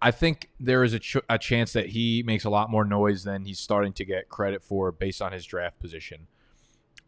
I 0.00 0.12
think 0.12 0.50
there 0.60 0.84
is 0.84 0.92
a, 0.92 1.00
ch- 1.00 1.16
a 1.28 1.38
chance 1.38 1.72
that 1.72 1.86
he 1.86 2.22
makes 2.24 2.44
a 2.44 2.50
lot 2.50 2.70
more 2.70 2.84
noise 2.84 3.24
than 3.24 3.44
he's 3.44 3.58
starting 3.58 3.92
to 3.94 4.04
get 4.04 4.28
credit 4.28 4.62
for 4.62 4.92
based 4.92 5.20
on 5.20 5.32
his 5.32 5.44
draft 5.44 5.80
position. 5.80 6.28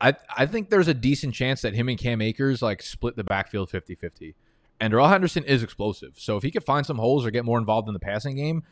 I 0.00 0.14
I 0.36 0.46
think 0.46 0.70
there's 0.70 0.88
a 0.88 0.94
decent 0.94 1.34
chance 1.34 1.62
that 1.62 1.74
him 1.74 1.88
and 1.88 1.98
Cam 1.98 2.20
Akers 2.20 2.62
like 2.62 2.82
split 2.82 3.16
the 3.16 3.24
backfield 3.24 3.70
50-50. 3.70 4.34
And 4.80 4.92
Darrell 4.92 5.08
Henderson 5.08 5.44
is 5.44 5.62
explosive. 5.62 6.14
So 6.16 6.36
if 6.36 6.42
he 6.42 6.50
could 6.50 6.64
find 6.64 6.86
some 6.86 6.98
holes 6.98 7.26
or 7.26 7.30
get 7.30 7.44
more 7.44 7.58
involved 7.58 7.88
in 7.88 7.94
the 7.94 8.00
passing 8.00 8.36
game, 8.36 8.62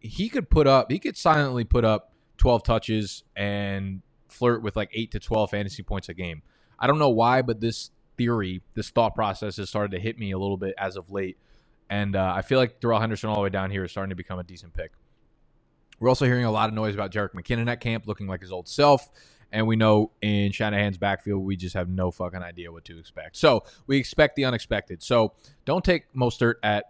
he 0.00 0.28
could 0.28 0.48
put 0.50 0.66
up 0.66 0.90
he 0.90 0.98
could 0.98 1.16
silently 1.16 1.64
put 1.64 1.84
up 1.84 2.12
12 2.38 2.62
touches 2.62 3.24
and 3.34 4.02
flirt 4.28 4.62
with 4.62 4.76
like 4.76 4.90
8 4.92 5.10
to 5.12 5.20
12 5.20 5.50
fantasy 5.50 5.82
points 5.82 6.08
a 6.08 6.14
game. 6.14 6.42
I 6.78 6.86
don't 6.86 6.98
know 6.98 7.10
why, 7.10 7.42
but 7.42 7.60
this 7.60 7.90
theory, 8.16 8.62
this 8.74 8.90
thought 8.90 9.14
process 9.14 9.56
has 9.56 9.68
started 9.68 9.92
to 9.92 10.00
hit 10.00 10.18
me 10.18 10.32
a 10.32 10.38
little 10.38 10.56
bit 10.56 10.74
as 10.78 10.96
of 10.96 11.10
late. 11.10 11.38
And 11.88 12.16
uh, 12.16 12.32
I 12.36 12.42
feel 12.42 12.58
like 12.58 12.80
Darrell 12.80 13.00
Henderson 13.00 13.30
all 13.30 13.36
the 13.36 13.42
way 13.42 13.48
down 13.48 13.70
here 13.70 13.84
is 13.84 13.90
starting 13.90 14.10
to 14.10 14.16
become 14.16 14.38
a 14.38 14.44
decent 14.44 14.74
pick. 14.74 14.92
We're 15.98 16.08
also 16.08 16.26
hearing 16.26 16.44
a 16.44 16.50
lot 16.50 16.68
of 16.68 16.74
noise 16.74 16.94
about 16.94 17.10
Jerick 17.10 17.32
McKinnon 17.32 17.70
at 17.70 17.80
camp 17.80 18.06
looking 18.06 18.26
like 18.26 18.40
his 18.40 18.52
old 18.52 18.68
self. 18.68 19.08
And 19.52 19.66
we 19.66 19.76
know 19.76 20.10
in 20.20 20.50
Shanahan's 20.52 20.98
backfield, 20.98 21.44
we 21.44 21.56
just 21.56 21.74
have 21.74 21.88
no 21.88 22.10
fucking 22.10 22.42
idea 22.42 22.72
what 22.72 22.84
to 22.86 22.98
expect. 22.98 23.36
So 23.36 23.62
we 23.86 23.96
expect 23.96 24.36
the 24.36 24.44
unexpected. 24.44 25.02
So 25.02 25.34
don't 25.64 25.84
take 25.84 26.12
Mostert 26.12 26.54
at 26.62 26.86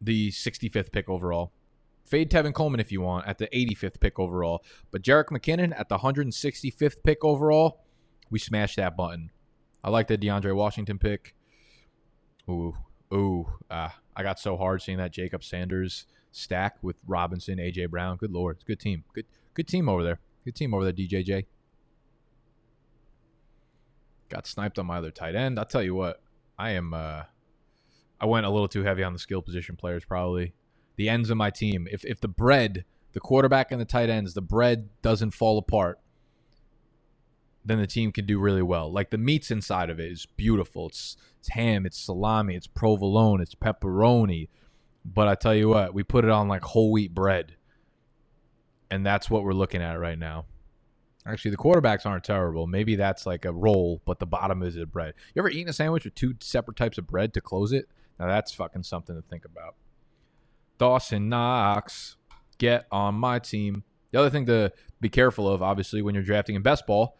the 0.00 0.30
65th 0.30 0.92
pick 0.92 1.08
overall. 1.08 1.52
Fade 2.08 2.30
Tevin 2.30 2.54
Coleman 2.54 2.80
if 2.80 2.90
you 2.90 3.00
want 3.00 3.26
at 3.26 3.38
the 3.38 3.48
85th 3.48 4.00
pick 4.00 4.18
overall. 4.18 4.64
But 4.90 5.02
Jerick 5.02 5.26
McKinnon 5.26 5.78
at 5.78 5.88
the 5.88 5.98
165th 5.98 7.02
pick 7.02 7.24
overall, 7.24 7.84
we 8.30 8.38
smashed 8.38 8.76
that 8.76 8.96
button. 8.96 9.30
I 9.84 9.90
like 9.90 10.08
the 10.08 10.18
DeAndre 10.18 10.54
Washington 10.54 10.98
pick. 10.98 11.34
Ooh, 12.48 12.74
ooh, 13.12 13.46
ah, 13.70 13.94
I 14.16 14.22
got 14.22 14.38
so 14.38 14.56
hard 14.56 14.82
seeing 14.82 14.98
that 14.98 15.12
Jacob 15.12 15.44
Sanders 15.44 16.06
stack 16.32 16.76
with 16.82 16.96
Robinson, 17.06 17.58
AJ 17.58 17.90
Brown. 17.90 18.16
Good 18.16 18.32
lord, 18.32 18.56
it's 18.56 18.64
a 18.64 18.66
good 18.66 18.80
team. 18.80 19.04
Good, 19.12 19.26
good 19.54 19.68
team 19.68 19.88
over 19.88 20.02
there. 20.02 20.18
Good 20.44 20.56
team 20.56 20.72
over 20.72 20.84
there, 20.84 20.92
DJJ. 20.92 21.44
Got 24.30 24.46
sniped 24.46 24.78
on 24.78 24.86
my 24.86 24.98
other 24.98 25.10
tight 25.10 25.34
end. 25.34 25.58
I'll 25.58 25.64
tell 25.64 25.82
you 25.82 25.94
what, 25.94 26.22
I 26.58 26.70
am. 26.70 26.94
uh 26.94 27.24
I 28.20 28.26
went 28.26 28.46
a 28.46 28.50
little 28.50 28.68
too 28.68 28.82
heavy 28.82 29.04
on 29.04 29.12
the 29.12 29.18
skill 29.18 29.42
position 29.42 29.76
players. 29.76 30.04
Probably 30.04 30.52
the 30.98 31.08
ends 31.08 31.30
of 31.30 31.38
my 31.38 31.48
team. 31.48 31.88
If 31.90 32.04
if 32.04 32.20
the 32.20 32.28
bread, 32.28 32.84
the 33.12 33.20
quarterback 33.20 33.72
and 33.72 33.80
the 33.80 33.86
tight 33.86 34.10
ends, 34.10 34.34
the 34.34 34.42
bread 34.42 34.90
doesn't 35.00 35.30
fall 35.30 35.56
apart, 35.56 36.00
then 37.64 37.78
the 37.78 37.86
team 37.86 38.12
can 38.12 38.26
do 38.26 38.38
really 38.38 38.62
well. 38.62 38.92
Like 38.92 39.10
the 39.10 39.16
meats 39.16 39.50
inside 39.50 39.88
of 39.88 39.98
it 39.98 40.10
is 40.10 40.26
beautiful. 40.26 40.88
It's 40.88 41.16
it's 41.38 41.50
ham, 41.50 41.86
it's 41.86 41.98
salami, 41.98 42.56
it's 42.56 42.66
provolone, 42.66 43.40
it's 43.40 43.54
pepperoni. 43.54 44.48
But 45.04 45.28
I 45.28 45.36
tell 45.36 45.54
you 45.54 45.68
what, 45.68 45.94
we 45.94 46.02
put 46.02 46.24
it 46.24 46.30
on 46.30 46.48
like 46.48 46.62
whole 46.64 46.90
wheat 46.90 47.14
bread. 47.14 47.54
And 48.90 49.06
that's 49.06 49.30
what 49.30 49.44
we're 49.44 49.52
looking 49.52 49.82
at 49.82 50.00
right 50.00 50.18
now. 50.18 50.46
Actually, 51.26 51.50
the 51.52 51.58
quarterbacks 51.58 52.06
aren't 52.06 52.24
terrible. 52.24 52.66
Maybe 52.66 52.96
that's 52.96 53.26
like 53.26 53.44
a 53.44 53.52
roll, 53.52 54.00
but 54.04 54.18
the 54.18 54.26
bottom 54.26 54.62
is 54.62 54.76
a 54.76 54.86
bread. 54.86 55.12
You 55.34 55.40
ever 55.40 55.50
eaten 55.50 55.68
a 55.68 55.74
sandwich 55.74 56.04
with 56.04 56.14
two 56.14 56.34
separate 56.40 56.76
types 56.76 56.98
of 56.98 57.06
bread 57.06 57.34
to 57.34 57.40
close 57.40 57.70
it? 57.70 57.86
Now 58.18 58.26
that's 58.26 58.52
fucking 58.52 58.82
something 58.82 59.14
to 59.14 59.22
think 59.22 59.44
about. 59.44 59.76
Dawson 60.78 61.28
Knox, 61.28 62.16
get 62.58 62.86
on 62.90 63.14
my 63.14 63.38
team. 63.38 63.84
The 64.10 64.18
other 64.18 64.30
thing 64.30 64.46
to 64.46 64.72
be 65.00 65.08
careful 65.08 65.48
of, 65.48 65.62
obviously, 65.62 66.02
when 66.02 66.14
you're 66.14 66.24
drafting 66.24 66.54
in 66.54 66.62
best 66.62 66.86
ball, 66.86 67.16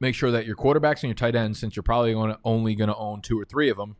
make 0.00 0.14
sure 0.14 0.30
that 0.30 0.46
your 0.46 0.56
quarterbacks 0.56 1.02
and 1.02 1.04
your 1.04 1.14
tight 1.14 1.34
ends, 1.34 1.58
since 1.58 1.76
you're 1.76 1.82
probably 1.82 2.12
to 2.12 2.38
only 2.44 2.74
going 2.74 2.88
to 2.88 2.96
own 2.96 3.20
two 3.20 3.38
or 3.38 3.44
three 3.44 3.68
of 3.68 3.76
them, 3.76 3.96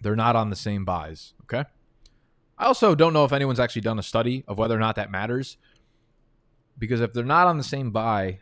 they're 0.00 0.16
not 0.16 0.36
on 0.36 0.50
the 0.50 0.56
same 0.56 0.84
buys. 0.84 1.34
Okay. 1.42 1.64
I 2.58 2.64
also 2.64 2.94
don't 2.94 3.12
know 3.12 3.24
if 3.24 3.32
anyone's 3.32 3.60
actually 3.60 3.82
done 3.82 3.98
a 3.98 4.02
study 4.02 4.44
of 4.48 4.58
whether 4.58 4.74
or 4.74 4.80
not 4.80 4.96
that 4.96 5.10
matters, 5.10 5.58
because 6.78 7.00
if 7.00 7.12
they're 7.12 7.24
not 7.24 7.46
on 7.46 7.58
the 7.58 7.64
same 7.64 7.90
buy, 7.90 8.40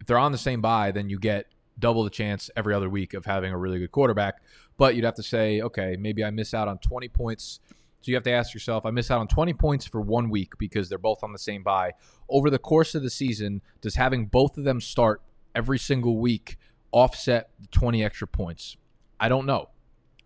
if 0.00 0.06
they're 0.06 0.18
on 0.18 0.32
the 0.32 0.38
same 0.38 0.60
buy, 0.60 0.92
then 0.92 1.08
you 1.08 1.18
get 1.18 1.46
double 1.78 2.04
the 2.04 2.10
chance 2.10 2.50
every 2.56 2.74
other 2.74 2.88
week 2.88 3.14
of 3.14 3.24
having 3.24 3.52
a 3.52 3.58
really 3.58 3.78
good 3.78 3.92
quarterback. 3.92 4.40
But 4.76 4.94
you'd 4.94 5.04
have 5.04 5.14
to 5.14 5.22
say, 5.22 5.60
okay, 5.60 5.96
maybe 5.98 6.24
I 6.24 6.30
miss 6.30 6.54
out 6.54 6.68
on 6.68 6.78
20 6.78 7.08
points. 7.08 7.60
So 8.00 8.10
you 8.10 8.14
have 8.14 8.24
to 8.24 8.30
ask 8.30 8.54
yourself, 8.54 8.86
I 8.86 8.90
miss 8.90 9.10
out 9.10 9.20
on 9.20 9.28
20 9.28 9.54
points 9.54 9.86
for 9.86 10.00
one 10.00 10.30
week 10.30 10.52
because 10.58 10.88
they're 10.88 10.98
both 10.98 11.24
on 11.24 11.32
the 11.32 11.38
same 11.38 11.62
buy. 11.62 11.92
Over 12.28 12.48
the 12.48 12.58
course 12.58 12.94
of 12.94 13.02
the 13.02 13.10
season, 13.10 13.60
does 13.80 13.96
having 13.96 14.26
both 14.26 14.56
of 14.56 14.64
them 14.64 14.80
start 14.80 15.20
every 15.54 15.78
single 15.78 16.18
week 16.18 16.56
offset 16.92 17.50
the 17.60 17.66
20 17.68 18.04
extra 18.04 18.28
points? 18.28 18.76
I 19.18 19.28
don't 19.28 19.46
know. 19.46 19.70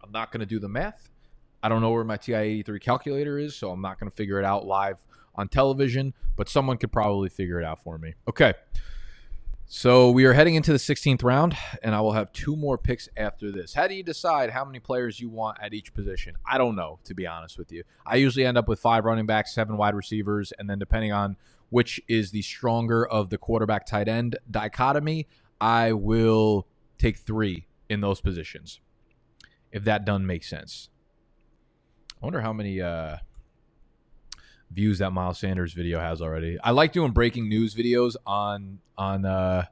I'm 0.03 0.12
not 0.12 0.33
going 0.33 0.41
to 0.41 0.47
do 0.47 0.59
the 0.59 0.68
math. 0.68 1.09
I 1.62 1.68
don't 1.68 1.81
know 1.81 1.91
where 1.91 2.05
my 2.05 2.16
TI 2.16 2.35
83 2.35 2.81
calculator 2.81 3.39
is, 3.39 3.57
so 3.57 3.70
I'm 3.70 3.81
not 3.81 3.99
going 3.99 4.11
to 4.11 4.16
figure 4.16 4.39
it 4.39 4.45
out 4.45 4.66
live 4.66 4.99
on 5.35 5.49
television, 5.49 6.12
but 6.37 6.49
someone 6.49 6.77
could 6.77 6.93
probably 6.93 7.29
figure 7.29 7.59
it 7.61 7.64
out 7.64 7.83
for 7.83 7.97
me. 7.97 8.14
Okay. 8.29 8.53
So 9.75 10.11
we 10.11 10.27
are 10.27 10.35
heading 10.35 10.55
into 10.55 10.70
the 10.70 10.79
16th 10.79 11.25
round, 11.25 11.57
and 11.83 11.95
I 11.95 12.03
will 12.03 12.12
have 12.12 12.31
two 12.35 12.57
more 12.57 12.77
picks 12.77 13.09
after 13.16 13.51
this. 13.51 13.73
How 13.73 13.89
do 13.89 13.95
you 13.95 14.03
decide 14.03 14.51
how 14.51 14.66
many 14.66 14.81
players 14.81 15.18
you 15.18 15.31
want 15.31 15.57
at 15.62 15.73
each 15.73 15.95
position? 15.95 16.35
I 16.45 16.59
don't 16.59 16.77
know, 16.77 16.99
to 17.05 17.14
be 17.14 17.27
honest 17.27 17.57
with 17.57 17.73
you. 17.73 17.83
I 18.05 18.16
usually 18.16 18.45
end 18.45 18.59
up 18.59 18.68
with 18.68 18.81
five 18.81 19.07
running 19.07 19.25
backs, 19.25 19.55
seven 19.55 19.79
wide 19.79 19.95
receivers, 19.95 20.53
and 20.59 20.68
then 20.68 20.79
depending 20.79 21.12
on 21.12 21.39
which 21.70 22.03
is 22.07 22.33
the 22.33 22.43
stronger 22.43 23.07
of 23.07 23.31
the 23.31 23.39
quarterback 23.39 23.87
tight 23.87 24.09
end 24.09 24.37
dichotomy, 24.51 25.27
I 25.59 25.95
will 25.95 26.68
take 26.99 27.16
three 27.16 27.66
in 27.89 28.03
those 28.03 28.20
positions. 28.20 28.79
If 29.73 29.85
that 29.85 30.05
doesn't 30.05 30.27
make 30.27 30.45
sense. 30.45 30.91
I 32.23 32.27
wonder 32.27 32.43
how 32.43 32.53
many 32.53 32.83
uh, 32.83 33.16
views 34.73 34.99
that 34.99 35.11
Miles 35.12 35.39
Sanders 35.39 35.73
video 35.73 36.01
has 36.01 36.20
already. 36.23 36.59
I 36.62 36.70
like 36.70 36.93
doing 36.93 37.12
breaking 37.12 37.49
news 37.49 37.75
videos 37.75 38.16
on 38.27 38.79
on 38.97 39.25
uh, 39.25 39.66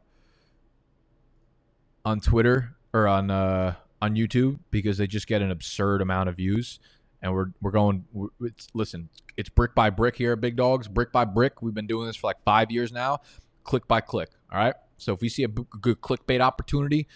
on 2.05 2.21
Twitter 2.21 2.77
or 2.93 3.07
on 3.09 3.31
uh, 3.31 3.75
on 4.03 4.15
YouTube 4.15 4.59
because 4.71 4.99
they 4.99 5.07
just 5.07 5.27
get 5.27 5.43
an 5.43 5.51
absurd 5.51 6.01
amount 6.03 6.29
of 6.29 6.37
views. 6.37 6.79
and 7.23 7.33
we're 7.35 7.47
we're 7.61 7.71
going. 7.71 8.05
We're, 8.13 8.29
it's, 8.43 8.69
listen, 8.75 9.09
it's 9.37 9.49
brick 9.49 9.75
by 9.75 9.91
brick 9.91 10.17
here 10.17 10.33
at 10.33 10.41
Big 10.41 10.57
Dogs. 10.57 10.89
Brick 10.89 11.13
by 11.13 11.25
brick. 11.25 11.63
We've 11.63 11.75
been 11.75 11.87
doing 11.87 12.07
this 12.07 12.17
for 12.17 12.29
like 12.29 12.43
five 12.45 12.71
years 12.71 12.93
now. 12.93 13.21
Click 13.65 13.87
by 13.87 14.01
click. 14.01 14.31
All 14.53 14.59
right. 14.59 14.75
So 14.97 15.13
if 15.15 15.21
we 15.21 15.29
see 15.29 15.45
a 15.45 15.49
b- 15.49 15.65
good 15.81 16.01
clickbait 16.01 16.41
opportunity, 16.41 17.07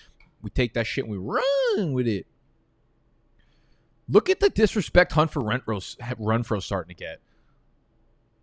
we 0.43 0.51
take 0.51 0.74
that 0.74 0.87
shit 0.87 1.05
and 1.05 1.12
we 1.12 1.18
run 1.18 1.93
with 1.93 2.07
it. 2.07 2.26
Look 4.09 4.28
at 4.28 4.41
the 4.41 4.51
disrespect 4.51 5.12
Hunter 5.12 5.41
Renfrow, 5.41 5.97
Renfrow 6.18 6.62
starting 6.62 6.95
to 6.95 6.99
get. 7.03 7.20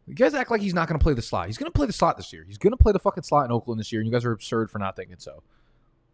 You 0.08 0.16
guys 0.16 0.34
act 0.34 0.52
like 0.52 0.62
he's 0.62 0.74
not 0.74 0.88
going 0.88 0.99
to 0.99 1.04
play 1.04 1.14
the 1.14 1.22
slot. 1.22 1.47
He's 1.47 1.58
going 1.58 1.72
to 1.72 1.76
play 1.76 1.88
the 1.88 1.93
slot 1.93 2.18
this 2.18 2.34
year. 2.34 2.43
He's 2.45 2.58
going 2.58 2.72
to 2.72 2.78
play 2.78 2.91
the 2.91 2.99
fucking 2.99 3.24
slot 3.24 3.45
in 3.45 3.52
Oakland 3.52 3.80
this 3.80 3.91
year, 3.91 4.02
and 4.02 4.08
you 4.08 4.12
guys 4.12 4.26
are 4.26 4.32
absurd 4.32 4.72
for 4.72 4.80
not 4.80 4.95
thinking 4.95 5.18
so. 5.20 5.43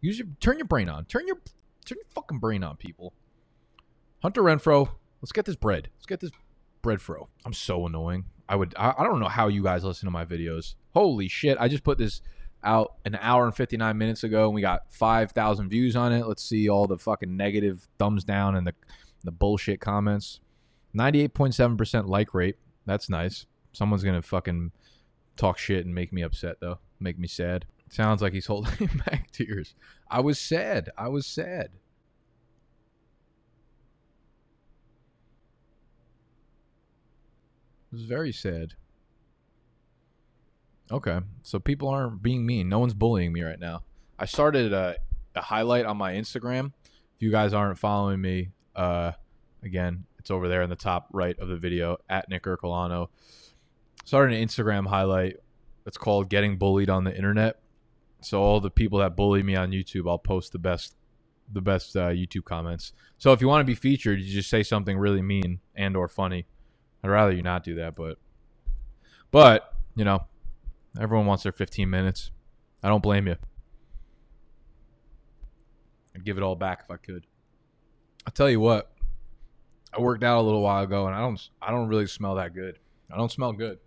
Use 0.00 0.18
your 0.18 0.28
turn 0.40 0.58
your 0.58 0.66
brain 0.66 0.88
on. 0.88 1.04
Turn 1.06 1.26
your 1.26 1.36
turn 1.84 1.98
your 1.98 2.06
fucking 2.14 2.38
brain 2.38 2.62
on, 2.62 2.76
people. 2.76 3.12
Hunter 4.22 4.42
Renfrow, 4.42 4.88
let's 5.22 5.32
get 5.32 5.44
this 5.44 5.56
bread. 5.56 5.88
Let's 5.96 6.06
get 6.06 6.20
this 6.20 6.30
bread 6.82 7.00
fro. 7.00 7.28
I'm 7.44 7.52
so 7.52 7.86
annoying. 7.86 8.26
I 8.48 8.56
would 8.56 8.74
I, 8.76 8.94
I 8.98 9.04
don't 9.04 9.20
know 9.20 9.28
how 9.28 9.48
you 9.48 9.62
guys 9.62 9.84
listen 9.84 10.06
to 10.06 10.10
my 10.10 10.24
videos. 10.24 10.74
Holy 10.94 11.28
shit. 11.28 11.58
I 11.60 11.68
just 11.68 11.84
put 11.84 11.98
this 11.98 12.22
out 12.64 12.94
an 13.04 13.16
hour 13.20 13.44
and 13.44 13.54
59 13.54 13.96
minutes 13.96 14.24
ago 14.24 14.46
and 14.46 14.54
we 14.54 14.60
got 14.60 14.92
5,000 14.92 15.68
views 15.68 15.94
on 15.94 16.12
it. 16.12 16.26
Let's 16.26 16.42
see 16.42 16.68
all 16.68 16.86
the 16.86 16.98
fucking 16.98 17.36
negative 17.36 17.86
thumbs 17.98 18.24
down 18.24 18.56
and 18.56 18.66
the 18.66 18.74
the 19.24 19.32
bullshit 19.32 19.80
comments. 19.80 20.40
98.7% 20.96 22.08
like 22.08 22.34
rate. 22.34 22.56
That's 22.86 23.10
nice. 23.10 23.46
Someone's 23.72 24.02
to 24.14 24.22
fucking 24.22 24.72
talk 25.36 25.58
shit 25.58 25.84
and 25.84 25.94
make 25.94 26.12
me 26.12 26.22
upset 26.22 26.56
though. 26.60 26.78
Make 27.00 27.18
me 27.18 27.28
sad. 27.28 27.64
Sounds 27.90 28.22
like 28.22 28.32
he's 28.32 28.46
holding 28.48 28.90
back 29.06 29.30
tears. 29.30 29.74
I 30.10 30.20
was 30.20 30.38
sad. 30.38 30.90
I 30.96 31.08
was 31.08 31.26
sad. 31.26 31.70
It 37.90 37.94
was 37.94 38.04
very 38.04 38.32
sad. 38.32 38.74
Okay, 40.90 41.20
so 41.42 41.58
people 41.58 41.88
aren't 41.88 42.22
being 42.22 42.44
mean. 42.46 42.68
No 42.68 42.78
one's 42.78 42.94
bullying 42.94 43.32
me 43.32 43.42
right 43.42 43.58
now. 43.58 43.82
I 44.18 44.24
started 44.24 44.72
a, 44.72 44.96
a 45.34 45.40
highlight 45.40 45.84
on 45.84 45.96
my 45.96 46.14
Instagram. 46.14 46.72
If 46.86 47.22
you 47.22 47.30
guys 47.30 47.52
aren't 47.52 47.78
following 47.78 48.20
me, 48.20 48.50
uh, 48.74 49.12
again, 49.62 50.04
it's 50.18 50.30
over 50.30 50.48
there 50.48 50.62
in 50.62 50.70
the 50.70 50.76
top 50.76 51.08
right 51.12 51.38
of 51.38 51.48
the 51.48 51.56
video 51.56 51.98
at 52.08 52.28
Nick 52.28 52.44
Ercolano. 52.44 53.08
Started 54.08 54.38
an 54.38 54.48
Instagram 54.48 54.86
highlight 54.86 55.36
that's 55.84 55.98
called 55.98 56.30
"Getting 56.30 56.56
Bullied 56.56 56.88
on 56.88 57.04
the 57.04 57.14
Internet." 57.14 57.60
So 58.22 58.40
all 58.40 58.58
the 58.58 58.70
people 58.70 59.00
that 59.00 59.16
bully 59.16 59.42
me 59.42 59.54
on 59.54 59.70
YouTube, 59.70 60.08
I'll 60.08 60.16
post 60.16 60.50
the 60.52 60.58
best, 60.58 60.96
the 61.52 61.60
best 61.60 61.94
uh, 61.94 62.08
YouTube 62.08 62.46
comments. 62.46 62.94
So 63.18 63.34
if 63.34 63.42
you 63.42 63.48
want 63.48 63.60
to 63.60 63.70
be 63.70 63.74
featured, 63.74 64.18
you 64.18 64.32
just 64.32 64.48
say 64.48 64.62
something 64.62 64.96
really 64.96 65.20
mean 65.20 65.60
and 65.74 65.94
or 65.94 66.08
funny. 66.08 66.46
I'd 67.04 67.10
rather 67.10 67.32
you 67.32 67.42
not 67.42 67.62
do 67.64 67.74
that, 67.74 67.96
but, 67.96 68.16
but 69.30 69.74
you 69.94 70.06
know, 70.06 70.24
everyone 70.98 71.26
wants 71.26 71.42
their 71.42 71.52
15 71.52 71.90
minutes. 71.90 72.30
I 72.82 72.88
don't 72.88 73.02
blame 73.02 73.26
you. 73.26 73.36
I'd 76.16 76.24
give 76.24 76.38
it 76.38 76.42
all 76.42 76.56
back 76.56 76.80
if 76.84 76.90
I 76.90 76.96
could. 76.96 77.26
I'll 78.26 78.32
tell 78.32 78.48
you 78.48 78.58
what. 78.58 78.90
I 79.92 80.00
worked 80.00 80.24
out 80.24 80.40
a 80.40 80.40
little 80.40 80.62
while 80.62 80.82
ago, 80.82 81.06
and 81.08 81.14
I 81.14 81.20
don't, 81.20 81.48
I 81.60 81.70
don't 81.72 81.88
really 81.88 82.06
smell 82.06 82.36
that 82.36 82.54
good. 82.54 82.78
I 83.12 83.18
don't 83.18 83.30
smell 83.30 83.52
good. 83.52 83.80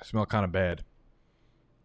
I 0.00 0.04
smell 0.04 0.26
kind 0.26 0.44
of 0.44 0.52
bad 0.52 0.84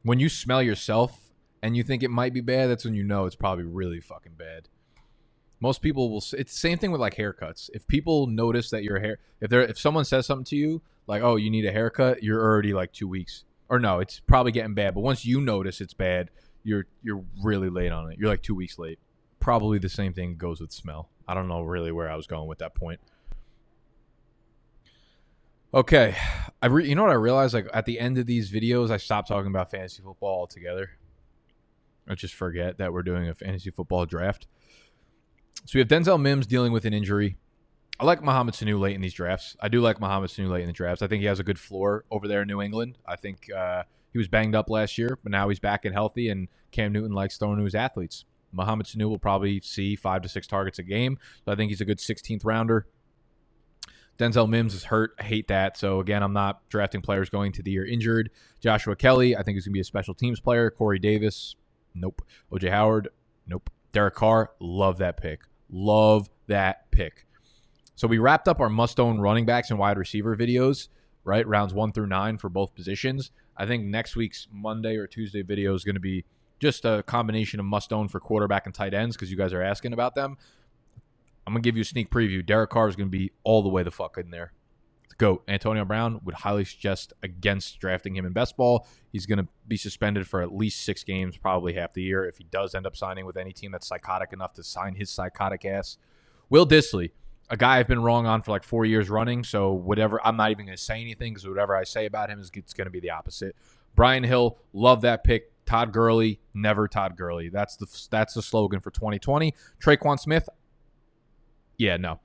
when 0.04 0.20
you 0.20 0.30
smell 0.30 0.62
yourself 0.62 1.32
and 1.62 1.76
you 1.76 1.84
think 1.84 2.04
it 2.04 2.12
might 2.12 2.34
be 2.34 2.42
bad, 2.42 2.70
that's 2.70 2.86
when 2.86 2.94
you 2.94 3.04
know 3.04 3.26
it's 3.26 3.36
probably 3.36 3.64
really 3.64 4.02
fucking 4.02 4.34
bad. 4.38 4.68
Most 5.60 5.82
people 5.82 6.10
will. 6.12 6.18
It's 6.18 6.52
the 6.52 6.60
same 6.60 6.78
thing 6.78 6.92
with 6.92 7.00
like 7.00 7.16
haircuts. 7.16 7.70
If 7.74 7.88
people 7.88 8.28
notice 8.28 8.70
that 8.72 8.84
your 8.84 9.00
hair, 9.00 9.20
if 9.40 9.50
they're 9.50 9.62
if 9.62 9.80
someone 9.80 10.04
says 10.04 10.26
something 10.26 10.44
to 10.46 10.58
you 10.58 10.82
like, 11.08 11.24
"Oh, 11.24 11.38
you 11.38 11.50
need 11.50 11.66
a 11.66 11.72
haircut," 11.72 12.22
you're 12.22 12.42
already 12.42 12.74
like 12.74 12.92
two 12.92 13.08
weeks, 13.08 13.46
or 13.70 13.80
no, 13.80 14.00
it's 14.00 14.20
probably 14.20 14.52
getting 14.52 14.74
bad. 14.74 14.94
But 14.94 15.02
once 15.02 15.26
you 15.26 15.40
notice 15.40 15.80
it's 15.80 15.94
bad, 15.94 16.32
you're 16.64 16.88
you're 17.02 17.24
really 17.42 17.70
late 17.70 17.94
on 17.94 18.12
it. 18.12 18.20
You're 18.20 18.28
like 18.28 18.42
two 18.42 18.56
weeks 18.56 18.78
late. 18.78 19.00
Probably 19.40 19.80
the 19.80 19.88
same 19.88 20.12
thing 20.12 20.36
goes 20.36 20.60
with 20.60 20.74
smell. 20.74 21.10
I 21.30 21.34
don't 21.34 21.48
know 21.48 21.62
really 21.62 21.94
where 21.94 22.10
I 22.10 22.18
was 22.18 22.28
going 22.28 22.50
with 22.50 22.60
that 22.60 22.76
point. 22.76 23.00
Okay, 25.74 26.16
I 26.62 26.68
re- 26.68 26.88
you 26.88 26.94
know 26.94 27.02
what 27.02 27.12
I 27.12 27.16
realized 27.16 27.56
like 27.56 27.68
at 27.74 27.86
the 27.86 28.00
end 28.00 28.20
of 28.20 28.28
these 28.28 28.52
videos, 28.52 28.92
I 28.92 28.98
stopped 28.98 29.28
talking 29.28 29.48
about 29.48 29.72
fantasy 29.72 30.04
football 30.04 30.42
altogether. 30.42 30.92
I 32.08 32.14
just 32.14 32.36
forget 32.36 32.78
that 32.78 32.94
we're 32.94 33.02
doing 33.02 33.28
a 33.28 33.34
fantasy 33.34 33.72
football 33.72 34.06
draft. 34.06 34.46
So 35.66 35.72
we 35.76 35.80
have 35.80 35.88
Denzel 35.88 36.22
Mims 36.22 36.46
dealing 36.46 36.74
with 36.74 36.86
an 36.86 36.94
injury. 36.94 37.38
I 38.00 38.06
like 38.06 38.22
Mohamed 38.22 38.54
Sanu 38.54 38.80
late 38.80 38.94
in 38.94 39.02
these 39.02 39.16
drafts. 39.16 39.58
I 39.62 39.68
do 39.68 39.82
like 39.82 40.00
Mohamed 40.00 40.30
Sanu 40.30 40.52
late 40.52 40.62
in 40.62 40.68
the 40.68 40.74
drafts. 40.74 41.02
I 41.02 41.08
think 41.08 41.22
he 41.22 41.28
has 41.28 41.40
a 41.40 41.44
good 41.44 41.58
floor 41.58 42.06
over 42.12 42.28
there 42.28 42.44
in 42.44 42.48
New 42.48 42.62
England. 42.62 43.00
I 43.08 43.16
think 43.16 43.52
uh, 43.52 43.84
he 44.12 44.20
was 44.20 44.28
banged 44.28 44.54
up 44.54 44.70
last 44.70 45.00
year, 45.00 45.18
but 45.24 45.32
now 45.32 45.50
he's 45.50 45.60
back 45.60 45.86
and 45.86 45.94
healthy, 45.96 46.30
and 46.30 46.50
Cam 46.72 46.92
Newton 46.92 47.14
likes 47.14 47.38
throwing 47.38 47.58
to 47.58 47.64
his 47.64 47.76
athletes. 47.76 48.26
Mohamed 48.52 48.86
Sanu 48.86 49.10
will 49.10 49.18
probably 49.18 49.60
see 49.62 49.96
five 49.96 50.22
to 50.22 50.30
six 50.30 50.46
targets 50.46 50.78
a 50.78 50.84
game, 50.84 51.18
so 51.46 51.52
I 51.52 51.56
think 51.56 51.72
he's 51.72 51.82
a 51.82 51.86
good 51.86 51.98
16th 51.98 52.46
rounder. 52.46 52.86
Denzel 54.20 54.48
Mims 54.48 54.74
is 54.74 54.86
hurt. 54.86 55.12
I 55.20 55.24
hate 55.24 55.48
that. 55.48 55.78
So 55.78 56.00
again, 56.00 56.24
I'm 56.24 56.34
not 56.34 56.68
drafting 56.70 57.02
players 57.02 57.30
going 57.30 57.52
to 57.54 57.64
the 57.64 57.72
year 57.72 57.86
injured. 57.86 58.30
Joshua 58.60 58.96
Kelley, 58.96 59.36
I 59.36 59.44
think 59.44 59.56
he's 59.56 59.66
gonna 59.66 59.74
be 59.74 59.80
a 59.80 59.84
special 59.84 60.14
teams 60.14 60.40
player. 60.40 60.70
Corey 60.70 61.00
Davis, 61.00 61.56
nope. 61.96 62.22
OJ 62.52 62.70
Howard, 62.70 63.10
nope. 63.48 63.70
Derek 63.92 64.16
Carr, 64.16 64.52
love 64.60 64.98
that 65.00 65.18
pick. 65.18 65.42
Love 65.70 66.30
that 66.48 66.90
pick. 66.92 67.26
So 67.96 68.08
we 68.08 68.18
wrapped 68.18 68.48
up 68.48 68.60
our 68.60 68.70
must 68.70 69.00
own 69.00 69.20
running 69.20 69.46
backs 69.46 69.70
and 69.70 69.80
wide 69.80 69.98
receiver 69.98 70.36
videos, 70.36 70.88
right? 71.24 71.48
Rounds 71.48 71.74
one 71.74 71.92
through 71.92 72.08
nine 72.08 72.38
for 72.38 72.50
both 72.50 72.74
positions. 72.76 73.32
I 73.56 73.66
think 73.66 73.86
next 73.86 74.16
week's 74.16 74.48
Monday 74.52 74.96
or 74.96 75.06
Tuesday 75.06 75.44
video 75.44 75.76
is 75.76 75.84
going 75.84 75.96
to 75.96 76.02
be 76.02 76.26
just 76.60 76.86
a 76.86 77.04
combination 77.04 77.60
of 77.60 77.66
must 77.66 77.94
own 77.94 78.08
for 78.08 78.20
quarterback 78.20 78.66
and 78.66 78.74
tight 78.74 78.94
ends 78.94 79.16
because 79.16 79.30
you 79.30 79.38
guys 79.38 79.54
are 79.54 79.62
asking 79.62 79.94
about 79.94 80.16
them. 80.16 80.38
I'm 81.46 81.54
gonna 81.54 81.62
give 81.62 81.76
you 81.76 81.82
a 81.82 81.86
sneak 81.86 82.10
preview. 82.10 82.46
Derek 82.46 82.70
Carr 82.70 82.88
is 82.88 82.96
gonna 82.96 83.10
be 83.10 83.32
all 83.44 83.62
the 83.62 83.70
way 83.70 83.84
the 83.84 83.92
fuck 83.92 84.18
in 84.18 84.32
there. 84.32 84.54
Go 85.18 85.44
Antonio 85.48 85.86
Brown 85.86 86.20
would 86.24 86.36
highly 86.36 86.66
suggest 86.66 87.14
against 87.22 87.80
drafting 87.80 88.16
him 88.16 88.26
in 88.26 88.34
best 88.34 88.58
ball. 88.58 88.88
He's 89.12 89.26
to 89.38 89.48
be 89.68 89.78
suspended 89.78 90.28
for 90.28 90.42
at 90.42 90.54
least 90.54 90.82
six 90.82 91.04
games, 91.04 91.38
probably 91.38 91.74
half 91.74 91.94
the 91.94 92.02
year, 92.02 92.26
if 92.26 92.38
he 92.38 92.46
does 92.46 92.74
end 92.74 92.88
up 92.88 92.96
signing 92.96 93.26
with 93.26 93.38
any 93.38 93.54
team 93.54 93.72
that's 93.72 93.88
psychotic 93.88 94.34
enough 94.34 94.54
to 94.54 94.64
sign 94.64 94.96
his 94.96 95.10
psychotic 95.10 95.66
ass. 95.66 95.98
Will 96.50 96.66
Dissly, 96.66 97.12
a 97.50 97.58
guy 97.58 97.78
I've 97.78 97.88
been 97.88 98.02
wrong 98.02 98.26
on 98.26 98.42
for 98.42 98.52
like 98.52 98.64
four 98.64 98.86
years 98.86 99.10
running. 99.10 99.44
So 99.44 99.72
whatever, 99.72 100.20
I'm 100.26 100.38
not 100.38 100.52
even 100.52 100.66
to 100.78 100.84
say 100.84 101.00
anything 101.00 101.34
because 101.34 101.48
whatever 101.48 101.76
I 101.76 101.84
say 101.84 102.06
about 102.06 102.30
him 102.30 102.40
is 102.40 102.52
it's 102.56 102.74
to 102.74 102.90
be 102.90 103.00
the 103.00 103.12
opposite. 103.12 103.56
Brian 103.96 104.24
Hill, 104.24 104.58
love 104.74 105.02
that 105.02 105.24
pick. 105.24 105.52
Todd 105.66 105.94
Gurley, 105.94 106.42
never 106.54 106.88
Todd 106.88 107.16
Gurley. 107.16 107.50
That's 107.50 107.78
the 107.78 107.88
that's 108.12 108.34
the 108.34 108.42
slogan 108.42 108.82
for 108.82 108.92
2020. 108.92 109.54
Tre'Quan 109.82 110.20
Smith, 110.20 110.50
yeah, 111.78 111.98
no. 111.98 112.20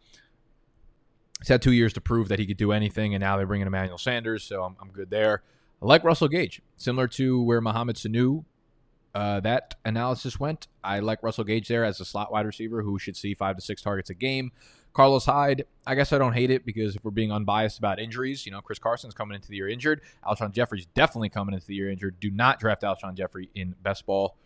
He's 1.40 1.49
had 1.49 1.62
two 1.62 1.72
years 1.72 1.92
to 1.94 2.01
prove 2.01 2.28
that 2.28 2.38
he 2.38 2.46
could 2.46 2.57
do 2.57 2.72
anything, 2.72 3.14
and 3.14 3.20
now 3.20 3.36
they're 3.36 3.46
bringing 3.46 3.66
Emmanuel 3.66 3.99
Sanders, 3.99 4.42
so 4.42 4.64
I'm, 4.64 4.76
I'm 4.80 4.90
good 4.90 5.11
there. 5.11 5.42
I 5.80 5.86
like 5.86 6.03
Russell 6.03 6.28
Gage, 6.28 6.61
similar 6.76 7.07
to 7.09 7.42
where 7.42 7.61
Mohamed 7.61 7.96
Sanu 7.96 8.44
uh, 9.14 9.40
that 9.40 9.74
analysis 9.84 10.38
went. 10.38 10.68
I 10.84 11.01
like 11.01 11.22
Russell 11.22 11.44
Gage 11.44 11.68
there 11.68 11.84
as 11.84 12.01
a 12.01 12.05
slot 12.05 12.30
wide 12.30 12.46
receiver 12.46 12.82
who 12.82 12.99
should 12.99 13.16
see 13.16 13.34
five 13.34 13.57
to 13.57 13.62
six 13.62 13.82
targets 13.82 14.11
a 14.11 14.14
game. 14.14 14.53
Carlos 14.92 15.24
Hyde, 15.24 15.64
I 15.86 15.94
guess 15.94 16.12
I 16.12 16.18
don't 16.18 16.32
hate 16.32 16.51
it 16.51 16.64
because 16.64 16.96
if 16.96 17.05
we're 17.05 17.11
being 17.11 17.30
unbiased 17.30 17.78
about 17.78 17.99
injuries, 17.99 18.46
you 18.46 18.53
know, 18.53 18.61
Chris 18.61 18.78
Carson's 18.78 19.14
coming 19.14 19.34
into 19.34 19.49
the 19.49 19.57
year 19.57 19.68
injured. 19.68 20.01
Alshon 20.26 20.53
Jeffery's 20.53 20.86
definitely 20.86 21.28
coming 21.28 21.55
into 21.55 21.66
the 21.66 21.74
year 21.74 21.90
injured. 21.90 22.20
Do 22.20 22.30
not 22.30 22.59
draft 22.59 22.82
Alshon 22.82 23.14
Jeffery 23.14 23.51
in 23.55 23.74
best 23.82 24.07
ball. 24.07 24.36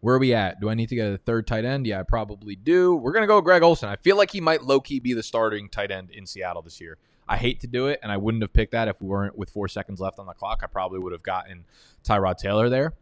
Where 0.00 0.14
are 0.14 0.18
we 0.18 0.32
at? 0.32 0.60
Do 0.60 0.70
I 0.70 0.74
need 0.74 0.88
to 0.88 0.94
get 0.94 1.12
a 1.12 1.18
third 1.18 1.46
tight 1.46 1.64
end? 1.64 1.86
Yeah, 1.86 2.00
I 2.00 2.02
probably 2.04 2.56
do. 2.56 2.94
We're 2.94 3.12
going 3.12 3.22
to 3.22 3.26
go 3.26 3.40
Greg 3.40 3.62
Olsen. 3.62 3.88
I 3.88 3.96
feel 3.96 4.16
like 4.16 4.30
he 4.30 4.40
might 4.40 4.62
low 4.62 4.80
key 4.80 4.98
be 4.98 5.12
the 5.12 5.22
starting 5.22 5.68
tight 5.68 5.90
end 5.90 6.10
in 6.10 6.26
Seattle 6.26 6.62
this 6.62 6.80
year. 6.80 6.96
I 7.28 7.36
hate 7.36 7.60
to 7.60 7.68
do 7.68 7.86
it, 7.86 8.00
and 8.02 8.10
I 8.10 8.16
wouldn't 8.16 8.42
have 8.42 8.52
picked 8.52 8.72
that 8.72 8.88
if 8.88 9.00
we 9.00 9.06
weren't 9.06 9.38
with 9.38 9.50
four 9.50 9.68
seconds 9.68 10.00
left 10.00 10.18
on 10.18 10.26
the 10.26 10.32
clock. 10.32 10.62
I 10.64 10.66
probably 10.66 10.98
would 10.98 11.12
have 11.12 11.22
gotten 11.22 11.64
Tyrod 12.02 12.38
Taylor 12.38 12.68
there, 12.68 12.94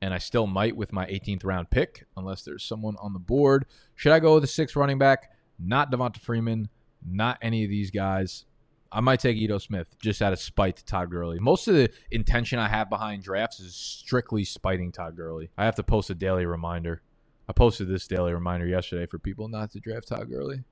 and 0.00 0.14
I 0.14 0.18
still 0.18 0.46
might 0.46 0.76
with 0.76 0.92
my 0.92 1.06
18th 1.06 1.44
round 1.44 1.70
pick, 1.70 2.04
unless 2.16 2.42
there's 2.42 2.62
someone 2.62 2.96
on 3.00 3.12
the 3.12 3.18
board. 3.18 3.66
Should 3.96 4.12
I 4.12 4.20
go 4.20 4.34
with 4.34 4.44
the 4.44 4.48
sixth 4.48 4.76
running 4.76 4.98
back? 4.98 5.32
Not 5.58 5.90
Devonta 5.90 6.20
Freeman, 6.20 6.68
not 7.04 7.38
any 7.42 7.64
of 7.64 7.70
these 7.70 7.90
guys. 7.90 8.44
I 8.92 9.00
might 9.00 9.20
take 9.20 9.36
Ito 9.36 9.58
Smith 9.58 9.96
just 10.00 10.22
out 10.22 10.32
of 10.32 10.38
spite 10.38 10.76
to 10.76 10.84
Todd 10.84 11.10
Gurley. 11.10 11.38
Most 11.38 11.68
of 11.68 11.74
the 11.74 11.90
intention 12.10 12.58
I 12.58 12.68
have 12.68 12.88
behind 12.88 13.22
drafts 13.22 13.60
is 13.60 13.74
strictly 13.74 14.44
spiting 14.44 14.92
Todd 14.92 15.16
Gurley. 15.16 15.50
I 15.58 15.64
have 15.64 15.74
to 15.76 15.82
post 15.82 16.10
a 16.10 16.14
daily 16.14 16.46
reminder. 16.46 17.02
I 17.48 17.52
posted 17.52 17.88
this 17.88 18.06
daily 18.06 18.32
reminder 18.32 18.66
yesterday 18.66 19.06
for 19.06 19.18
people 19.18 19.48
not 19.48 19.72
to 19.72 19.80
draft 19.80 20.08
Todd 20.08 20.28
Gurley. 20.30 20.64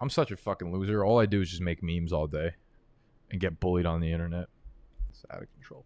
I'm 0.00 0.10
such 0.10 0.30
a 0.30 0.36
fucking 0.36 0.72
loser. 0.72 1.04
All 1.04 1.18
I 1.18 1.26
do 1.26 1.40
is 1.40 1.50
just 1.50 1.62
make 1.62 1.82
memes 1.82 2.12
all 2.12 2.26
day 2.26 2.52
and 3.30 3.40
get 3.40 3.58
bullied 3.58 3.86
on 3.86 4.00
the 4.00 4.12
internet. 4.12 4.46
It's 5.10 5.24
out 5.30 5.42
of 5.42 5.52
control. 5.54 5.84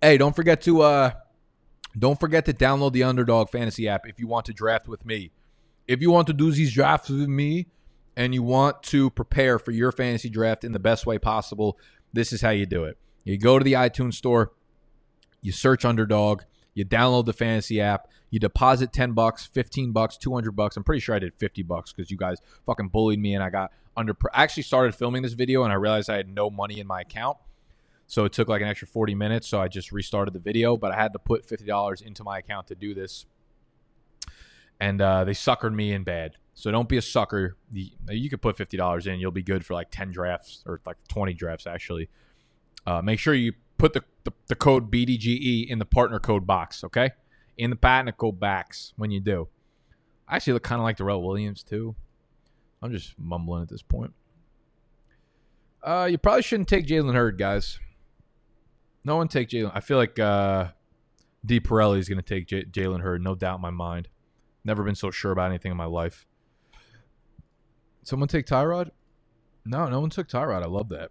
Hey, 0.00 0.16
don't 0.16 0.34
forget 0.34 0.62
to 0.62 0.80
uh 0.80 1.10
don't 1.98 2.20
forget 2.20 2.44
to 2.46 2.52
download 2.52 2.92
the 2.92 3.02
Underdog 3.02 3.50
Fantasy 3.50 3.88
app 3.88 4.06
if 4.06 4.18
you 4.18 4.26
want 4.26 4.46
to 4.46 4.52
draft 4.52 4.88
with 4.88 5.04
me. 5.04 5.32
If 5.88 6.00
you 6.00 6.10
want 6.10 6.26
to 6.28 6.32
do 6.32 6.52
these 6.52 6.72
drafts 6.72 7.10
with 7.10 7.28
me 7.28 7.66
and 8.16 8.32
you 8.32 8.42
want 8.42 8.82
to 8.84 9.10
prepare 9.10 9.58
for 9.58 9.72
your 9.72 9.90
fantasy 9.90 10.28
draft 10.28 10.62
in 10.62 10.72
the 10.72 10.78
best 10.78 11.04
way 11.06 11.18
possible, 11.18 11.78
this 12.12 12.32
is 12.32 12.42
how 12.42 12.50
you 12.50 12.66
do 12.66 12.84
it. 12.84 12.96
You 13.24 13.38
go 13.38 13.58
to 13.58 13.64
the 13.64 13.72
iTunes 13.74 14.14
store, 14.14 14.52
you 15.42 15.52
search 15.52 15.84
Underdog, 15.84 16.42
you 16.74 16.84
download 16.84 17.26
the 17.26 17.32
fantasy 17.32 17.80
app, 17.80 18.08
you 18.30 18.38
deposit 18.38 18.92
10 18.92 19.12
bucks, 19.12 19.46
15 19.46 19.92
bucks, 19.92 20.16
200 20.16 20.52
bucks. 20.52 20.76
I'm 20.76 20.84
pretty 20.84 21.00
sure 21.00 21.14
I 21.14 21.18
did 21.18 21.34
50 21.34 21.62
bucks 21.64 21.92
cuz 21.92 22.10
you 22.10 22.16
guys 22.16 22.38
fucking 22.66 22.88
bullied 22.88 23.18
me 23.18 23.34
and 23.34 23.42
I 23.42 23.50
got 23.50 23.72
under 23.96 24.16
I 24.32 24.44
actually 24.44 24.62
started 24.62 24.94
filming 24.94 25.22
this 25.22 25.32
video 25.32 25.64
and 25.64 25.72
I 25.72 25.76
realized 25.76 26.08
I 26.08 26.16
had 26.16 26.28
no 26.28 26.50
money 26.50 26.78
in 26.78 26.86
my 26.86 27.00
account. 27.00 27.36
So 28.10 28.24
it 28.24 28.32
took 28.32 28.48
like 28.48 28.60
an 28.60 28.66
extra 28.66 28.88
40 28.88 29.14
minutes. 29.14 29.46
So 29.46 29.60
I 29.60 29.68
just 29.68 29.92
restarted 29.92 30.34
the 30.34 30.40
video, 30.40 30.76
but 30.76 30.90
I 30.90 30.96
had 30.96 31.12
to 31.12 31.20
put 31.20 31.46
$50 31.46 32.02
into 32.02 32.24
my 32.24 32.38
account 32.38 32.66
to 32.66 32.74
do 32.74 32.92
this. 32.92 33.24
And 34.80 35.00
uh, 35.00 35.22
they 35.22 35.30
suckered 35.30 35.72
me 35.72 35.92
in 35.92 36.02
bad. 36.02 36.32
So 36.54 36.72
don't 36.72 36.88
be 36.88 36.96
a 36.96 37.02
sucker. 37.02 37.56
You 37.72 38.28
could 38.28 38.42
put 38.42 38.56
$50 38.56 39.06
in. 39.06 39.20
You'll 39.20 39.30
be 39.30 39.44
good 39.44 39.64
for 39.64 39.74
like 39.74 39.92
10 39.92 40.10
drafts 40.10 40.64
or 40.66 40.80
like 40.84 40.96
20 41.06 41.34
drafts, 41.34 41.68
actually. 41.68 42.08
Uh, 42.84 43.00
make 43.00 43.20
sure 43.20 43.32
you 43.32 43.52
put 43.78 43.92
the, 43.92 44.02
the, 44.24 44.32
the 44.48 44.56
code 44.56 44.90
BDGE 44.90 45.68
in 45.68 45.78
the 45.78 45.84
partner 45.84 46.18
code 46.18 46.48
box, 46.48 46.82
okay? 46.82 47.10
In 47.58 47.70
the 47.70 47.76
patent 47.76 48.16
code 48.16 48.40
box 48.40 48.92
when 48.96 49.12
you 49.12 49.20
do. 49.20 49.46
I 50.26 50.34
actually 50.34 50.54
look 50.54 50.64
kind 50.64 50.80
of 50.80 50.84
like 50.84 50.96
Darrel 50.96 51.22
Williams, 51.22 51.62
too. 51.62 51.94
I'm 52.82 52.90
just 52.90 53.16
mumbling 53.20 53.62
at 53.62 53.68
this 53.68 53.82
point. 53.82 54.14
Uh, 55.80 56.08
you 56.10 56.18
probably 56.18 56.42
shouldn't 56.42 56.68
take 56.68 56.88
Jalen 56.88 57.14
Hurd, 57.14 57.38
guys. 57.38 57.78
No 59.04 59.16
one 59.16 59.28
take 59.28 59.48
Jalen. 59.48 59.72
I 59.74 59.80
feel 59.80 59.96
like 59.96 60.18
uh, 60.18 60.68
D. 61.44 61.60
Pirelli 61.60 61.98
is 61.98 62.08
going 62.08 62.20
to 62.20 62.24
take 62.24 62.46
J- 62.46 62.64
Jalen 62.64 63.00
Hurd, 63.00 63.22
no 63.22 63.34
doubt 63.34 63.56
in 63.56 63.62
my 63.62 63.70
mind. 63.70 64.08
Never 64.64 64.82
been 64.84 64.94
so 64.94 65.10
sure 65.10 65.32
about 65.32 65.48
anything 65.50 65.70
in 65.70 65.76
my 65.76 65.86
life. 65.86 66.26
Someone 68.02 68.28
take 68.28 68.46
Tyrod? 68.46 68.90
No, 69.64 69.88
no 69.88 70.00
one 70.00 70.10
took 70.10 70.28
Tyrod. 70.28 70.62
I 70.62 70.66
love 70.66 70.88
that. 70.90 71.10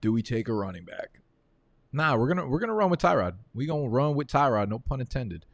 Do 0.00 0.12
we 0.12 0.22
take 0.22 0.48
a 0.48 0.52
running 0.52 0.84
back? 0.84 1.20
Nah, 1.92 2.16
we're 2.16 2.28
gonna 2.28 2.46
we're 2.46 2.58
gonna 2.58 2.74
run 2.74 2.90
with 2.90 3.00
Tyrod. 3.00 3.34
We 3.54 3.66
gonna 3.66 3.88
run 3.88 4.14
with 4.14 4.28
Tyrod. 4.28 4.68
No 4.68 4.78
pun 4.78 5.00
intended. 5.00 5.44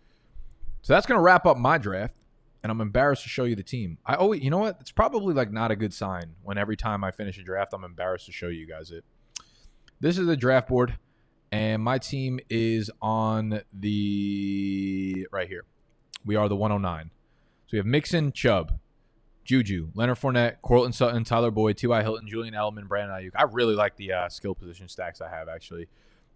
So 0.83 0.93
that's 0.93 1.07
gonna 1.07 1.21
wrap 1.21 1.47
up 1.47 1.57
my 1.57 1.79
draft, 1.79 2.15
and 2.63 2.71
I'm 2.71 2.81
embarrassed 2.81 3.25
to 3.25 3.29
show 3.29 3.45
you 3.45 3.57
the 3.57 3.63
team. 3.65 3.99
I 4.07 4.15
always, 4.15 4.43
you 4.43 4.51
know 4.51 4.59
what? 4.59 4.79
It's 4.81 4.93
probably 4.93 5.35
like 5.35 5.53
not 5.53 5.71
a 5.71 5.77
good 5.77 5.93
sign 5.93 6.35
when 6.43 6.57
every 6.57 6.77
time 6.77 7.03
I 7.03 7.11
finish 7.11 7.39
a 7.39 7.43
draft, 7.43 7.75
I'm 7.75 7.85
embarrassed 7.85 8.27
to 8.27 8.33
show 8.33 8.49
you 8.49 8.67
guys 8.67 8.91
it. 8.93 9.05
This 10.01 10.17
is 10.17 10.29
the 10.29 10.37
draft 10.37 10.69
board, 10.69 10.97
and 11.51 11.83
my 11.83 11.99
team 11.99 12.39
is 12.49 12.89
on 13.03 13.63
the 13.73 15.27
right 15.33 15.49
here. 15.49 15.65
We 16.25 16.37
are 16.37 16.49
the 16.49 16.55
109. 16.55 17.11
So 17.67 17.69
we 17.73 17.79
have 17.79 17.87
Mixon, 17.87 18.31
Chubb, 18.31 18.79
Juju, 19.45 19.91
Leonard 19.95 20.19
Fournette, 20.19 20.63
Courtland 20.63 20.95
Sutton, 20.95 21.25
Tyler 21.25 21.51
Boyd, 21.51 21.79
T.Y. 21.79 22.03
Hilton, 22.03 22.29
Julian 22.29 22.55
Edelman, 22.55 22.87
Brandon 22.87 23.17
Aiyuk. 23.17 23.33
I 23.35 23.43
really 23.51 23.75
like 23.75 23.97
the 23.97 24.13
uh, 24.13 24.29
skill 24.29 24.55
position 24.55 24.89
stacks 24.89 25.21
I 25.21 25.31
have, 25.31 25.49
actually. 25.49 25.89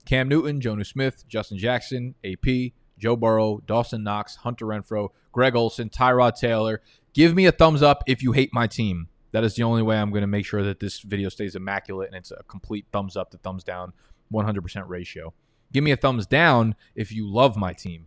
Cam 0.07 0.29
Newton, 0.29 0.61
Jonnu 0.61 0.85
Smith, 0.85 1.29
Justin 1.29 1.57
Jackson, 1.57 2.17
AP, 2.25 2.73
Joe 2.99 3.15
Burrow, 3.15 3.63
Dawson 3.65 4.03
Knox, 4.03 4.37
Hunter 4.37 4.67
Renfrow, 4.67 5.11
Greg 5.31 5.55
Olsen, 5.55 5.89
Tyrod 5.89 6.35
Taylor. 6.35 6.81
Give 7.15 7.33
me 7.35 7.47
a 7.47 7.53
thumbs 7.53 7.81
up 7.81 8.03
if 8.09 8.25
you 8.25 8.33
hate 8.33 8.53
my 8.53 8.67
team. 8.67 9.07
That 9.33 9.45
is 9.45 9.55
the 9.55 9.63
only 9.63 9.83
way 9.83 9.99
I'm 9.99 10.11
going 10.11 10.23
to 10.23 10.27
make 10.27 10.47
sure 10.47 10.63
that 10.63 10.81
this 10.81 11.01
video 11.01 11.29
stays 11.29 11.55
immaculate 11.55 12.09
and 12.09 12.17
it's 12.17 12.31
a 12.31 12.43
complete 12.49 12.87
thumbs 12.93 13.17
up 13.17 13.31
to 13.31 13.39
thumbs 13.39 13.65
down 13.65 13.93
100% 14.33 14.89
ratio. 14.89 15.35
Give 15.73 15.83
me 15.83 15.91
a 15.91 15.97
thumbs 15.97 16.27
down 16.27 16.75
if 16.95 17.11
you 17.13 17.27
love 17.27 17.57
my 17.57 17.73
team. 17.73 18.07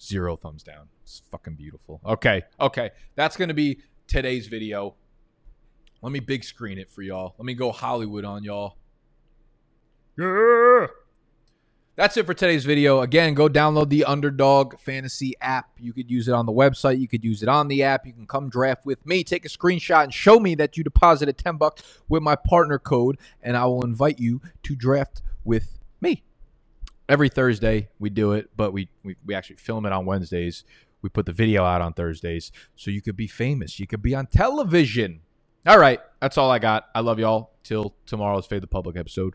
Zero 0.00 0.36
thumbs 0.36 0.62
down. 0.62 0.88
It's 1.04 1.22
fucking 1.30 1.54
beautiful. 1.54 2.00
Okay. 2.04 2.42
Okay. 2.60 2.90
That's 3.14 3.36
going 3.36 3.48
to 3.48 3.54
be 3.54 3.80
today's 4.08 4.48
video. 4.48 4.96
Let 6.02 6.12
me 6.12 6.20
big 6.20 6.44
screen 6.44 6.78
it 6.78 6.90
for 6.90 7.02
y'all. 7.02 7.34
Let 7.38 7.46
me 7.46 7.54
go 7.54 7.70
Hollywood 7.70 8.24
on 8.24 8.42
y'all. 8.42 8.76
Yeah. 10.18 10.86
That's 11.96 12.16
it 12.16 12.26
for 12.26 12.34
today's 12.34 12.64
video. 12.64 13.02
Again, 13.02 13.34
go 13.34 13.48
download 13.48 13.88
the 13.88 14.04
Underdog 14.04 14.80
Fantasy 14.80 15.34
app. 15.40 15.70
You 15.78 15.92
could 15.92 16.10
use 16.10 16.26
it 16.26 16.34
on 16.34 16.44
the 16.44 16.52
website. 16.52 16.98
You 16.98 17.06
could 17.06 17.22
use 17.22 17.40
it 17.40 17.48
on 17.48 17.68
the 17.68 17.84
app. 17.84 18.04
You 18.04 18.12
can 18.12 18.26
come 18.26 18.48
draft 18.48 18.84
with 18.84 19.06
me. 19.06 19.22
Take 19.22 19.44
a 19.44 19.48
screenshot 19.48 20.02
and 20.02 20.12
show 20.12 20.40
me 20.40 20.56
that 20.56 20.76
you 20.76 20.82
deposited 20.82 21.38
10 21.38 21.56
bucks 21.56 21.84
with 22.08 22.20
my 22.20 22.34
partner 22.34 22.80
code, 22.80 23.16
and 23.44 23.56
I 23.56 23.66
will 23.66 23.84
invite 23.84 24.18
you 24.18 24.40
to 24.64 24.74
draft 24.74 25.22
with 25.44 25.78
me. 26.00 26.24
Every 27.08 27.28
Thursday 27.28 27.90
we 28.00 28.10
do 28.10 28.32
it, 28.32 28.50
but 28.56 28.72
we, 28.72 28.88
we, 29.04 29.14
we 29.24 29.32
actually 29.32 29.56
film 29.56 29.86
it 29.86 29.92
on 29.92 30.04
Wednesdays. 30.04 30.64
We 31.00 31.10
put 31.10 31.26
the 31.26 31.32
video 31.32 31.64
out 31.64 31.80
on 31.80 31.92
Thursdays 31.92 32.50
so 32.74 32.90
you 32.90 33.02
could 33.02 33.16
be 33.16 33.28
famous. 33.28 33.78
You 33.78 33.86
could 33.86 34.02
be 34.02 34.16
on 34.16 34.26
television. 34.26 35.20
All 35.64 35.78
right, 35.78 36.00
that's 36.20 36.38
all 36.38 36.50
I 36.50 36.58
got. 36.58 36.88
I 36.92 37.00
love 37.00 37.20
y'all. 37.20 37.52
Till 37.62 37.94
tomorrow's 38.04 38.46
Fade 38.46 38.64
the 38.64 38.66
Public 38.66 38.96
episode. 38.96 39.34